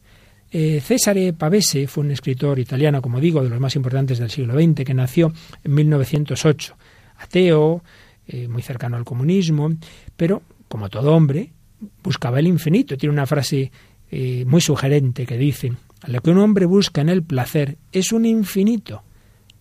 Eh, 0.56 0.82
Cesare 0.82 1.34
Pavese 1.34 1.88
fue 1.88 2.04
un 2.04 2.12
escritor 2.12 2.60
italiano, 2.60 3.02
como 3.02 3.20
digo, 3.20 3.42
de 3.42 3.50
los 3.50 3.60
más 3.60 3.76
importantes 3.76 4.20
del 4.20 4.30
siglo 4.30 4.54
XX, 4.54 4.86
que 4.86 4.94
nació 4.94 5.34
en 5.64 5.74
1908, 5.74 6.78
ateo, 7.18 7.84
eh, 8.28 8.48
muy 8.48 8.62
cercano 8.62 8.96
al 8.96 9.04
comunismo, 9.04 9.72
pero, 10.16 10.44
como 10.68 10.90
todo 10.90 11.16
hombre, 11.16 11.52
buscaba 12.04 12.38
el 12.38 12.46
infinito. 12.46 12.96
Tiene 12.96 13.14
una 13.14 13.26
frase 13.26 13.72
eh, 14.12 14.46
muy 14.46 14.62
sugerente 14.62 15.26
que 15.26 15.40
dice, 15.40 15.74
lo 16.06 16.22
que 16.22 16.30
un 16.30 16.38
hombre 16.38 16.68
busca 16.68 17.02
en 17.02 17.10
el 17.10 17.24
placer 17.24 17.80
es 17.92 18.12
un 18.12 18.24
infinito, 18.28 19.02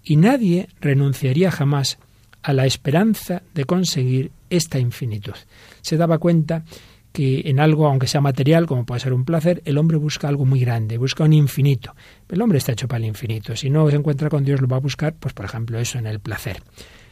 y 0.05 0.17
nadie 0.17 0.69
renunciaría 0.79 1.51
jamás 1.51 1.97
a 2.43 2.53
la 2.53 2.67
esperanza 2.67 3.43
de 3.55 3.65
conseguir 3.65 4.31
esta 4.51 4.79
infinitud. 4.79 5.37
Se 5.81 5.97
daba 5.97 6.19
cuenta 6.19 6.65
que 7.13 7.43
en 7.45 7.61
algo, 7.61 7.87
aunque 7.87 8.07
sea 8.07 8.21
material, 8.21 8.67
como 8.67 8.87
puede 8.87 9.01
ser 9.01 9.13
un 9.13 9.25
placer, 9.25 9.63
el 9.65 9.79
hombre 9.79 9.99
busca 9.99 10.29
algo 10.29 10.47
muy 10.47 10.61
grande, 10.61 10.97
busca 10.97 11.25
un 11.25 11.33
infinito. 11.33 11.95
El 12.29 12.41
hombre 12.41 12.59
está 12.59 12.73
hecho 12.73 12.89
para 12.89 12.99
el 12.99 13.05
infinito. 13.05 13.55
Si 13.55 13.69
no 13.69 13.89
se 13.91 13.97
encuentra 13.97 14.31
con 14.31 14.45
Dios, 14.45 14.61
lo 14.61 14.69
va 14.69 14.79
a 14.79 14.81
buscar, 14.81 15.15
pues 15.15 15.35
por 15.35 15.45
ejemplo, 15.45 15.79
eso 15.79 15.99
en 15.99 16.07
el 16.07 16.21
placer. 16.21 16.63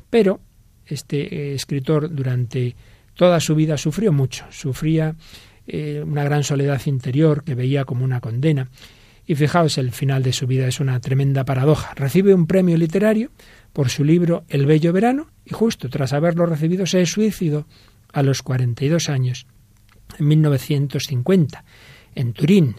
Pero 0.08 0.40
este 0.86 1.34
eh, 1.34 1.54
escritor 1.54 2.12
durante 2.12 2.74
toda 3.14 3.38
su 3.40 3.54
vida 3.54 3.76
sufrió 3.76 4.12
mucho, 4.12 4.46
sufría 4.50 5.14
eh, 5.66 6.02
una 6.04 6.24
gran 6.24 6.42
soledad 6.42 6.80
interior 6.86 7.44
que 7.44 7.54
veía 7.54 7.84
como 7.84 8.04
una 8.04 8.20
condena. 8.20 8.70
Y 9.26 9.34
fijaos, 9.36 9.78
el 9.78 9.92
final 9.92 10.22
de 10.22 10.32
su 10.32 10.46
vida 10.46 10.66
es 10.66 10.80
una 10.80 10.98
tremenda 10.98 11.44
paradoja. 11.44 11.94
Recibe 11.94 12.34
un 12.34 12.46
premio 12.46 12.76
literario 12.76 13.30
por 13.72 13.90
su 13.90 14.02
libro 14.02 14.44
El 14.48 14.66
Bello 14.66 14.92
Verano 14.92 15.28
y 15.44 15.52
justo 15.52 15.88
tras 15.88 16.12
haberlo 16.12 16.46
recibido 16.46 16.86
se 16.86 17.04
suicidó 17.06 17.66
a 18.12 18.22
los 18.22 18.42
42 18.42 19.08
años, 19.08 19.46
en 20.18 20.28
1950, 20.28 21.64
en 22.14 22.32
Turín, 22.32 22.76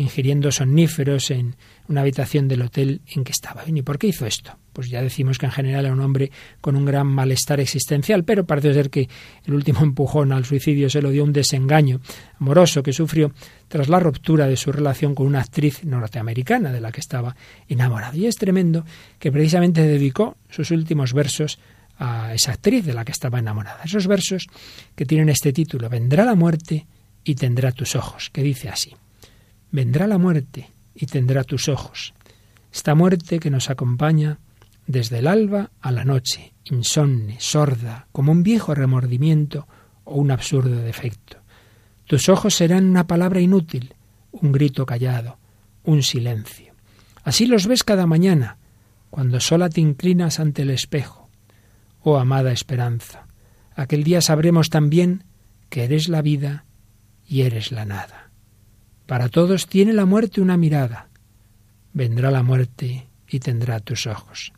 ingiriendo 0.00 0.50
somníferos 0.50 1.30
en 1.30 1.56
una 1.88 2.00
habitación 2.02 2.48
del 2.48 2.62
hotel 2.62 3.00
en 3.14 3.24
que 3.24 3.32
estaba. 3.32 3.62
¿Y 3.66 3.82
por 3.82 3.98
qué 3.98 4.06
hizo 4.06 4.24
esto? 4.24 4.56
Pues 4.72 4.88
ya 4.88 5.02
decimos 5.02 5.38
que 5.38 5.46
en 5.46 5.52
general 5.52 5.84
era 5.84 5.94
un 5.94 6.00
hombre 6.00 6.30
con 6.60 6.76
un 6.76 6.84
gran 6.84 7.08
malestar 7.08 7.60
existencial, 7.60 8.24
pero 8.24 8.46
parece 8.46 8.72
ser 8.72 8.88
que 8.88 9.08
el 9.44 9.54
último 9.54 9.80
empujón 9.82 10.32
al 10.32 10.44
suicidio 10.44 10.88
se 10.88 11.02
lo 11.02 11.10
dio 11.10 11.24
un 11.24 11.32
desengaño 11.32 12.00
amoroso 12.38 12.82
que 12.82 12.92
sufrió 12.92 13.32
tras 13.68 13.88
la 13.88 14.00
ruptura 14.00 14.46
de 14.46 14.56
su 14.56 14.72
relación 14.72 15.14
con 15.14 15.26
una 15.26 15.40
actriz 15.40 15.84
norteamericana 15.84 16.72
de 16.72 16.80
la 16.80 16.92
que 16.92 17.00
estaba 17.00 17.34
enamorado. 17.68 18.16
Y 18.16 18.26
es 18.26 18.36
tremendo 18.36 18.84
que 19.18 19.32
precisamente 19.32 19.82
dedicó 19.82 20.36
sus 20.48 20.70
últimos 20.70 21.12
versos 21.12 21.58
a 22.00 22.32
esa 22.32 22.52
actriz 22.52 22.84
de 22.84 22.94
la 22.94 23.04
que 23.04 23.12
estaba 23.12 23.38
enamorada. 23.38 23.82
Esos 23.84 24.06
versos 24.06 24.46
que 24.96 25.04
tienen 25.04 25.28
este 25.28 25.52
título, 25.52 25.88
Vendrá 25.88 26.24
la 26.24 26.34
muerte 26.34 26.86
y 27.22 27.34
tendrá 27.34 27.72
tus 27.72 27.94
ojos, 27.94 28.30
que 28.30 28.42
dice 28.42 28.70
así. 28.70 28.96
Vendrá 29.70 30.06
la 30.06 30.16
muerte 30.16 30.70
y 30.94 31.06
tendrá 31.06 31.44
tus 31.44 31.68
ojos. 31.68 32.14
Esta 32.72 32.94
muerte 32.94 33.38
que 33.38 33.50
nos 33.50 33.68
acompaña 33.68 34.38
desde 34.86 35.18
el 35.18 35.26
alba 35.26 35.70
a 35.80 35.92
la 35.92 36.04
noche, 36.04 36.54
insomne, 36.64 37.36
sorda, 37.38 38.06
como 38.12 38.32
un 38.32 38.42
viejo 38.42 38.74
remordimiento 38.74 39.68
o 40.04 40.16
un 40.16 40.30
absurdo 40.30 40.76
defecto. 40.76 41.36
Tus 42.06 42.30
ojos 42.30 42.54
serán 42.54 42.88
una 42.88 43.06
palabra 43.06 43.40
inútil, 43.40 43.94
un 44.32 44.52
grito 44.52 44.86
callado, 44.86 45.38
un 45.84 46.02
silencio. 46.02 46.72
Así 47.22 47.46
los 47.46 47.66
ves 47.66 47.84
cada 47.84 48.06
mañana, 48.06 48.56
cuando 49.10 49.38
sola 49.38 49.68
te 49.68 49.82
inclinas 49.82 50.40
ante 50.40 50.62
el 50.62 50.70
espejo. 50.70 51.19
Oh 52.02 52.18
amada 52.18 52.52
esperanza, 52.52 53.26
aquel 53.74 54.04
día 54.04 54.20
sabremos 54.22 54.70
también 54.70 55.24
que 55.68 55.84
eres 55.84 56.08
la 56.08 56.22
vida 56.22 56.64
y 57.26 57.42
eres 57.42 57.72
la 57.72 57.84
nada. 57.84 58.30
Para 59.06 59.28
todos 59.28 59.66
tiene 59.66 59.92
la 59.92 60.06
muerte 60.06 60.40
una 60.40 60.56
mirada. 60.56 61.08
Vendrá 61.92 62.30
la 62.30 62.42
muerte 62.42 63.08
y 63.28 63.40
tendrá 63.40 63.80
tus 63.80 64.06
ojos. 64.06 64.52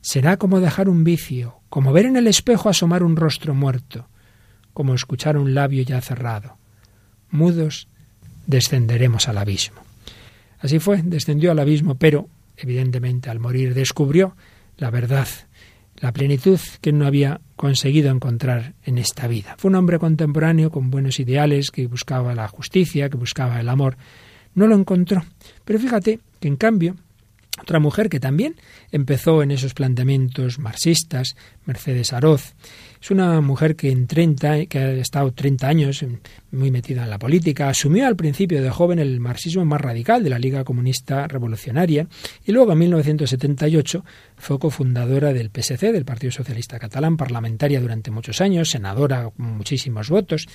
Será 0.00 0.36
como 0.36 0.60
dejar 0.60 0.88
un 0.88 1.04
vicio, 1.04 1.60
como 1.68 1.92
ver 1.92 2.06
en 2.06 2.16
el 2.16 2.26
espejo 2.26 2.68
asomar 2.68 3.02
un 3.02 3.16
rostro 3.16 3.54
muerto, 3.54 4.08
como 4.72 4.94
escuchar 4.94 5.36
un 5.36 5.54
labio 5.54 5.82
ya 5.82 6.00
cerrado. 6.00 6.56
Mudos 7.30 7.88
descenderemos 8.46 9.28
al 9.28 9.38
abismo. 9.38 9.80
Así 10.58 10.78
fue, 10.78 11.02
descendió 11.02 11.52
al 11.52 11.58
abismo, 11.58 11.94
pero, 11.94 12.28
evidentemente, 12.56 13.30
al 13.30 13.38
morir 13.38 13.74
descubrió 13.74 14.34
la 14.76 14.90
verdad, 14.90 15.28
la 16.00 16.12
plenitud 16.12 16.58
que 16.80 16.92
no 16.92 17.06
había 17.06 17.40
conseguido 17.56 18.10
encontrar 18.10 18.74
en 18.84 18.98
esta 18.98 19.26
vida. 19.26 19.54
Fue 19.58 19.68
un 19.68 19.74
hombre 19.74 19.98
contemporáneo 19.98 20.70
con 20.70 20.90
buenos 20.90 21.20
ideales, 21.20 21.70
que 21.70 21.86
buscaba 21.86 22.34
la 22.34 22.48
justicia, 22.48 23.10
que 23.10 23.16
buscaba 23.16 23.60
el 23.60 23.68
amor. 23.68 23.96
No 24.54 24.66
lo 24.66 24.74
encontró. 24.74 25.22
Pero 25.64 25.78
fíjate 25.78 26.20
que 26.40 26.48
en 26.48 26.56
cambio 26.56 26.96
otra 27.60 27.78
mujer 27.78 28.08
que 28.08 28.20
también 28.20 28.56
empezó 28.90 29.42
en 29.42 29.50
esos 29.50 29.74
planteamientos 29.74 30.58
marxistas, 30.58 31.36
Mercedes 31.64 32.12
Aroz, 32.12 32.54
es 33.00 33.10
una 33.10 33.40
mujer 33.40 33.76
que 33.76 33.90
en 33.90 34.06
30, 34.06 34.66
que 34.66 34.78
ha 34.78 34.92
estado 34.92 35.32
30 35.32 35.66
años 35.66 36.04
muy 36.50 36.70
metida 36.70 37.04
en 37.04 37.10
la 37.10 37.18
política, 37.18 37.70
asumió 37.70 38.06
al 38.06 38.14
principio 38.14 38.62
de 38.62 38.68
joven 38.68 38.98
el 38.98 39.20
marxismo 39.20 39.64
más 39.64 39.80
radical 39.80 40.22
de 40.22 40.28
la 40.28 40.38
Liga 40.38 40.64
Comunista 40.64 41.26
Revolucionaria 41.26 42.06
y 42.44 42.52
luego 42.52 42.72
en 42.72 42.78
1978 42.80 44.04
fue 44.36 44.58
cofundadora 44.58 45.32
del 45.32 45.50
PSC, 45.50 45.92
del 45.92 46.04
Partido 46.04 46.30
Socialista 46.30 46.78
Catalán, 46.78 47.16
parlamentaria 47.16 47.80
durante 47.80 48.10
muchos 48.10 48.42
años, 48.42 48.70
senadora 48.70 49.30
con 49.34 49.56
muchísimos 49.56 50.10
votos. 50.10 50.46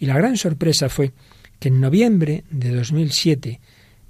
Y 0.00 0.06
la 0.06 0.16
gran 0.16 0.36
sorpresa 0.36 0.88
fue 0.88 1.12
que 1.60 1.68
en 1.68 1.80
noviembre 1.80 2.42
de 2.50 2.74
2007 2.74 3.60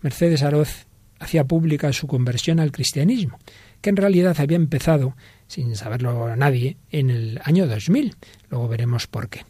Mercedes 0.01 0.43
Aroz 0.43 0.87
hacía 1.23 1.45
pública 1.45 1.93
su 1.93 2.07
conversión 2.07 2.61
al 2.61 2.73
cristianismo, 2.73 3.39
que 3.81 3.91
en 3.91 3.97
realidad 3.97 4.37
había 4.39 4.57
empezado, 4.57 5.17
sin 5.47 5.77
saberlo 5.77 6.35
nadie, 6.37 6.77
en 6.91 7.11
el 7.11 7.41
año 7.45 7.67
2000. 7.67 8.15
Luego 8.51 8.69
veremos 8.69 9.07
por 9.07 9.29
qué. 9.29 9.45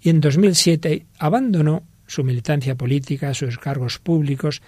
Y 0.00 0.10
en 0.10 0.20
2007 0.20 1.06
abandonó 1.18 1.82
su 2.06 2.22
militancia 2.22 2.76
política, 2.76 3.34
sus 3.34 3.58
cargos 3.58 3.98
públicos, 3.98 4.62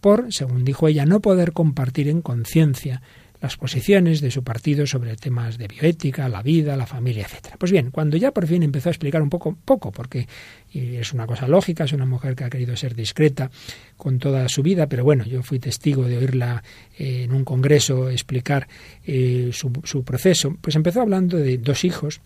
por, 0.00 0.32
según 0.32 0.64
dijo 0.64 0.88
ella, 0.88 1.06
no 1.06 1.20
poder 1.20 1.52
compartir 1.52 2.08
en 2.08 2.22
conciencia 2.22 3.02
las 3.42 3.56
posiciones 3.56 4.20
de 4.20 4.30
su 4.30 4.44
partido 4.44 4.86
sobre 4.86 5.16
temas 5.16 5.58
de 5.58 5.66
bioética, 5.66 6.28
la 6.28 6.42
vida, 6.42 6.76
la 6.76 6.86
familia, 6.86 7.26
etc. 7.26 7.56
Pues 7.58 7.72
bien, 7.72 7.90
cuando 7.90 8.16
ya 8.16 8.30
por 8.30 8.46
fin 8.46 8.62
empezó 8.62 8.88
a 8.88 8.92
explicar 8.92 9.20
un 9.20 9.28
poco, 9.28 9.58
poco, 9.64 9.90
porque 9.90 10.28
es 10.72 11.12
una 11.12 11.26
cosa 11.26 11.48
lógica, 11.48 11.84
es 11.84 11.92
una 11.92 12.06
mujer 12.06 12.36
que 12.36 12.44
ha 12.44 12.50
querido 12.50 12.76
ser 12.76 12.94
discreta 12.94 13.50
con 13.96 14.20
toda 14.20 14.48
su 14.48 14.62
vida, 14.62 14.86
pero 14.86 15.02
bueno, 15.02 15.24
yo 15.24 15.42
fui 15.42 15.58
testigo 15.58 16.04
de 16.04 16.18
oírla 16.18 16.62
eh, 16.96 17.24
en 17.24 17.32
un 17.32 17.44
congreso 17.44 18.08
explicar 18.10 18.68
eh, 19.04 19.50
su, 19.52 19.72
su 19.82 20.04
proceso, 20.04 20.56
pues 20.60 20.76
empezó 20.76 21.00
hablando 21.00 21.36
de 21.36 21.58
dos 21.58 21.84
hijos, 21.84 22.20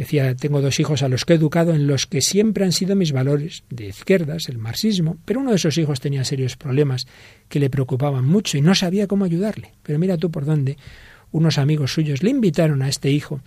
Decía, 0.00 0.34
tengo 0.34 0.62
dos 0.62 0.80
hijos 0.80 1.02
a 1.02 1.10
los 1.10 1.26
que 1.26 1.34
he 1.34 1.36
educado 1.36 1.74
en 1.74 1.86
los 1.86 2.06
que 2.06 2.22
siempre 2.22 2.64
han 2.64 2.72
sido 2.72 2.96
mis 2.96 3.12
valores 3.12 3.64
de 3.68 3.88
izquierdas, 3.88 4.48
el 4.48 4.56
marxismo, 4.56 5.18
pero 5.26 5.40
uno 5.40 5.50
de 5.50 5.56
esos 5.56 5.76
hijos 5.76 6.00
tenía 6.00 6.24
serios 6.24 6.56
problemas 6.56 7.06
que 7.50 7.60
le 7.60 7.68
preocupaban 7.68 8.24
mucho 8.24 8.56
y 8.56 8.62
no 8.62 8.74
sabía 8.74 9.06
cómo 9.06 9.26
ayudarle. 9.26 9.74
Pero 9.82 9.98
mira 9.98 10.16
tú 10.16 10.30
por 10.30 10.46
dónde 10.46 10.78
unos 11.32 11.58
amigos 11.58 11.92
suyos 11.92 12.22
le 12.22 12.30
invitaron 12.30 12.80
a 12.80 12.88
este 12.88 13.10
hijo 13.10 13.42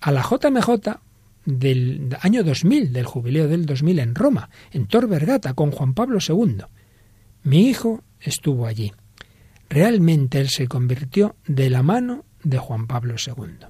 a 0.00 0.12
la 0.12 0.22
JMJ 0.22 0.98
del 1.44 2.16
año 2.22 2.42
2000, 2.42 2.94
del 2.94 3.04
jubileo 3.04 3.46
del 3.46 3.66
2000 3.66 3.98
en 3.98 4.14
Roma, 4.14 4.48
en 4.70 4.86
Tor 4.86 5.06
Vergata, 5.08 5.52
con 5.52 5.72
Juan 5.72 5.92
Pablo 5.92 6.20
II. 6.26 6.62
Mi 7.42 7.68
hijo 7.68 8.02
estuvo 8.18 8.66
allí. 8.66 8.94
Realmente 9.68 10.40
él 10.40 10.48
se 10.48 10.68
convirtió 10.68 11.36
de 11.46 11.68
la 11.68 11.82
mano 11.82 12.24
de 12.42 12.56
Juan 12.56 12.86
Pablo 12.86 13.16
II. 13.18 13.66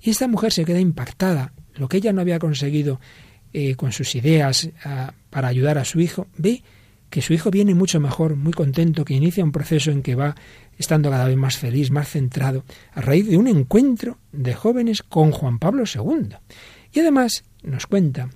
Y 0.00 0.10
esta 0.10 0.28
mujer 0.28 0.52
se 0.52 0.64
queda 0.64 0.80
impactada. 0.80 1.52
Lo 1.74 1.88
que 1.88 1.98
ella 1.98 2.12
no 2.12 2.20
había 2.20 2.38
conseguido 2.38 3.00
eh, 3.52 3.74
con 3.74 3.92
sus 3.92 4.14
ideas 4.14 4.70
para 5.30 5.48
ayudar 5.48 5.78
a 5.78 5.84
su 5.84 6.00
hijo, 6.00 6.26
ve 6.36 6.62
que 7.10 7.22
su 7.22 7.32
hijo 7.32 7.50
viene 7.50 7.74
mucho 7.74 8.00
mejor, 8.00 8.36
muy 8.36 8.52
contento, 8.52 9.04
que 9.04 9.14
inicia 9.14 9.44
un 9.44 9.52
proceso 9.52 9.90
en 9.90 10.02
que 10.02 10.14
va 10.14 10.34
estando 10.78 11.10
cada 11.10 11.26
vez 11.26 11.36
más 11.36 11.56
feliz, 11.56 11.90
más 11.90 12.08
centrado, 12.08 12.64
a 12.92 13.00
raíz 13.00 13.26
de 13.26 13.36
un 13.36 13.46
encuentro 13.46 14.18
de 14.32 14.54
jóvenes 14.54 15.02
con 15.02 15.30
Juan 15.30 15.58
Pablo 15.58 15.84
II. 15.86 16.36
Y 16.92 17.00
además 17.00 17.44
nos 17.62 17.86
cuenta, 17.86 18.28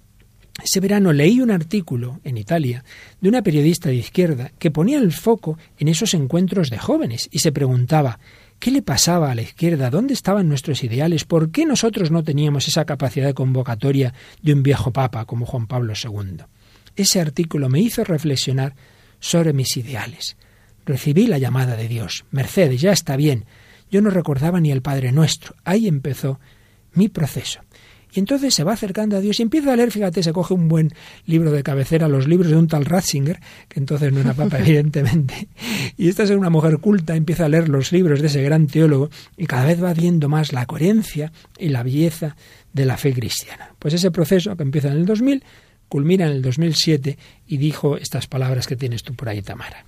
ese 0.63 0.81
verano 0.81 1.13
leí 1.13 1.41
un 1.41 1.51
artículo 1.51 2.21
en 2.25 2.39
Italia 2.39 2.85
de 3.21 3.29
una 3.29 3.43
periodista 3.43 3.89
de 3.89 3.97
izquierda 3.97 4.53
que 4.59 4.71
ponía 4.71 4.99
el 4.99 5.13
foco 5.13 5.59
en 5.79 5.89
esos 5.89 6.15
encuentros 6.15 6.71
de 6.71 6.79
jóvenes 6.79 7.29
y 7.31 7.41
se 7.41 7.53
preguntaba, 7.53 8.19
¿Qué 8.61 8.71
le 8.71 8.83
pasaba 8.83 9.31
a 9.31 9.35
la 9.35 9.41
izquierda? 9.41 9.89
¿Dónde 9.89 10.13
estaban 10.13 10.47
nuestros 10.47 10.85
ideales? 10.85 11.25
¿Por 11.25 11.51
qué 11.51 11.65
nosotros 11.65 12.11
no 12.11 12.23
teníamos 12.23 12.69
esa 12.69 12.85
capacidad 12.85 13.27
de 13.27 13.33
convocatoria 13.33 14.13
de 14.43 14.53
un 14.53 14.63
viejo 14.63 14.93
papa 14.93 15.25
como 15.25 15.47
Juan 15.47 15.67
Pablo 15.67 15.95
II? 15.95 16.45
Ese 16.95 17.23
artículo 17.23 17.71
me 17.71 17.81
hizo 17.81 18.05
reflexionar 18.05 18.75
sobre 19.19 19.55
mis 19.55 19.79
ideales. 19.79 20.37
Recibí 20.85 21.27
la 21.27 21.39
llamada 21.39 21.75
de 21.75 21.89
Dios. 21.89 22.27
Mercedes, 22.33 22.83
ya 22.83 22.93
está 22.93 23.17
bien. 23.17 23.47
Yo 23.91 24.03
no 24.03 24.11
recordaba 24.11 24.61
ni 24.61 24.71
el 24.71 24.83
Padre 24.83 25.11
Nuestro. 25.11 25.55
Ahí 25.65 25.89
empezó 25.89 26.39
mi 26.93 27.09
proceso. 27.09 27.61
Y 28.13 28.21
entonces 28.21 28.55
se 28.55 28.65
va 28.65 28.73
acercando 28.73 29.17
a 29.17 29.21
Dios 29.21 29.39
y 29.41 29.43
empieza 29.43 29.73
a 29.73 29.77
leer, 29.77 29.91
fíjate, 29.91 30.23
se 30.23 30.33
coge 30.33 30.55
un 30.55 30.69
buen 30.69 30.93
libro 31.27 31.53
de 31.53 31.63
cabecera, 31.63 32.09
los 32.09 32.27
libros 32.27 32.51
de 32.51 32.57
un 32.57 32.69
tal 32.69 32.85
Ratzinger, 32.85 33.41
que 33.69 33.81
entonces 33.81 34.13
no 34.13 34.21
era 34.21 34.35
papa, 34.35 34.59
evidentemente. 34.61 35.49
Y 35.97 36.09
esta 36.09 36.25
es 36.25 36.31
una 36.31 36.51
mujer 36.51 36.79
culta, 36.79 37.17
empieza 37.17 37.45
a 37.45 37.49
leer 37.49 37.69
los 37.69 37.93
libros 37.93 38.21
de 38.21 38.27
ese 38.27 38.43
gran 38.43 38.67
teólogo 38.67 39.11
y 39.37 39.47
cada 39.47 39.67
vez 39.67 39.83
va 39.83 39.95
viendo 39.95 40.29
más 40.29 40.53
la 40.53 40.67
coherencia 40.67 41.33
y 41.59 41.69
la 41.69 41.83
belleza 41.83 42.37
de 42.73 42.85
la 42.85 42.97
fe 42.97 43.13
cristiana. 43.13 43.75
Pues 43.79 43.95
ese 43.95 44.11
proceso 44.11 44.57
que 44.57 44.63
empieza 44.63 44.89
en 44.89 44.99
el 44.99 45.07
2000 45.07 45.43
culmina 45.89 46.27
en 46.27 46.33
el 46.33 46.43
2007 46.43 47.19
y 47.49 47.57
dijo 47.57 47.97
estas 47.97 48.27
palabras 48.27 48.67
que 48.67 48.77
tienes 48.77 49.03
tú 49.03 49.15
por 49.15 49.29
ahí, 49.29 49.43
Tamara. 49.43 49.85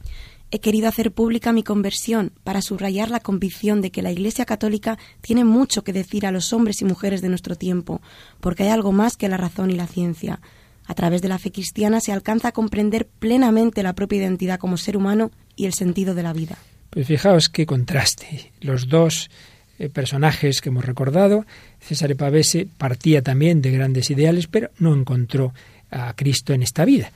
He 0.54 0.60
querido 0.60 0.86
hacer 0.86 1.12
pública 1.12 1.50
mi 1.50 1.62
conversión 1.62 2.32
para 2.44 2.60
subrayar 2.60 3.10
la 3.10 3.20
convicción 3.20 3.80
de 3.80 3.90
que 3.90 4.02
la 4.02 4.12
Iglesia 4.12 4.44
Católica 4.44 4.98
tiene 5.22 5.44
mucho 5.44 5.82
que 5.82 5.94
decir 5.94 6.26
a 6.26 6.30
los 6.30 6.52
hombres 6.52 6.82
y 6.82 6.84
mujeres 6.84 7.22
de 7.22 7.30
nuestro 7.30 7.56
tiempo, 7.56 8.02
porque 8.38 8.64
hay 8.64 8.68
algo 8.68 8.92
más 8.92 9.16
que 9.16 9.30
la 9.30 9.38
razón 9.38 9.70
y 9.70 9.76
la 9.76 9.86
ciencia. 9.86 10.40
A 10.84 10.94
través 10.94 11.22
de 11.22 11.28
la 11.28 11.38
fe 11.38 11.52
cristiana 11.52 12.00
se 12.00 12.12
alcanza 12.12 12.48
a 12.48 12.52
comprender 12.52 13.06
plenamente 13.06 13.82
la 13.82 13.94
propia 13.94 14.18
identidad 14.18 14.58
como 14.58 14.76
ser 14.76 14.98
humano 14.98 15.30
y 15.56 15.64
el 15.64 15.72
sentido 15.72 16.14
de 16.14 16.22
la 16.22 16.34
vida. 16.34 16.58
Pues 16.90 17.06
fijaos 17.06 17.48
qué 17.48 17.64
contraste. 17.64 18.52
Los 18.60 18.88
dos 18.88 19.30
eh, 19.78 19.88
personajes 19.88 20.60
que 20.60 20.68
hemos 20.68 20.84
recordado, 20.84 21.46
César 21.80 22.14
Pavese 22.14 22.68
partía 22.76 23.22
también 23.22 23.62
de 23.62 23.70
grandes 23.70 24.10
ideales, 24.10 24.48
pero 24.48 24.70
no 24.78 24.94
encontró 24.94 25.54
a 25.90 26.12
Cristo 26.12 26.52
en 26.52 26.62
esta 26.62 26.84
vida. 26.84 27.10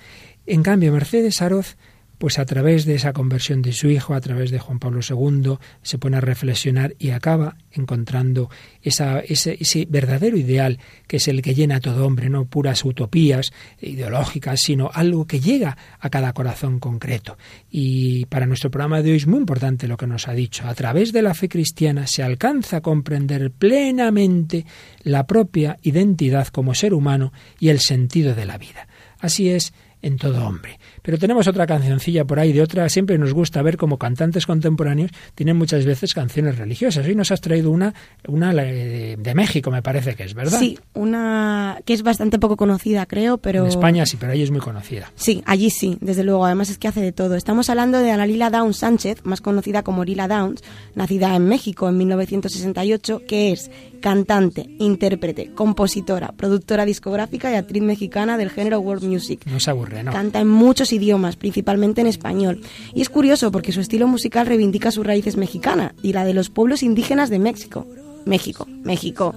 En 0.46 0.62
cambio, 0.62 0.90
Mercedes 0.90 1.42
Aroz 1.42 1.76
pues 2.18 2.38
a 2.38 2.44
través 2.44 2.84
de 2.84 2.94
esa 2.94 3.12
conversión 3.12 3.62
de 3.62 3.72
su 3.72 3.88
hijo, 3.88 4.14
a 4.14 4.20
través 4.20 4.50
de 4.50 4.58
Juan 4.58 4.78
Pablo 4.78 5.00
II, 5.08 5.58
se 5.82 5.98
pone 5.98 6.16
a 6.16 6.20
reflexionar 6.20 6.94
y 6.98 7.10
acaba 7.10 7.56
encontrando 7.72 8.50
ese, 8.82 9.24
ese, 9.28 9.86
verdadero 9.88 10.36
ideal 10.36 10.78
que 11.06 11.18
es 11.18 11.28
el 11.28 11.42
que 11.42 11.54
llena 11.54 11.76
a 11.76 11.80
todo 11.80 12.06
hombre, 12.06 12.30
no 12.30 12.46
puras 12.46 12.84
utopías 12.84 13.52
ideológicas, 13.80 14.60
sino 14.60 14.90
algo 14.92 15.26
que 15.26 15.40
llega 15.40 15.76
a 16.00 16.08
cada 16.08 16.32
corazón 16.32 16.78
concreto. 16.78 17.36
Y 17.70 18.26
para 18.26 18.46
nuestro 18.46 18.70
programa 18.70 19.02
de 19.02 19.10
hoy 19.10 19.16
es 19.18 19.26
muy 19.26 19.38
importante 19.38 19.88
lo 19.88 19.96
que 19.96 20.06
nos 20.06 20.28
ha 20.28 20.32
dicho. 20.32 20.66
A 20.66 20.74
través 20.74 21.12
de 21.12 21.22
la 21.22 21.34
fe 21.34 21.48
cristiana 21.48 22.06
se 22.06 22.22
alcanza 22.22 22.78
a 22.78 22.80
comprender 22.80 23.50
plenamente 23.50 24.64
la 25.02 25.26
propia 25.26 25.76
identidad 25.82 26.48
como 26.48 26.74
ser 26.74 26.94
humano 26.94 27.32
y 27.58 27.68
el 27.68 27.80
sentido 27.80 28.34
de 28.34 28.46
la 28.46 28.58
vida. 28.58 28.88
Así 29.18 29.50
es 29.50 29.72
en 30.06 30.16
todo 30.16 30.46
hombre. 30.46 30.78
Pero 31.02 31.18
tenemos 31.18 31.46
otra 31.48 31.66
cancioncilla 31.66 32.24
por 32.24 32.38
ahí 32.38 32.52
de 32.52 32.62
otra. 32.62 32.88
Siempre 32.88 33.18
nos 33.18 33.32
gusta 33.32 33.60
ver 33.62 33.76
como 33.76 33.98
cantantes 33.98 34.46
contemporáneos 34.46 35.10
tienen 35.34 35.56
muchas 35.56 35.84
veces 35.84 36.14
canciones 36.14 36.58
religiosas. 36.58 37.04
Hoy 37.06 37.14
nos 37.14 37.32
has 37.32 37.40
traído 37.40 37.70
una, 37.70 37.92
una 38.28 38.52
de, 38.54 39.32
México, 39.34 39.70
me 39.70 39.82
parece 39.82 40.14
que 40.14 40.22
es, 40.22 40.34
¿verdad? 40.34 40.58
Sí, 40.58 40.78
una 40.94 41.80
que 41.84 41.92
es 41.92 42.02
bastante 42.02 42.38
poco 42.38 42.56
conocida, 42.56 43.04
creo, 43.06 43.38
pero... 43.38 43.62
En 43.62 43.68
España 43.68 44.06
sí, 44.06 44.16
pero 44.18 44.32
allí 44.32 44.42
es 44.42 44.50
muy 44.50 44.60
conocida. 44.60 45.12
Sí, 45.16 45.42
allí 45.44 45.70
sí, 45.70 45.98
desde 46.00 46.22
luego. 46.24 46.46
Además 46.46 46.70
es 46.70 46.78
que 46.78 46.88
hace 46.88 47.00
de 47.00 47.12
todo. 47.12 47.34
Estamos 47.34 47.68
hablando 47.68 47.98
de 47.98 48.10
Ana 48.12 48.26
Lila 48.26 48.50
Downs 48.50 48.78
Sánchez, 48.78 49.24
más 49.24 49.40
conocida 49.40 49.82
como 49.82 50.04
Lila 50.04 50.28
Downs, 50.28 50.62
nacida 50.94 51.34
en 51.34 51.46
México 51.48 51.88
en 51.88 51.98
1968, 51.98 53.22
que 53.26 53.52
es 53.52 53.70
cantante, 54.06 54.64
intérprete, 54.78 55.50
compositora, 55.52 56.30
productora 56.30 56.84
discográfica 56.84 57.50
y 57.50 57.56
actriz 57.56 57.82
mexicana 57.82 58.38
del 58.38 58.50
género 58.50 58.78
world 58.78 59.02
music. 59.02 59.44
No 59.46 59.58
se 59.58 59.70
aburre, 59.70 60.04
¿no? 60.04 60.12
Canta 60.12 60.38
en 60.38 60.46
muchos 60.46 60.92
idiomas, 60.92 61.34
principalmente 61.34 62.02
en 62.02 62.06
español. 62.06 62.60
Y 62.94 63.00
es 63.00 63.08
curioso 63.08 63.50
porque 63.50 63.72
su 63.72 63.80
estilo 63.80 64.06
musical 64.06 64.46
reivindica 64.46 64.92
sus 64.92 65.04
raíces 65.04 65.36
mexicanas 65.36 65.92
y 66.04 66.12
la 66.12 66.24
de 66.24 66.34
los 66.34 66.50
pueblos 66.50 66.84
indígenas 66.84 67.30
de 67.30 67.40
México. 67.40 67.84
México, 68.26 68.68
México. 68.84 69.34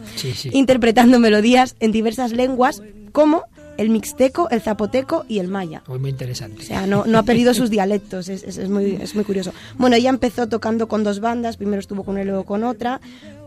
Interpretando 0.51 1.17
melodías 1.17 1.75
en 1.79 1.91
diversas 1.91 2.31
lenguas 2.31 2.83
como 3.11 3.45
el 3.79 3.89
mixteco, 3.89 4.49
el 4.49 4.61
zapoteco 4.61 5.25
y 5.29 5.39
el 5.39 5.47
maya. 5.47 5.81
Muy, 5.87 6.09
interesante. 6.09 6.61
O 6.61 6.65
sea, 6.65 6.85
no, 6.85 7.05
no 7.05 7.17
ha 7.17 7.23
perdido 7.23 7.53
sus 7.53 7.69
dialectos, 7.69 8.27
es, 8.27 8.43
es, 8.43 8.69
muy, 8.69 8.99
es 9.01 9.15
muy 9.15 9.23
curioso. 9.23 9.53
Bueno, 9.77 9.95
ella 9.95 10.09
empezó 10.09 10.49
tocando 10.49 10.89
con 10.89 11.05
dos 11.05 11.21
bandas, 11.21 11.55
primero 11.55 11.79
estuvo 11.79 12.03
con 12.03 12.17
él, 12.17 12.27
luego 12.27 12.43
con 12.43 12.65
otra, 12.65 12.99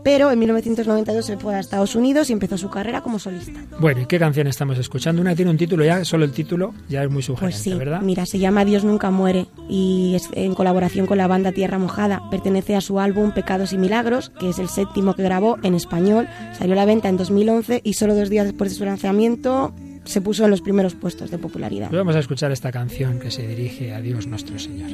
pero 0.03 0.31
en 0.31 0.39
1992 0.39 1.25
se 1.25 1.37
fue 1.37 1.55
a 1.55 1.59
Estados 1.59 1.95
Unidos 1.95 2.29
y 2.29 2.33
empezó 2.33 2.57
su 2.57 2.69
carrera 2.69 3.01
como 3.01 3.19
solista. 3.19 3.59
Bueno, 3.79 4.01
¿y 4.01 4.05
qué 4.05 4.19
canción 4.19 4.47
estamos 4.47 4.77
escuchando? 4.77 5.21
Una 5.21 5.35
tiene 5.35 5.51
un 5.51 5.57
título 5.57 5.83
ya, 5.83 6.03
solo 6.05 6.25
el 6.25 6.31
título 6.31 6.73
ya 6.89 7.03
es 7.03 7.09
muy 7.09 7.23
sugerente, 7.23 7.55
pues 7.55 7.63
sí, 7.63 7.73
¿verdad? 7.73 8.01
Mira, 8.01 8.25
se 8.25 8.39
llama 8.39 8.65
Dios 8.65 8.83
nunca 8.83 9.11
muere 9.11 9.47
y 9.69 10.13
es 10.15 10.29
en 10.33 10.53
colaboración 10.55 11.05
con 11.05 11.17
la 11.17 11.27
banda 11.27 11.51
Tierra 11.51 11.79
Mojada. 11.79 12.21
Pertenece 12.29 12.75
a 12.75 12.81
su 12.81 12.99
álbum 12.99 13.31
Pecados 13.31 13.73
y 13.73 13.77
Milagros, 13.77 14.31
que 14.39 14.49
es 14.49 14.59
el 14.59 14.69
séptimo 14.69 15.13
que 15.15 15.23
grabó 15.23 15.57
en 15.63 15.75
español. 15.75 16.27
Salió 16.57 16.73
a 16.73 16.77
la 16.77 16.85
venta 16.85 17.09
en 17.09 17.17
2011 17.17 17.81
y 17.83 17.93
solo 17.93 18.15
dos 18.15 18.29
días 18.29 18.45
después 18.45 18.71
de 18.71 18.77
su 18.77 18.85
lanzamiento 18.85 19.73
se 20.05 20.21
puso 20.21 20.43
en 20.43 20.51
los 20.51 20.61
primeros 20.61 20.95
puestos 20.95 21.31
de 21.31 21.37
popularidad. 21.37 21.89
Pues 21.89 21.99
vamos 21.99 22.15
a 22.15 22.19
escuchar 22.19 22.51
esta 22.51 22.71
canción 22.71 23.19
que 23.19 23.31
se 23.31 23.47
dirige 23.47 23.93
a 23.93 24.01
Dios 24.01 24.27
nuestro 24.27 24.59
Señor. 24.59 24.89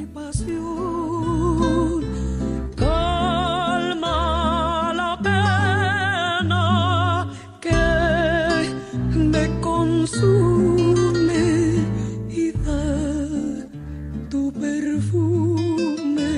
Consume 10.00 11.84
y 12.30 12.52
da 12.52 13.68
tu 14.30 14.50
perfume 14.52 16.30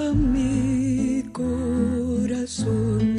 a 0.00 0.12
mi 0.12 1.22
corazón. 1.32 3.14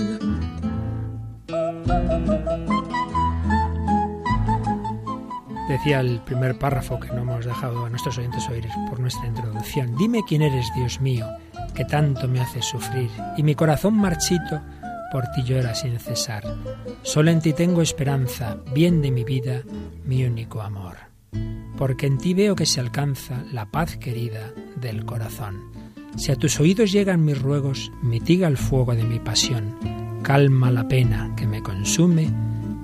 Decía 5.69 6.01
el 6.01 6.19
primer 6.21 6.59
párrafo 6.59 6.99
que 6.99 7.07
no 7.07 7.21
hemos 7.21 7.45
dejado 7.45 7.85
a 7.85 7.89
nuestros 7.89 8.17
oyentes 8.17 8.49
oír 8.49 8.67
por 8.89 8.99
nuestra 8.99 9.25
introducción. 9.27 9.95
Dime 9.95 10.21
quién 10.27 10.41
eres, 10.41 10.67
Dios 10.75 10.99
mío, 10.99 11.27
que 11.73 11.85
tanto 11.85 12.27
me 12.27 12.41
haces 12.41 12.65
sufrir, 12.65 13.09
y 13.37 13.43
mi 13.43 13.55
corazón 13.55 13.97
marchito 13.97 14.61
por 15.15 15.31
ti 15.31 15.43
llora 15.43 15.73
sin 15.73 15.97
cesar. 15.97 16.43
Solo 17.01 17.31
en 17.31 17.39
ti 17.39 17.53
tengo 17.53 17.81
esperanza, 17.81 18.57
bien 18.73 19.01
de 19.01 19.11
mi 19.11 19.23
vida, 19.23 19.63
mi 20.03 20.25
único 20.25 20.61
amor. 20.61 20.97
Porque 21.77 22.05
en 22.05 22.17
ti 22.17 22.33
veo 22.33 22.53
que 22.53 22.65
se 22.65 22.81
alcanza 22.81 23.41
la 23.53 23.71
paz 23.71 23.95
querida 23.95 24.51
del 24.75 25.05
corazón. 25.05 25.71
Si 26.17 26.33
a 26.33 26.35
tus 26.35 26.59
oídos 26.59 26.91
llegan 26.91 27.23
mis 27.23 27.41
ruegos, 27.41 27.93
mitiga 28.03 28.49
el 28.49 28.57
fuego 28.57 28.93
de 28.93 29.03
mi 29.03 29.19
pasión, 29.19 29.77
calma 30.21 30.69
la 30.69 30.85
pena 30.85 31.33
que 31.37 31.47
me 31.47 31.63
consume 31.63 32.29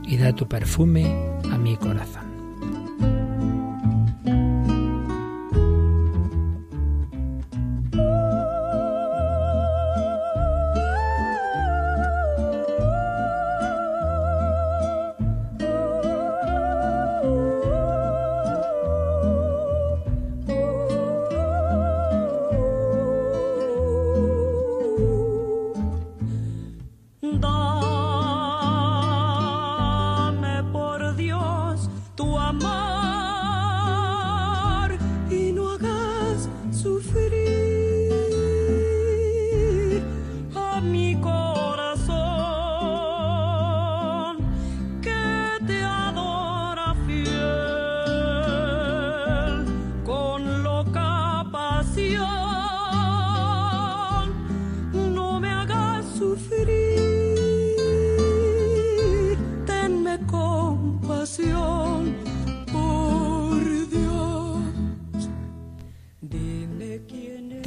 y 0.05 0.15
da 0.15 0.33
tu 0.33 0.47
perfume 0.47 1.13
a 1.51 1.57
mi 1.57 1.75
corazón. 1.75 2.30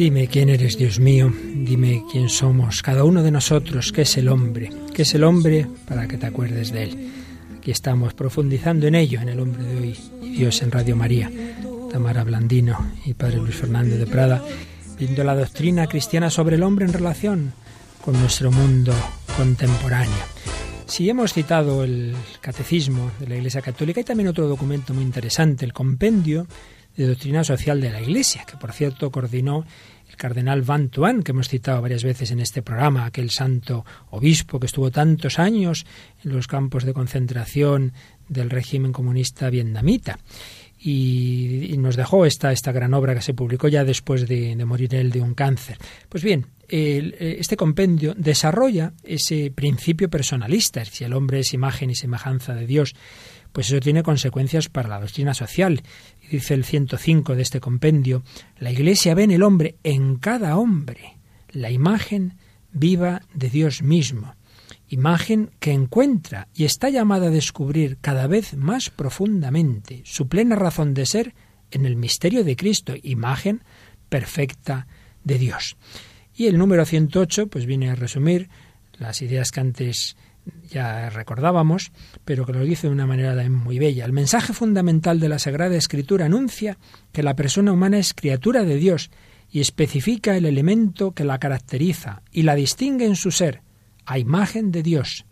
Dime 0.04 0.28
quién 0.28 0.50
eres, 0.50 0.76
Dios 0.76 1.00
mío, 1.00 1.32
dime 1.32 2.04
quién 2.12 2.28
somos, 2.28 2.82
cada 2.82 3.04
uno 3.04 3.22
de 3.22 3.30
nosotros, 3.30 3.90
qué 3.90 4.02
es 4.02 4.18
el 4.18 4.28
hombre, 4.28 4.68
qué 4.92 5.00
es 5.00 5.14
el 5.14 5.24
hombre 5.24 5.66
para 5.88 6.06
que 6.06 6.18
te 6.18 6.26
acuerdes 6.26 6.72
de 6.72 6.82
él. 6.82 7.10
Aquí 7.56 7.70
estamos 7.70 8.12
profundizando 8.12 8.86
en 8.86 8.96
ello, 8.96 9.22
en 9.22 9.30
el 9.30 9.40
hombre 9.40 9.62
de 9.62 9.80
hoy, 9.80 9.96
Dios 10.20 10.60
en 10.60 10.72
Radio 10.72 10.94
María. 10.94 11.30
Tamara 11.90 12.22
Blandino 12.22 12.86
y 13.06 13.14
Padre 13.14 13.38
Luis 13.38 13.54
Fernando 13.54 13.96
de 13.96 14.06
Prada, 14.06 14.44
viendo 14.98 15.24
la 15.24 15.34
doctrina 15.34 15.86
cristiana 15.86 16.28
sobre 16.28 16.56
el 16.56 16.64
hombre 16.64 16.84
en 16.84 16.92
relación 16.92 17.54
con 18.04 18.20
nuestro 18.20 18.52
mundo 18.52 18.92
contemporáneo. 19.38 20.12
Si 20.84 21.08
hemos 21.08 21.32
citado 21.32 21.82
el 21.82 22.14
Catecismo 22.42 23.10
de 23.20 23.26
la 23.26 23.36
Iglesia 23.36 23.62
Católica, 23.62 24.00
hay 24.00 24.04
también 24.04 24.28
otro 24.28 24.48
documento 24.48 24.92
muy 24.92 25.02
interesante, 25.02 25.64
el 25.64 25.72
Compendio 25.72 26.46
de 26.96 27.06
Doctrina 27.06 27.44
Social 27.44 27.80
de 27.80 27.90
la 27.90 28.00
Iglesia, 28.00 28.44
que 28.46 28.56
por 28.56 28.72
cierto 28.72 29.10
coordinó 29.10 29.64
el 30.08 30.16
cardenal 30.16 30.62
Van 30.62 30.88
Tuan, 30.90 31.22
que 31.22 31.32
hemos 31.32 31.48
citado 31.48 31.82
varias 31.82 32.04
veces 32.04 32.30
en 32.30 32.40
este 32.40 32.62
programa, 32.62 33.04
aquel 33.04 33.30
santo 33.30 33.84
obispo 34.10 34.60
que 34.60 34.66
estuvo 34.66 34.90
tantos 34.90 35.38
años 35.38 35.86
en 36.22 36.32
los 36.32 36.46
campos 36.46 36.84
de 36.84 36.92
concentración 36.92 37.92
del 38.28 38.50
régimen 38.50 38.92
comunista 38.92 39.50
vietnamita. 39.50 40.18
Y, 40.78 41.74
nos 41.78 41.96
dejó 41.96 42.26
esta, 42.26 42.52
esta 42.52 42.72
gran 42.72 42.94
obra 42.94 43.14
que 43.14 43.22
se 43.22 43.34
publicó 43.34 43.68
ya 43.68 43.84
después 43.84 44.28
de, 44.28 44.54
morir 44.64 44.94
él 44.94 45.10
de 45.10 45.22
un 45.22 45.34
cáncer. 45.34 45.78
Pues 46.08 46.22
bien, 46.22 46.46
eh, 46.68 47.36
este 47.38 47.56
compendio 47.56 48.14
desarrolla 48.14 48.92
ese 49.02 49.50
principio 49.54 50.08
personalista, 50.10 50.84
si 50.84 51.04
el 51.04 51.14
hombre 51.14 51.40
es 51.40 51.54
imagen 51.54 51.90
y 51.90 51.94
semejanza 51.94 52.54
de 52.54 52.66
Dios, 52.66 52.94
pues 53.54 53.68
eso 53.68 53.78
tiene 53.78 54.02
consecuencias 54.02 54.68
para 54.68 54.88
la 54.88 55.00
doctrina 55.00 55.32
social. 55.32 55.80
Dice 56.30 56.54
el 56.54 56.64
105 56.64 57.34
de 57.34 57.42
este 57.42 57.60
compendio, 57.60 58.22
la 58.58 58.70
Iglesia 58.70 59.14
ve 59.14 59.24
en 59.24 59.30
el 59.30 59.42
hombre, 59.42 59.76
en 59.84 60.16
cada 60.16 60.56
hombre, 60.56 61.18
la 61.50 61.70
imagen 61.70 62.34
viva 62.72 63.22
de 63.34 63.50
Dios 63.50 63.82
mismo, 63.82 64.34
imagen 64.88 65.50
que 65.60 65.72
encuentra 65.72 66.48
y 66.54 66.64
está 66.64 66.88
llamada 66.90 67.28
a 67.28 67.30
descubrir 67.30 67.98
cada 68.00 68.26
vez 68.26 68.54
más 68.56 68.90
profundamente 68.90 70.02
su 70.04 70.28
plena 70.28 70.56
razón 70.56 70.94
de 70.94 71.06
ser 71.06 71.34
en 71.70 71.86
el 71.86 71.96
misterio 71.96 72.44
de 72.44 72.56
Cristo, 72.56 72.94
imagen 73.02 73.62
perfecta 74.08 74.86
de 75.22 75.38
Dios. 75.38 75.76
Y 76.36 76.46
el 76.46 76.58
número 76.58 76.84
108 76.84 77.48
pues 77.48 77.66
viene 77.66 77.90
a 77.90 77.94
resumir 77.94 78.48
las 78.98 79.22
ideas 79.22 79.50
que 79.50 79.60
antes 79.60 80.16
ya 80.68 81.10
recordábamos, 81.10 81.92
pero 82.24 82.46
que 82.46 82.52
lo 82.52 82.64
dice 82.64 82.86
de 82.86 82.92
una 82.92 83.06
manera 83.06 83.48
muy 83.48 83.78
bella. 83.78 84.04
El 84.04 84.12
mensaje 84.12 84.52
fundamental 84.52 85.20
de 85.20 85.28
la 85.28 85.38
Sagrada 85.38 85.76
Escritura 85.76 86.26
anuncia 86.26 86.78
que 87.12 87.22
la 87.22 87.36
persona 87.36 87.72
humana 87.72 87.98
es 87.98 88.14
criatura 88.14 88.64
de 88.64 88.76
Dios 88.76 89.10
y 89.50 89.60
especifica 89.60 90.36
el 90.36 90.46
elemento 90.46 91.12
que 91.12 91.24
la 91.24 91.38
caracteriza 91.38 92.22
y 92.32 92.42
la 92.42 92.54
distingue 92.54 93.06
en 93.06 93.16
su 93.16 93.30
ser, 93.30 93.62
a 94.04 94.18
imagen 94.18 94.72
de 94.72 94.82
Dios. 94.82 95.26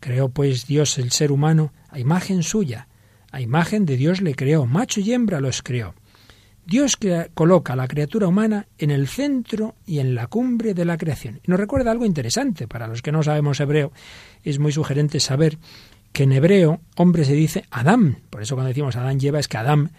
Creó 0.00 0.30
pues 0.30 0.66
Dios 0.66 0.98
el 0.98 1.10
ser 1.10 1.30
humano 1.30 1.72
a 1.90 1.98
imagen 1.98 2.42
suya, 2.42 2.88
a 3.30 3.40
imagen 3.40 3.84
de 3.84 3.96
Dios 3.96 4.20
le 4.20 4.34
creó, 4.34 4.66
macho 4.66 5.00
y 5.00 5.12
hembra 5.12 5.40
los 5.40 5.62
creó. 5.62 5.94
Dios 6.70 6.96
coloca 7.34 7.72
a 7.72 7.76
la 7.76 7.88
criatura 7.88 8.28
humana 8.28 8.68
en 8.78 8.92
el 8.92 9.08
centro 9.08 9.74
y 9.86 9.98
en 9.98 10.14
la 10.14 10.28
cumbre 10.28 10.72
de 10.72 10.84
la 10.84 10.96
creación. 10.96 11.40
Nos 11.46 11.58
recuerda 11.58 11.90
algo 11.90 12.06
interesante, 12.06 12.68
para 12.68 12.86
los 12.86 13.02
que 13.02 13.10
no 13.10 13.24
sabemos 13.24 13.58
hebreo, 13.58 13.90
es 14.44 14.60
muy 14.60 14.70
sugerente 14.70 15.18
saber 15.18 15.58
que 16.12 16.22
en 16.22 16.30
hebreo 16.30 16.80
hombre 16.94 17.24
se 17.24 17.32
dice 17.32 17.64
Adam, 17.72 18.18
por 18.30 18.40
eso 18.40 18.54
cuando 18.54 18.68
decimos 18.68 18.94
Adán 18.94 19.18
lleva 19.18 19.40
es 19.40 19.48
que 19.48 19.56
Adam, 19.56 19.90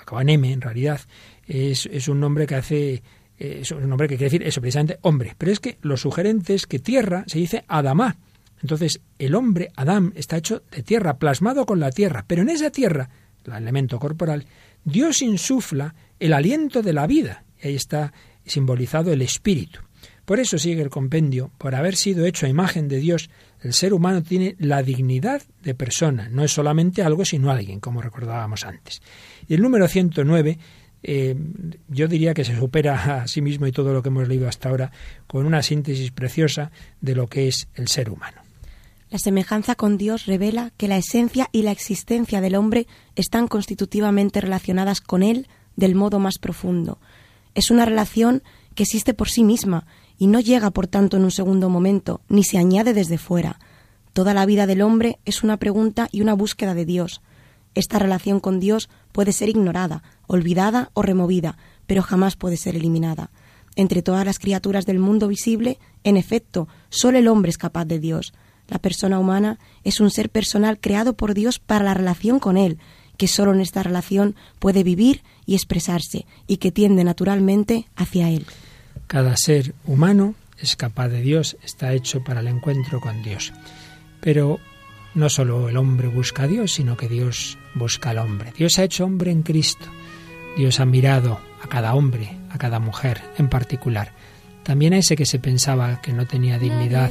acaba 0.00 0.22
en 0.22 0.30
M 0.30 0.52
en 0.52 0.60
realidad, 0.62 1.00
es, 1.46 1.86
un 2.08 2.18
nombre 2.18 2.48
que 2.48 2.56
hace 2.56 3.04
es 3.38 3.70
un 3.70 3.88
nombre 3.88 4.08
que 4.08 4.16
quiere 4.16 4.32
decir 4.32 4.42
eso, 4.42 4.60
precisamente 4.60 4.98
hombre. 5.02 5.36
Pero 5.38 5.52
es 5.52 5.60
que 5.60 5.78
lo 5.82 5.96
sugerente 5.96 6.54
es 6.54 6.66
que 6.66 6.80
tierra 6.80 7.22
se 7.28 7.38
dice 7.38 7.64
Adamá. 7.68 8.16
Entonces, 8.62 9.00
el 9.20 9.36
hombre, 9.36 9.70
Adam, 9.76 10.12
está 10.16 10.38
hecho 10.38 10.64
de 10.72 10.82
tierra, 10.82 11.18
plasmado 11.18 11.66
con 11.66 11.78
la 11.78 11.92
tierra. 11.92 12.24
Pero 12.26 12.42
en 12.42 12.48
esa 12.48 12.70
tierra, 12.70 13.10
el 13.44 13.52
elemento 13.52 14.00
corporal, 14.00 14.46
Dios 14.86 15.20
insufla 15.20 15.96
el 16.20 16.32
aliento 16.32 16.80
de 16.80 16.92
la 16.92 17.08
vida. 17.08 17.44
Ahí 17.62 17.74
está 17.74 18.12
simbolizado 18.44 19.12
el 19.12 19.20
espíritu. 19.20 19.80
Por 20.24 20.38
eso 20.38 20.58
sigue 20.58 20.80
el 20.80 20.90
compendio, 20.90 21.50
por 21.58 21.74
haber 21.74 21.96
sido 21.96 22.24
hecho 22.24 22.46
a 22.46 22.48
imagen 22.48 22.86
de 22.86 22.98
Dios, 22.98 23.28
el 23.60 23.72
ser 23.72 23.92
humano 23.92 24.22
tiene 24.22 24.54
la 24.60 24.84
dignidad 24.84 25.42
de 25.62 25.74
persona, 25.74 26.28
no 26.28 26.44
es 26.44 26.52
solamente 26.52 27.02
algo, 27.02 27.24
sino 27.24 27.50
alguien, 27.50 27.80
como 27.80 28.00
recordábamos 28.00 28.64
antes. 28.64 29.02
Y 29.48 29.54
el 29.54 29.62
número 29.62 29.88
109, 29.88 30.58
eh, 31.02 31.36
yo 31.88 32.06
diría 32.06 32.32
que 32.32 32.44
se 32.44 32.56
supera 32.56 33.22
a 33.22 33.28
sí 33.28 33.42
mismo 33.42 33.66
y 33.66 33.72
todo 33.72 33.92
lo 33.92 34.02
que 34.02 34.08
hemos 34.08 34.28
leído 34.28 34.48
hasta 34.48 34.68
ahora 34.68 34.92
con 35.26 35.46
una 35.46 35.62
síntesis 35.62 36.12
preciosa 36.12 36.70
de 37.00 37.16
lo 37.16 37.26
que 37.26 37.48
es 37.48 37.68
el 37.74 37.88
ser 37.88 38.10
humano. 38.10 38.45
La 39.10 39.18
semejanza 39.18 39.76
con 39.76 39.98
Dios 39.98 40.26
revela 40.26 40.72
que 40.76 40.88
la 40.88 40.96
esencia 40.96 41.48
y 41.52 41.62
la 41.62 41.70
existencia 41.70 42.40
del 42.40 42.56
hombre 42.56 42.88
están 43.14 43.46
constitutivamente 43.46 44.40
relacionadas 44.40 45.00
con 45.00 45.22
Él 45.22 45.46
del 45.76 45.94
modo 45.94 46.18
más 46.18 46.38
profundo. 46.38 46.98
Es 47.54 47.70
una 47.70 47.84
relación 47.84 48.42
que 48.74 48.82
existe 48.82 49.14
por 49.14 49.28
sí 49.28 49.44
misma 49.44 49.86
y 50.18 50.26
no 50.26 50.40
llega 50.40 50.70
por 50.70 50.88
tanto 50.88 51.16
en 51.16 51.24
un 51.24 51.30
segundo 51.30 51.68
momento, 51.68 52.20
ni 52.28 52.42
se 52.42 52.58
añade 52.58 52.94
desde 52.94 53.16
fuera. 53.18 53.60
Toda 54.12 54.34
la 54.34 54.44
vida 54.44 54.66
del 54.66 54.82
hombre 54.82 55.18
es 55.24 55.44
una 55.44 55.56
pregunta 55.56 56.08
y 56.10 56.20
una 56.20 56.34
búsqueda 56.34 56.74
de 56.74 56.84
Dios. 56.84 57.22
Esta 57.74 57.98
relación 57.98 58.40
con 58.40 58.58
Dios 58.58 58.88
puede 59.12 59.32
ser 59.32 59.50
ignorada, 59.50 60.02
olvidada 60.26 60.90
o 60.94 61.02
removida, 61.02 61.58
pero 61.86 62.02
jamás 62.02 62.34
puede 62.34 62.56
ser 62.56 62.74
eliminada. 62.74 63.30
Entre 63.76 64.02
todas 64.02 64.24
las 64.24 64.38
criaturas 64.38 64.86
del 64.86 64.98
mundo 64.98 65.28
visible, 65.28 65.78
en 66.02 66.16
efecto, 66.16 66.66
solo 66.88 67.18
el 67.18 67.28
hombre 67.28 67.50
es 67.50 67.58
capaz 67.58 67.84
de 67.84 68.00
Dios. 68.00 68.32
La 68.68 68.78
persona 68.78 69.18
humana 69.18 69.58
es 69.84 70.00
un 70.00 70.10
ser 70.10 70.30
personal 70.30 70.78
creado 70.80 71.14
por 71.14 71.34
Dios 71.34 71.58
para 71.58 71.84
la 71.84 71.94
relación 71.94 72.38
con 72.40 72.56
Él, 72.56 72.78
que 73.16 73.28
solo 73.28 73.54
en 73.54 73.60
esta 73.60 73.82
relación 73.82 74.34
puede 74.58 74.82
vivir 74.82 75.22
y 75.46 75.54
expresarse 75.54 76.26
y 76.46 76.58
que 76.58 76.72
tiende 76.72 77.04
naturalmente 77.04 77.86
hacia 77.96 78.28
Él. 78.30 78.46
Cada 79.06 79.36
ser 79.36 79.74
humano 79.86 80.34
es 80.58 80.76
capaz 80.76 81.08
de 81.08 81.20
Dios, 81.20 81.56
está 81.62 81.92
hecho 81.92 82.24
para 82.24 82.40
el 82.40 82.48
encuentro 82.48 83.00
con 83.00 83.22
Dios. 83.22 83.52
Pero 84.20 84.58
no 85.14 85.28
solo 85.28 85.68
el 85.68 85.76
hombre 85.76 86.08
busca 86.08 86.44
a 86.44 86.46
Dios, 86.46 86.72
sino 86.72 86.96
que 86.96 87.08
Dios 87.08 87.58
busca 87.74 88.10
al 88.10 88.18
hombre. 88.18 88.52
Dios 88.56 88.78
ha 88.78 88.84
hecho 88.84 89.04
hombre 89.04 89.30
en 89.30 89.42
Cristo. 89.42 89.86
Dios 90.56 90.80
ha 90.80 90.86
mirado 90.86 91.38
a 91.62 91.68
cada 91.68 91.94
hombre, 91.94 92.36
a 92.50 92.58
cada 92.58 92.80
mujer 92.80 93.22
en 93.38 93.48
particular. 93.48 94.12
También 94.62 94.94
a 94.94 94.98
ese 94.98 95.16
que 95.16 95.26
se 95.26 95.38
pensaba 95.38 96.00
que 96.00 96.12
no 96.12 96.26
tenía 96.26 96.58
dignidad 96.58 97.10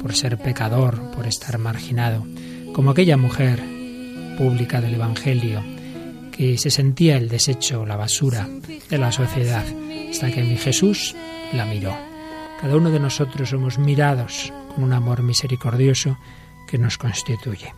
por 0.00 0.14
ser 0.14 0.38
pecador, 0.38 1.10
por 1.12 1.26
estar 1.26 1.58
marginado, 1.58 2.26
como 2.72 2.90
aquella 2.90 3.16
mujer 3.16 3.62
pública 4.38 4.80
del 4.80 4.94
Evangelio 4.94 5.62
que 6.30 6.56
se 6.56 6.70
sentía 6.70 7.16
el 7.16 7.28
desecho, 7.28 7.84
la 7.84 7.96
basura 7.96 8.48
de 8.88 8.98
la 8.98 9.12
sociedad, 9.12 9.64
hasta 10.10 10.30
que 10.30 10.42
mi 10.42 10.56
Jesús 10.56 11.14
la 11.52 11.66
miró. 11.66 11.94
Cada 12.60 12.76
uno 12.76 12.90
de 12.90 13.00
nosotros 13.00 13.50
somos 13.50 13.78
mirados 13.78 14.52
con 14.74 14.84
un 14.84 14.92
amor 14.92 15.22
misericordioso 15.22 16.18
que 16.66 16.78
nos 16.78 16.96
constituye. 16.96 17.74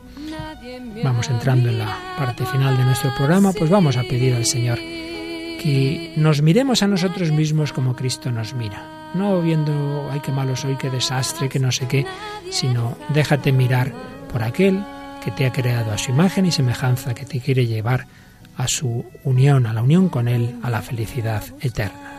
Vamos 1.03 1.29
entrando 1.29 1.71
en 1.71 1.79
la 1.79 1.99
parte 2.17 2.47
final 2.47 2.77
de 2.77 2.85
nuestro 2.85 3.13
programa, 3.17 3.53
pues 3.53 3.71
vamos 3.71 3.97
a 3.97 4.03
pedir 4.03 4.35
al 4.35 4.45
Señor 4.45 4.79
que 4.79 6.13
nos 6.17 6.43
miremos 6.43 6.83
a 6.83 6.89
nosotros 6.89 7.31
mismos 7.31 7.73
como 7.73 7.95
Cristo 7.97 8.31
nos 8.31 8.55
mira. 8.55 9.02
No 9.15 9.41
viendo, 9.41 10.09
ay, 10.11 10.21
qué 10.21 10.33
malo 10.33 10.57
soy, 10.57 10.77
qué 10.77 10.89
desastre, 10.91 11.49
que 11.49 11.59
no 11.59 11.71
sé 11.71 11.87
qué, 11.87 12.07
sino 12.51 12.97
déjate 13.11 13.53
mirar 13.53 13.93
por 14.33 14.43
aquel 14.43 14.83
que 15.23 15.31
te 15.31 15.47
ha 15.47 15.53
creado 15.53 15.93
a 15.93 15.99
su 15.99 16.11
imagen 16.11 16.47
y 16.47 16.53
semejanza, 16.53 17.15
que 17.15 17.27
te 17.27 17.41
quiere 17.41 17.67
llevar 17.67 18.07
a 18.57 18.67
su 18.69 19.05
unión, 19.25 19.67
a 19.67 19.73
la 19.73 19.83
unión 19.83 20.09
con 20.09 20.29
Él, 20.29 20.59
a 20.63 20.71
la 20.71 20.83
felicidad 20.83 21.43
eterna. 21.61 22.13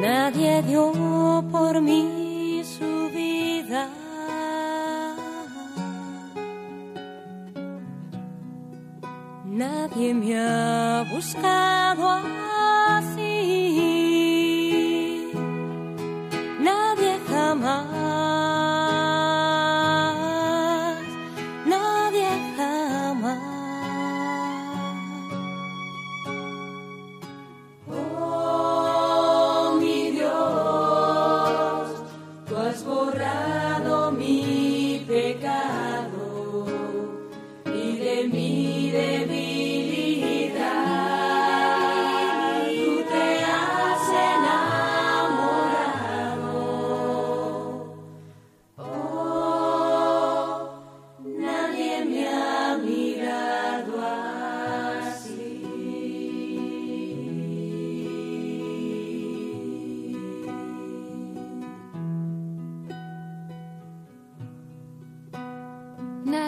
Nadie 0.00 0.62
dio 0.62 1.44
por 1.52 1.82
mí 1.82 2.62
su 2.64 3.10
vida. 3.14 3.88
Nadie 9.60 10.14
me 10.14 10.38
ha 10.38 11.04
buscado. 11.12 12.59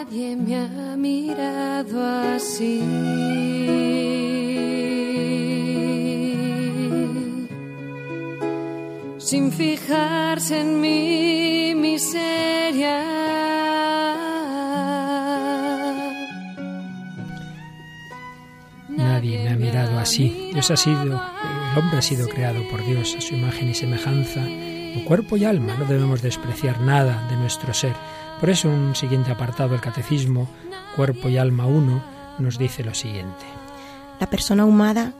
Nadie 0.03 0.35
me 0.35 0.55
ha 0.57 0.97
mirado 0.97 2.05
así. 2.35 2.81
Sin 9.17 9.49
fijarse 9.53 10.59
en 10.59 10.81
mi 10.81 11.73
miseria. 11.73 13.01
Nadie 18.89 19.39
me 19.45 19.49
ha 19.51 19.55
mirado 19.55 19.97
así. 19.99 20.49
Dios 20.51 20.69
ha 20.69 20.75
sido, 20.75 21.05
el 21.05 21.79
hombre 21.79 21.99
ha 21.99 22.01
sido 22.01 22.27
creado 22.27 22.61
por 22.69 22.85
Dios 22.85 23.15
a 23.17 23.21
su 23.21 23.35
imagen 23.35 23.69
y 23.69 23.73
semejanza, 23.73 24.41
en 24.41 25.05
cuerpo 25.05 25.37
y 25.37 25.45
alma. 25.45 25.77
No 25.79 25.85
debemos 25.85 26.21
despreciar 26.21 26.81
nada 26.81 27.25
de 27.29 27.37
nuestro 27.37 27.73
ser. 27.73 27.95
Por 28.43 28.49
eso 28.49 28.67
un 28.67 28.93
siguiente 28.93 29.31
apartado 29.31 29.69
del 29.69 29.79
Catecismo, 29.79 30.49
Cuerpo 30.97 31.29
y 31.29 31.37
Alma 31.37 31.65
1, 31.65 32.03
nos 32.39 32.57
dice 32.57 32.83
lo 32.83 32.93
siguiente. 32.93 33.45
La 34.19 34.29
persona 34.29 34.65
humana, 34.65 35.13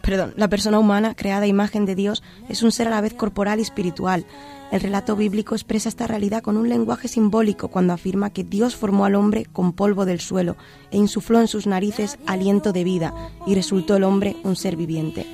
perdón, 0.00 0.32
la 0.36 0.46
persona 0.46 0.78
humana, 0.78 1.16
creada 1.16 1.42
a 1.42 1.48
imagen 1.48 1.86
de 1.86 1.96
Dios, 1.96 2.22
es 2.48 2.62
un 2.62 2.70
ser 2.70 2.86
a 2.86 2.90
la 2.90 3.00
vez 3.00 3.14
corporal 3.14 3.58
y 3.58 3.62
espiritual. 3.62 4.26
El 4.70 4.80
relato 4.80 5.16
bíblico 5.16 5.56
expresa 5.56 5.88
esta 5.88 6.06
realidad 6.06 6.40
con 6.40 6.56
un 6.56 6.68
lenguaje 6.68 7.08
simbólico 7.08 7.66
cuando 7.66 7.94
afirma 7.94 8.30
que 8.30 8.44
Dios 8.44 8.76
formó 8.76 9.06
al 9.06 9.16
hombre 9.16 9.46
con 9.46 9.72
polvo 9.72 10.04
del 10.04 10.20
suelo 10.20 10.56
e 10.92 10.98
insufló 10.98 11.40
en 11.40 11.48
sus 11.48 11.66
narices 11.66 12.16
aliento 12.26 12.72
de 12.72 12.84
vida 12.84 13.12
y 13.44 13.56
resultó 13.56 13.96
el 13.96 14.04
hombre 14.04 14.36
un 14.44 14.54
ser 14.54 14.76
viviente. 14.76 15.26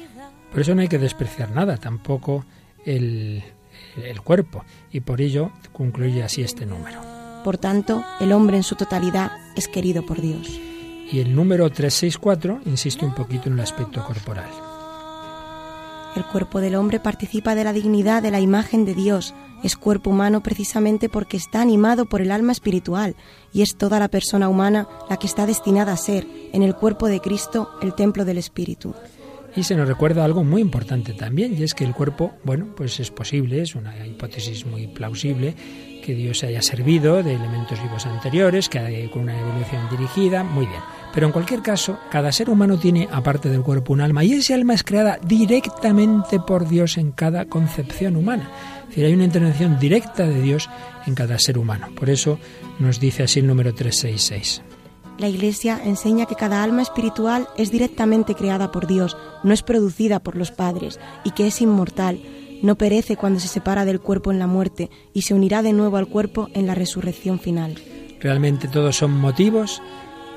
Por 0.50 0.62
eso 0.62 0.74
no 0.74 0.80
hay 0.80 0.88
que 0.88 0.98
despreciar 0.98 1.50
nada, 1.50 1.76
tampoco 1.76 2.46
el, 2.86 3.44
el 3.96 4.20
cuerpo, 4.20 4.64
y 4.90 5.00
por 5.00 5.20
ello 5.20 5.50
concluye 5.72 6.22
así 6.22 6.42
este 6.42 6.66
número. 6.66 7.00
Por 7.44 7.58
tanto, 7.58 8.04
el 8.20 8.32
hombre 8.32 8.56
en 8.56 8.62
su 8.62 8.76
totalidad 8.76 9.32
es 9.56 9.68
querido 9.68 10.06
por 10.06 10.20
Dios. 10.20 10.48
Y 11.10 11.20
el 11.20 11.34
número 11.34 11.68
364 11.68 12.60
insiste 12.66 13.04
un 13.04 13.14
poquito 13.14 13.48
en 13.48 13.54
el 13.54 13.60
aspecto 13.60 14.04
corporal. 14.04 14.50
El 16.14 16.24
cuerpo 16.26 16.60
del 16.60 16.74
hombre 16.74 17.00
participa 17.00 17.54
de 17.54 17.64
la 17.64 17.72
dignidad 17.72 18.22
de 18.22 18.30
la 18.30 18.40
imagen 18.40 18.84
de 18.84 18.94
Dios. 18.94 19.34
Es 19.62 19.76
cuerpo 19.76 20.10
humano 20.10 20.42
precisamente 20.42 21.08
porque 21.08 21.36
está 21.36 21.62
animado 21.62 22.04
por 22.04 22.20
el 22.20 22.30
alma 22.30 22.52
espiritual 22.52 23.16
y 23.52 23.62
es 23.62 23.76
toda 23.76 23.98
la 23.98 24.08
persona 24.08 24.48
humana 24.48 24.88
la 25.08 25.16
que 25.16 25.26
está 25.26 25.46
destinada 25.46 25.92
a 25.92 25.96
ser, 25.96 26.26
en 26.52 26.62
el 26.62 26.74
cuerpo 26.74 27.08
de 27.08 27.20
Cristo, 27.20 27.70
el 27.80 27.94
templo 27.94 28.24
del 28.24 28.38
Espíritu. 28.38 28.94
Y 29.54 29.64
se 29.64 29.76
nos 29.76 29.86
recuerda 29.86 30.24
algo 30.24 30.44
muy 30.44 30.62
importante 30.62 31.12
también, 31.12 31.54
y 31.58 31.62
es 31.62 31.74
que 31.74 31.84
el 31.84 31.92
cuerpo, 31.92 32.32
bueno, 32.42 32.68
pues 32.74 32.98
es 33.00 33.10
posible, 33.10 33.60
es 33.60 33.74
una 33.74 34.06
hipótesis 34.06 34.64
muy 34.64 34.86
plausible, 34.86 35.54
que 36.02 36.14
Dios 36.14 36.38
se 36.38 36.46
haya 36.46 36.62
servido 36.62 37.22
de 37.22 37.34
elementos 37.34 37.80
vivos 37.82 38.06
anteriores, 38.06 38.68
que 38.68 39.10
con 39.12 39.22
una 39.22 39.38
evolución 39.38 39.88
dirigida, 39.90 40.42
muy 40.42 40.66
bien. 40.66 40.80
Pero 41.14 41.26
en 41.26 41.32
cualquier 41.32 41.60
caso, 41.60 41.98
cada 42.10 42.32
ser 42.32 42.48
humano 42.48 42.78
tiene, 42.78 43.08
aparte 43.12 43.50
del 43.50 43.62
cuerpo, 43.62 43.92
un 43.92 44.00
alma, 44.00 44.24
y 44.24 44.32
ese 44.32 44.54
alma 44.54 44.72
es 44.72 44.82
creada 44.82 45.18
directamente 45.22 46.40
por 46.40 46.66
Dios 46.66 46.96
en 46.96 47.12
cada 47.12 47.44
concepción 47.44 48.16
humana. 48.16 48.50
Es 48.82 48.88
decir, 48.88 49.04
hay 49.04 49.14
una 49.14 49.24
intervención 49.24 49.78
directa 49.78 50.26
de 50.26 50.40
Dios 50.40 50.70
en 51.06 51.14
cada 51.14 51.38
ser 51.38 51.58
humano. 51.58 51.88
Por 51.94 52.08
eso 52.08 52.38
nos 52.78 52.98
dice 52.98 53.22
así 53.24 53.40
el 53.40 53.46
número 53.46 53.74
366. 53.74 54.62
La 55.18 55.28
Iglesia 55.28 55.80
enseña 55.84 56.26
que 56.26 56.34
cada 56.34 56.62
alma 56.62 56.82
espiritual 56.82 57.48
es 57.56 57.70
directamente 57.70 58.34
creada 58.34 58.72
por 58.72 58.86
Dios, 58.86 59.16
no 59.44 59.52
es 59.52 59.62
producida 59.62 60.20
por 60.20 60.36
los 60.36 60.50
padres, 60.50 60.98
y 61.24 61.30
que 61.32 61.46
es 61.46 61.60
inmortal, 61.60 62.20
no 62.62 62.76
perece 62.76 63.16
cuando 63.16 63.40
se 63.40 63.48
separa 63.48 63.84
del 63.84 64.00
cuerpo 64.00 64.30
en 64.30 64.38
la 64.38 64.46
muerte 64.46 64.90
y 65.12 65.22
se 65.22 65.34
unirá 65.34 65.62
de 65.62 65.72
nuevo 65.72 65.96
al 65.96 66.06
cuerpo 66.06 66.48
en 66.54 66.66
la 66.66 66.74
resurrección 66.74 67.38
final. 67.38 67.76
Realmente 68.20 68.68
todos 68.68 68.96
son 68.96 69.18
motivos 69.18 69.82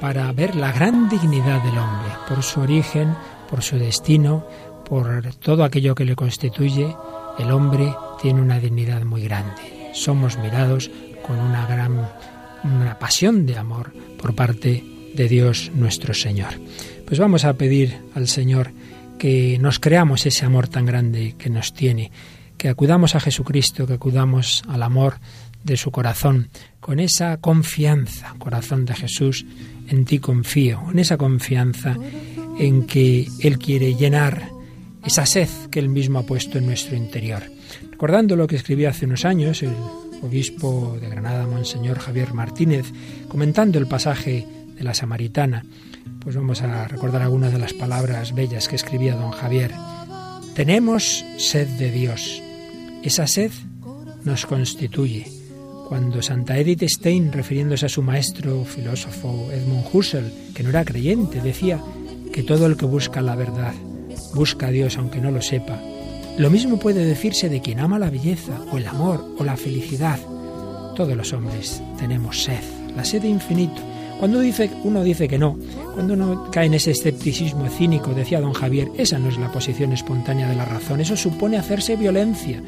para 0.02 0.32
ver 0.34 0.56
la 0.56 0.72
gran 0.72 1.08
dignidad 1.08 1.64
del 1.64 1.78
hombre, 1.78 2.12
por 2.28 2.44
su 2.44 2.62
origen, 2.62 3.16
por 3.50 3.62
su 3.62 3.78
destino, 3.78 4.46
por 4.88 5.34
todo 5.36 5.64
aquello 5.64 5.96
que 5.96 6.06
le 6.06 6.16
constituye, 6.16 6.96
el 7.40 7.52
hombre 7.52 7.94
tiene 8.22 8.42
una 8.42 8.60
dignidad 8.60 9.04
muy 9.04 9.24
grande. 9.24 9.92
Somos 9.94 10.38
mirados 10.38 10.90
con 11.26 11.40
una 11.40 11.66
gran 11.66 12.10
una 12.74 12.98
pasión 13.00 13.46
de 13.46 13.58
amor 13.58 13.94
por 14.18 14.36
parte 14.36 14.84
de 15.14 15.28
Dios 15.28 15.72
nuestro 15.76 16.14
Señor. 16.14 16.54
Pues 17.06 17.20
vamos 17.20 17.46
a 17.46 17.54
pedir 17.54 17.98
al 18.16 18.28
Señor 18.28 18.72
que 19.18 19.58
nos 19.60 19.80
creamos 19.80 20.26
ese 20.26 20.46
amor 20.46 20.68
tan 20.68 20.86
grande 20.86 21.36
que 21.38 21.50
nos 21.50 21.74
tiene, 21.74 22.12
que 22.58 22.70
acudamos 22.70 23.16
a 23.16 23.20
Jesucristo, 23.20 23.86
que 23.88 23.94
acudamos 23.94 24.64
al 24.68 24.84
amor 24.84 25.20
de 25.64 25.78
su 25.78 25.92
corazón, 25.92 26.50
con 26.80 27.00
esa 27.00 27.38
confianza, 27.38 28.36
corazón 28.38 28.86
de 28.86 28.94
Jesús, 28.94 29.46
en 29.88 30.06
ti 30.06 30.20
confío, 30.20 30.84
en 30.92 31.00
esa 31.00 31.18
confianza 31.18 31.96
en 32.60 32.86
que 32.86 33.28
Él 33.40 33.58
quiere 33.58 33.96
llenar 33.96 34.50
esa 35.04 35.26
sed 35.26 35.50
que 35.72 35.80
Él 35.80 35.90
mismo 35.90 36.20
ha 36.20 36.26
puesto 36.26 36.58
en 36.58 36.66
nuestro 36.66 36.96
interior. 36.96 37.44
Recordando 37.92 38.36
lo 38.36 38.48
que 38.48 38.56
escribí 38.56 38.86
hace 38.86 39.06
unos 39.06 39.26
años 39.26 39.64
el 39.64 39.74
obispo 40.22 40.98
de 41.00 41.10
Granada, 41.10 41.48
Monseñor 41.48 42.00
Javier 42.00 42.34
Martínez, 42.34 42.92
comentando 43.28 43.80
el 43.80 43.88
pasaje 43.88 44.48
de 44.76 44.84
la 44.84 44.94
Samaritana, 44.94 45.66
pues 46.20 46.36
vamos 46.36 46.62
a 46.62 46.88
recordar 46.88 47.22
algunas 47.22 47.52
de 47.54 47.60
las 47.60 47.74
palabras 47.74 48.34
bellas 48.34 48.68
que 48.68 48.76
escribía 48.76 49.16
don 49.16 49.32
Javier. 49.32 49.72
Tenemos 50.56 51.24
sed 51.38 51.68
de 51.78 51.92
Dios. 51.92 52.42
Esa 53.04 53.28
sed 53.28 53.52
nos 54.24 54.46
constituye. 54.46 55.28
Cuando 55.88 56.22
Santa 56.22 56.58
Edith 56.58 56.84
Stein, 56.84 57.32
refiriéndose 57.32 57.86
a 57.86 57.90
su 57.90 58.02
maestro 58.02 58.66
filósofo 58.66 59.50
Edmund 59.52 59.86
Husserl, 59.94 60.32
que 60.56 60.64
no 60.64 60.70
era 60.70 60.84
creyente, 60.84 61.42
decía 61.42 61.80
que 62.34 62.42
todo 62.42 62.66
el 62.66 62.76
que 62.76 62.86
busca 62.86 63.22
la 63.22 63.36
verdad, 63.36 63.74
busca 64.34 64.68
a 64.68 64.72
Dios 64.72 64.98
aunque 64.98 65.22
no 65.22 65.30
lo 65.30 65.42
sepa, 65.42 65.80
lo 66.38 66.50
mismo 66.50 66.78
puede 66.78 67.06
decirse 67.06 67.48
de 67.48 67.62
quien 67.62 67.80
ama 67.80 67.98
la 67.98 68.10
belleza 68.10 68.60
o 68.72 68.78
el 68.78 68.88
amor 68.88 69.26
o 69.38 69.44
la 69.46 69.56
felicidad. 69.56 70.20
Todos 70.94 71.16
los 71.16 71.32
hombres 71.32 71.82
tenemos 71.98 72.44
sed, 72.44 72.62
la 72.94 73.06
sed 73.06 73.22
de 73.22 73.30
infinito. 73.30 73.82
Cuando 74.20 74.42
dice, 74.42 74.70
uno 74.84 75.02
dice 75.04 75.30
que 75.30 75.38
no, 75.38 75.58
cuando 75.94 76.14
uno 76.14 76.50
cae 76.52 76.66
en 76.66 76.74
ese 76.74 76.92
escepticismo 76.92 77.70
cínico, 77.70 78.14
decía 78.14 78.42
don 78.42 78.54
Javier, 78.54 78.90
esa 78.98 79.18
no 79.18 79.30
es 79.30 79.38
la 79.38 79.52
posición 79.52 79.94
espontánea 79.94 80.50
de 80.50 80.56
la 80.56 80.66
razón, 80.66 81.00
eso 81.00 81.16
supone 81.16 81.58
hacerse 81.58 81.96
violencia. 81.96 82.62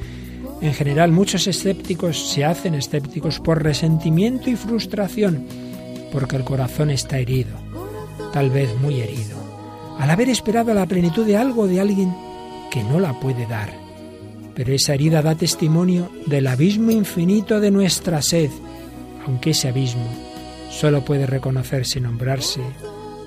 En 0.61 0.73
general, 0.73 1.11
muchos 1.11 1.45
escépticos 1.47 2.29
se 2.29 2.45
hacen 2.45 2.73
escépticos 2.73 3.39
por 3.39 3.61
resentimiento 3.61 4.49
y 4.49 4.55
frustración, 4.55 5.45
porque 6.13 6.37
el 6.37 6.45
corazón 6.45 6.89
está 6.89 7.19
herido, 7.19 7.51
tal 8.31 8.49
vez 8.49 8.69
muy 8.81 9.01
herido, 9.01 9.37
al 9.99 10.09
haber 10.09 10.29
esperado 10.29 10.73
la 10.73 10.85
plenitud 10.85 11.25
de 11.25 11.35
algo 11.37 11.67
de 11.67 11.81
alguien 11.81 12.26
que 12.71 12.83
no 12.83 12.99
la 12.99 13.19
puede 13.19 13.45
dar. 13.45 13.69
Pero 14.55 14.73
esa 14.73 14.93
herida 14.93 15.21
da 15.21 15.35
testimonio 15.35 16.09
del 16.25 16.47
abismo 16.47 16.91
infinito 16.91 17.59
de 17.59 17.71
nuestra 17.71 18.21
sed, 18.21 18.49
aunque 19.25 19.51
ese 19.51 19.67
abismo 19.67 20.07
solo 20.71 21.05
puede 21.05 21.25
reconocerse 21.25 21.99
y 21.99 22.01
nombrarse 22.01 22.61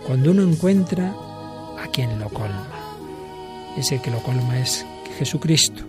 cuando 0.06 0.32
uno 0.32 0.42
encuentra 0.42 1.14
a 1.78 1.86
quien 1.92 2.18
lo 2.18 2.28
colma. 2.30 2.68
Ese 3.76 4.00
que 4.00 4.10
lo 4.10 4.18
colma 4.22 4.58
es 4.58 4.84
Jesucristo. 5.18 5.84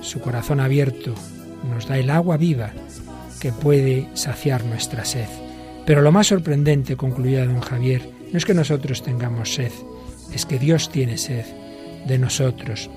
Su 0.00 0.20
corazón 0.20 0.60
abierto 0.60 1.14
nos 1.68 1.86
da 1.86 1.98
el 1.98 2.10
agua 2.10 2.36
viva 2.36 2.72
que 3.40 3.52
puede 3.52 4.08
saciar 4.14 4.64
nuestra 4.64 5.04
sed. 5.04 5.28
Pero 5.84 6.02
lo 6.02 6.12
más 6.12 6.28
sorprendente, 6.28 6.96
concluía 6.96 7.44
don 7.44 7.60
Javier, 7.60 8.08
no 8.30 8.38
es 8.38 8.44
que 8.44 8.54
nosotros 8.54 9.02
tengamos 9.02 9.54
sed, 9.54 9.72
es 10.32 10.46
que 10.46 10.60
Dios 10.60 10.90
tiene 10.90 11.18
sed 11.18 11.44
de 12.06 12.18
nosotros. 12.18 12.90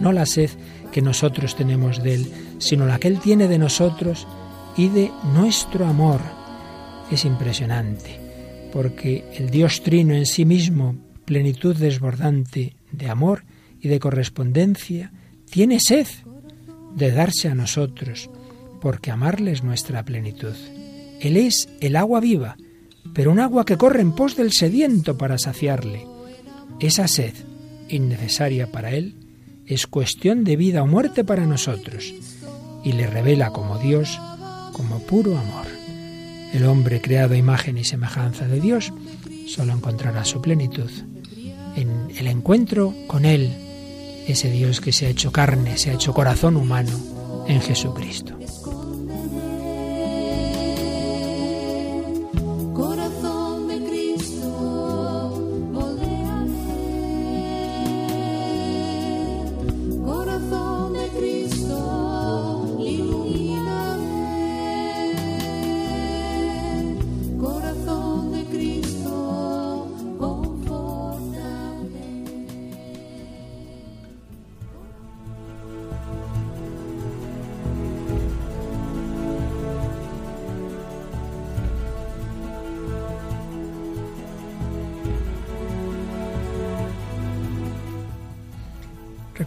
No 0.00 0.12
la 0.12 0.26
sed 0.26 0.50
que 0.92 1.02
nosotros 1.02 1.56
tenemos 1.56 2.02
de 2.02 2.14
Él, 2.14 2.26
sino 2.58 2.86
la 2.86 2.98
que 2.98 3.08
Él 3.08 3.20
tiene 3.20 3.48
de 3.48 3.58
nosotros 3.58 4.26
y 4.76 4.88
de 4.88 5.10
nuestro 5.34 5.86
amor. 5.86 6.20
Es 7.10 7.24
impresionante, 7.24 8.18
porque 8.72 9.24
el 9.34 9.50
Dios 9.50 9.82
trino 9.82 10.14
en 10.14 10.26
sí 10.26 10.44
mismo, 10.44 10.96
plenitud 11.24 11.76
desbordante 11.76 12.76
de 12.92 13.08
amor 13.08 13.44
y 13.80 13.88
de 13.88 14.00
correspondencia, 14.00 15.12
tiene 15.50 15.80
sed 15.80 16.06
de 16.94 17.10
darse 17.12 17.48
a 17.48 17.54
nosotros, 17.54 18.30
porque 18.80 19.10
amarle 19.10 19.52
es 19.52 19.62
nuestra 19.62 20.04
plenitud. 20.04 20.54
Él 21.20 21.36
es 21.36 21.68
el 21.80 21.96
agua 21.96 22.20
viva, 22.20 22.56
pero 23.14 23.32
un 23.32 23.40
agua 23.40 23.64
que 23.64 23.76
corre 23.76 24.00
en 24.00 24.12
pos 24.12 24.36
del 24.36 24.52
sediento 24.52 25.16
para 25.16 25.38
saciarle. 25.38 26.06
Esa 26.80 27.08
sed 27.08 27.34
innecesaria 27.88 28.70
para 28.70 28.90
Él, 28.92 29.14
es 29.66 29.86
cuestión 29.86 30.44
de 30.44 30.56
vida 30.56 30.82
o 30.82 30.86
muerte 30.86 31.24
para 31.24 31.46
nosotros, 31.46 32.14
y 32.84 32.92
le 32.92 33.06
revela 33.06 33.50
como 33.50 33.78
Dios, 33.78 34.20
como 34.72 35.00
puro 35.00 35.36
amor. 35.36 35.66
El 36.52 36.64
hombre 36.66 37.00
creado 37.00 37.34
a 37.34 37.38
imagen 37.38 37.76
y 37.78 37.84
semejanza 37.84 38.46
de 38.46 38.60
Dios 38.60 38.92
solo 39.48 39.72
encontrará 39.72 40.24
su 40.24 40.40
plenitud 40.40 40.90
en 41.76 42.08
el 42.16 42.26
encuentro 42.26 42.94
con 43.06 43.24
Él, 43.24 43.52
ese 44.26 44.50
Dios 44.50 44.80
que 44.80 44.92
se 44.92 45.06
ha 45.06 45.10
hecho 45.10 45.30
carne, 45.30 45.76
se 45.76 45.90
ha 45.90 45.94
hecho 45.94 46.12
corazón 46.12 46.56
humano 46.56 46.90
en 47.46 47.60
Jesucristo. 47.60 48.36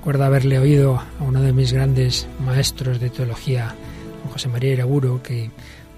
Recuerdo 0.09 0.25
haberle 0.25 0.57
oído 0.57 0.97
a 0.97 1.23
uno 1.23 1.39
de 1.39 1.53
mis 1.53 1.71
grandes 1.71 2.27
maestros 2.43 2.99
de 2.99 3.11
teología, 3.11 3.75
José 4.33 4.49
María 4.49 4.73
Iraguro, 4.73 5.21
que 5.21 5.51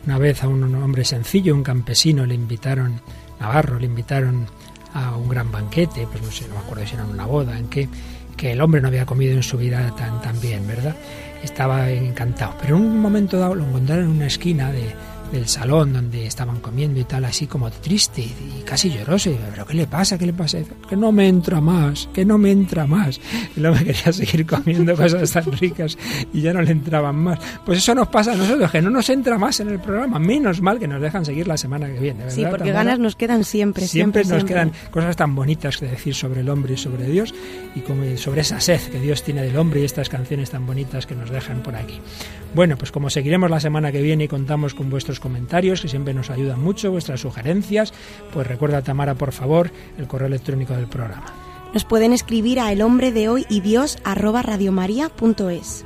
una 0.05 0.17
vez 0.17 0.43
a 0.43 0.49
un 0.49 0.75
hombre 0.75 1.05
sencillo, 1.05 1.55
un 1.55 1.63
campesino, 1.63 2.25
le 2.25 2.35
invitaron, 2.35 2.99
Navarro, 3.39 3.79
le 3.79 3.85
invitaron 3.85 4.47
a 4.93 5.15
un 5.15 5.29
gran 5.29 5.49
banquete, 5.49 6.05
pues 6.11 6.21
no 6.21 6.29
sé, 6.29 6.45
no 6.49 6.55
me 6.55 6.59
acuerdo 6.59 6.85
si 6.85 6.95
era 6.95 7.05
una 7.05 7.25
boda, 7.25 7.57
en 7.57 7.69
que, 7.69 7.87
que 8.35 8.51
el 8.51 8.59
hombre 8.59 8.81
no 8.81 8.89
había 8.89 9.05
comido 9.05 9.31
en 9.31 9.43
su 9.43 9.57
vida 9.57 9.95
tan, 9.95 10.21
tan 10.21 10.41
bien, 10.41 10.67
¿verdad? 10.67 10.97
Estaba 11.41 11.89
encantado. 11.89 12.55
Pero 12.61 12.75
en 12.75 12.83
un 12.83 12.99
momento 12.99 13.39
dado 13.39 13.55
lo 13.55 13.65
encontraron 13.65 14.03
en 14.03 14.11
una 14.11 14.27
esquina 14.27 14.73
de, 14.73 14.93
del 15.31 15.47
salón 15.47 15.93
donde 15.93 16.25
estaban 16.27 16.59
comiendo 16.59 16.99
y 16.99 17.03
tal, 17.05 17.25
así 17.25 17.47
como 17.47 17.71
triste 17.71 18.21
y 18.21 18.61
casi 18.65 18.89
lloroso. 18.89 19.29
Y 19.29 19.37
pero 19.51 19.65
¿qué 19.65 19.73
le 19.73 19.87
pasa? 19.87 20.17
¿Qué 20.17 20.25
le 20.25 20.33
pasa? 20.33 20.59
Que 20.89 20.95
no 20.97 21.11
me 21.11 21.27
entra 21.27 21.61
más, 21.61 22.09
que 22.13 22.25
no 22.25 22.37
me 22.37 22.51
entra 22.51 22.85
más. 22.87 23.19
Y 23.55 23.59
luego 23.59 23.77
me 23.77 23.85
quería 23.85 24.11
seguir 24.13 24.45
comiendo 24.45 24.95
cosas 24.95 25.31
tan 25.31 25.51
ricas 25.53 25.97
y 26.33 26.41
ya 26.41 26.53
no 26.53 26.61
le 26.61 26.71
entraban 26.71 27.15
más. 27.15 27.39
Pues 27.65 27.79
eso 27.79 27.95
nos 27.95 28.07
pasa 28.09 28.33
a 28.33 28.35
nosotros, 28.35 28.71
que 28.71 28.81
no 28.81 28.89
nos 28.89 29.09
entra 29.09 29.37
más 29.37 29.59
en 29.59 29.69
el 29.69 29.79
programa. 29.79 30.19
Menos 30.19 30.61
mal 30.61 30.79
que 30.79 30.87
nos 30.87 31.01
dejan 31.01 31.23
seguir 31.25 31.47
la 31.47 31.57
semana 31.57 31.87
que 31.87 31.99
viene. 31.99 32.19
¿verdad, 32.23 32.35
Sí, 32.35 32.41
porque 32.43 32.65
Tamara? 32.69 32.83
ganas 32.83 32.99
nos 32.99 33.15
quedan 33.15 33.43
siempre, 33.43 33.87
siempre, 33.87 34.23
Siempre 34.23 34.43
nos 34.43 34.49
siempre. 34.49 34.71
quedan 34.81 34.91
cosas 34.91 35.15
tan 35.15 35.35
bonitas 35.35 35.77
que 35.77 35.85
decir 35.85 36.13
sobre 36.15 36.41
el 36.41 36.49
hombre 36.49 36.73
y 36.73 36.77
sobre 36.77 37.05
Dios 37.07 37.33
y 37.75 37.81
como 37.81 38.01
sobre 38.17 38.41
esa 38.41 38.59
sed 38.59 38.81
que 38.91 38.99
Dios 38.99 39.23
tiene 39.23 39.41
del 39.43 39.55
hombre 39.57 39.81
y 39.81 39.85
estas 39.85 40.09
canciones 40.09 40.49
tan 40.49 40.65
bonitas 40.65 41.05
que 41.05 41.15
nos 41.15 41.29
dejan 41.29 41.61
por 41.63 41.75
aquí. 41.75 41.99
Bueno, 42.53 42.77
pues 42.77 42.91
como 42.91 43.09
seguiremos 43.09 43.49
la 43.49 43.61
semana 43.61 43.93
que 43.93 44.01
viene 44.01 44.25
y 44.25 44.27
contamos 44.27 44.73
con 44.73 44.89
vuestros 44.89 45.20
comentarios, 45.21 45.79
que 45.79 45.87
siempre 45.87 46.13
nos 46.13 46.29
ayudan 46.29 46.61
mucho, 46.61 46.91
vuestras 46.91 47.21
sugerencias, 47.21 47.93
pues 48.33 48.45
recuerda, 48.45 48.81
Tamara, 48.81 49.15
por 49.15 49.31
favor, 49.31 49.71
el 49.97 50.07
correo 50.07 50.27
electrónico 50.27 50.73
del 50.73 50.87
programa. 50.87 51.27
Nos 51.73 51.85
pueden 51.85 52.11
escribir 52.11 52.59
a 52.59 52.73
el 52.73 52.81
hombre 52.81 53.13
de 53.13 53.29
hoy 53.29 53.45
y 53.47 53.61
Dios 53.61 53.97
arroba 54.03 54.41
radiomaria.es. 54.41 55.85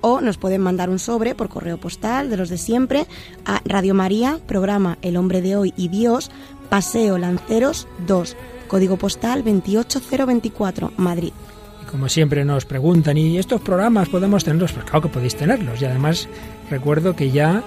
O 0.00 0.20
nos 0.20 0.36
pueden 0.36 0.60
mandar 0.60 0.90
un 0.90 0.98
sobre 0.98 1.36
por 1.36 1.48
correo 1.48 1.78
postal 1.78 2.28
de 2.28 2.36
los 2.36 2.48
de 2.48 2.58
siempre 2.58 3.06
a 3.44 3.60
Radio 3.64 3.94
María, 3.94 4.40
programa 4.46 4.98
El 5.02 5.16
hombre 5.16 5.42
de 5.42 5.56
hoy 5.56 5.72
y 5.76 5.88
Dios, 5.88 6.30
Paseo 6.68 7.18
Lanceros 7.18 7.86
2, 8.06 8.36
código 8.66 8.96
postal 8.96 9.44
28024, 9.44 10.92
Madrid. 10.96 11.32
Y 11.82 11.86
como 11.86 12.08
siempre 12.08 12.44
nos 12.44 12.64
preguntan, 12.64 13.16
¿y 13.16 13.38
estos 13.38 13.60
programas 13.60 14.08
podemos 14.08 14.42
tenerlos? 14.42 14.72
Pues 14.72 14.84
claro 14.84 15.02
que 15.02 15.08
podéis 15.08 15.36
tenerlos. 15.36 15.80
Y 15.80 15.84
además 15.84 16.28
recuerdo 16.68 17.14
que 17.14 17.30
ya 17.30 17.62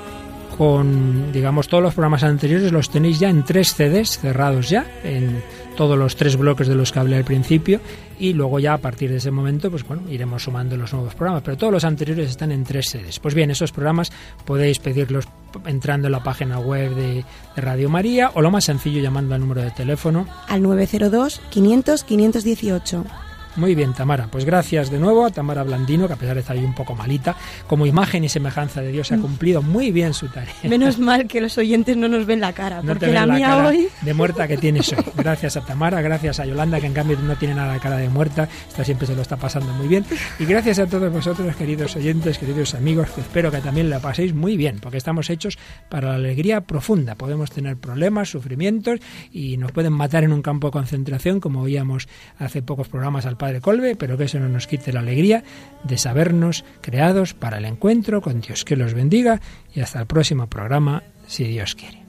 con, 0.60 1.32
digamos, 1.32 1.70
todos 1.70 1.82
los 1.82 1.94
programas 1.94 2.22
anteriores 2.24 2.74
los 2.74 2.90
tenéis 2.90 3.18
ya 3.18 3.30
en 3.30 3.46
tres 3.46 3.74
CDs 3.74 4.20
cerrados 4.20 4.70
ya, 4.70 4.86
en 5.06 5.42
todos 5.78 5.98
los 5.98 6.18
tres 6.18 6.36
bloques 6.36 6.68
de 6.68 6.76
los 6.76 6.92
que 6.92 7.00
hablé 7.00 7.16
al 7.16 7.24
principio. 7.24 7.80
Y 8.20 8.34
luego 8.34 8.60
ya 8.60 8.74
a 8.74 8.78
partir 8.78 9.10
de 9.10 9.16
ese 9.16 9.32
momento, 9.32 9.72
pues 9.72 9.88
bueno, 9.88 10.04
iremos 10.10 10.44
sumando 10.44 10.76
los 10.76 10.92
nuevos 10.92 11.16
programas. 11.16 11.44
Pero 11.44 11.56
todos 11.56 11.72
los 11.72 11.86
anteriores 11.86 12.30
están 12.30 12.52
en 12.52 12.66
tres 12.66 12.90
CDs. 12.90 13.20
Pues 13.20 13.36
bien, 13.36 13.52
esos 13.52 13.72
programas 13.72 14.12
podéis 14.44 14.80
pedirlos 14.80 15.30
entrando 15.66 16.10
en 16.10 16.12
la 16.12 16.24
página 16.24 16.60
web 16.60 16.94
de, 16.94 17.24
de 17.56 17.62
Radio 17.62 17.88
María 17.88 18.32
o 18.34 18.42
lo 18.42 18.52
más 18.52 18.66
sencillo 18.66 19.02
llamando 19.02 19.36
al 19.36 19.40
número 19.40 19.62
de 19.62 19.72
teléfono 19.72 20.28
Al 20.50 20.62
902 20.62 21.42
500 21.52 22.04
518. 22.04 23.29
Muy 23.60 23.76
bien, 23.76 23.94
Tamara. 23.94 24.28
Pues 24.32 24.46
gracias 24.46 24.90
de 24.90 25.00
nuevo 25.00 25.26
a 25.26 25.32
Tamara 25.32 25.64
Blandino, 25.64 26.08
que 26.08 26.14
a 26.14 26.16
pesar 26.16 26.36
de 26.36 26.40
estar 26.40 26.56
ahí 26.56 26.64
un 26.64 26.74
poco 26.74 26.96
malita, 26.96 27.36
como 27.68 27.86
imagen 27.86 28.24
y 28.24 28.30
semejanza 28.30 28.82
de 28.82 28.94
Dios 28.94 29.12
ha 29.12 29.18
cumplido 29.18 29.62
muy 29.62 29.92
bien 29.92 30.14
su 30.14 30.30
tarea. 30.30 30.54
Menos 30.64 30.98
mal 30.98 31.28
que 31.28 31.42
los 31.42 31.58
oyentes 31.58 31.98
no 31.98 32.08
nos 32.08 32.26
ven 32.26 32.40
la 32.40 32.54
cara, 32.54 32.78
No 32.78 32.82
te 32.82 32.88
porque 32.88 33.06
ven 33.08 33.16
la, 33.16 33.26
mía 33.36 33.48
cara 33.48 33.68
hoy... 33.68 33.90
de 34.02 34.14
muerta 34.14 34.48
que 34.48 34.56
tienes 34.56 34.94
hoy. 34.94 35.04
Gracias 35.18 35.58
a 35.58 35.62
Tamara, 35.66 36.02
gracias 36.02 36.40
a 36.40 36.46
Yolanda, 36.46 36.80
que 36.80 36.88
en 36.88 36.94
cambio 36.94 37.18
no 37.22 37.36
tiene 37.36 37.54
nada 37.54 37.74
de 37.74 37.80
cara 37.80 37.98
de 37.98 38.08
muerta, 38.08 38.48
esta 38.70 38.86
siempre 38.86 39.06
se 39.06 39.14
lo 39.14 39.22
está 39.22 39.36
pasando 39.36 39.74
muy 39.74 39.90
bien. 39.90 40.06
Y 40.40 40.46
gracias 40.46 40.80
a 40.80 40.88
todos 40.88 41.12
vosotros, 41.12 41.54
queridos 41.58 41.98
oyentes, 41.98 42.38
queridos 42.38 42.76
amigos, 42.76 43.10
que 43.10 43.20
espero 43.20 43.52
que 43.52 43.58
también 43.58 43.90
la 43.90 44.00
paséis 44.00 44.34
muy 44.34 44.56
bien, 44.56 44.80
porque 44.80 44.98
estamos 44.98 45.30
hechos 45.30 45.58
para 45.90 46.10
la 46.10 46.16
alegría 46.16 46.62
profunda. 46.62 47.16
Podemos 47.16 47.52
tener 47.52 47.76
problemas, 47.76 48.30
sufrimientos 48.30 49.02
y 49.34 49.58
nos 49.58 49.74
pueden 49.74 49.92
matar 49.92 50.24
en 50.24 50.32
un 50.32 50.42
campo 50.42 50.68
de 50.68 50.72
concentración, 50.72 51.42
como 51.42 51.62
oíamos 51.62 52.08
hace 52.38 52.62
pocos 52.62 52.88
programas 52.88 53.26
al 53.26 53.36
Padre 53.50 53.62
Colbe, 53.62 53.96
pero 53.96 54.16
que 54.16 54.26
eso 54.26 54.40
no 54.40 54.48
nos 54.48 54.68
quite 54.68 54.94
la 54.94 55.00
alegría 55.00 55.44
de 55.84 55.98
sabernos 55.98 56.64
creados 56.82 57.34
para 57.34 57.58
el 57.58 57.66
encuentro 57.66 58.22
con 58.22 58.42
Dios. 58.42 58.64
Que 58.64 58.76
los 58.76 58.94
bendiga 58.94 59.42
y 59.74 59.80
hasta 59.80 60.00
el 60.00 60.06
próximo 60.06 60.46
programa, 60.46 61.02
si 61.26 61.46
Dios 61.46 61.74
quiere. 61.74 62.04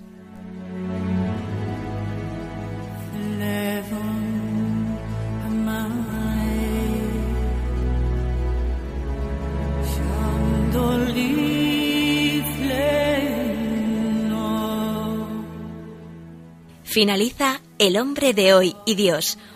Finaliza 16.83 17.61
El 17.79 17.97
hombre 17.97 18.35
de 18.35 18.53
hoy 18.53 18.77
y 18.85 18.97
Dios, 18.97 19.39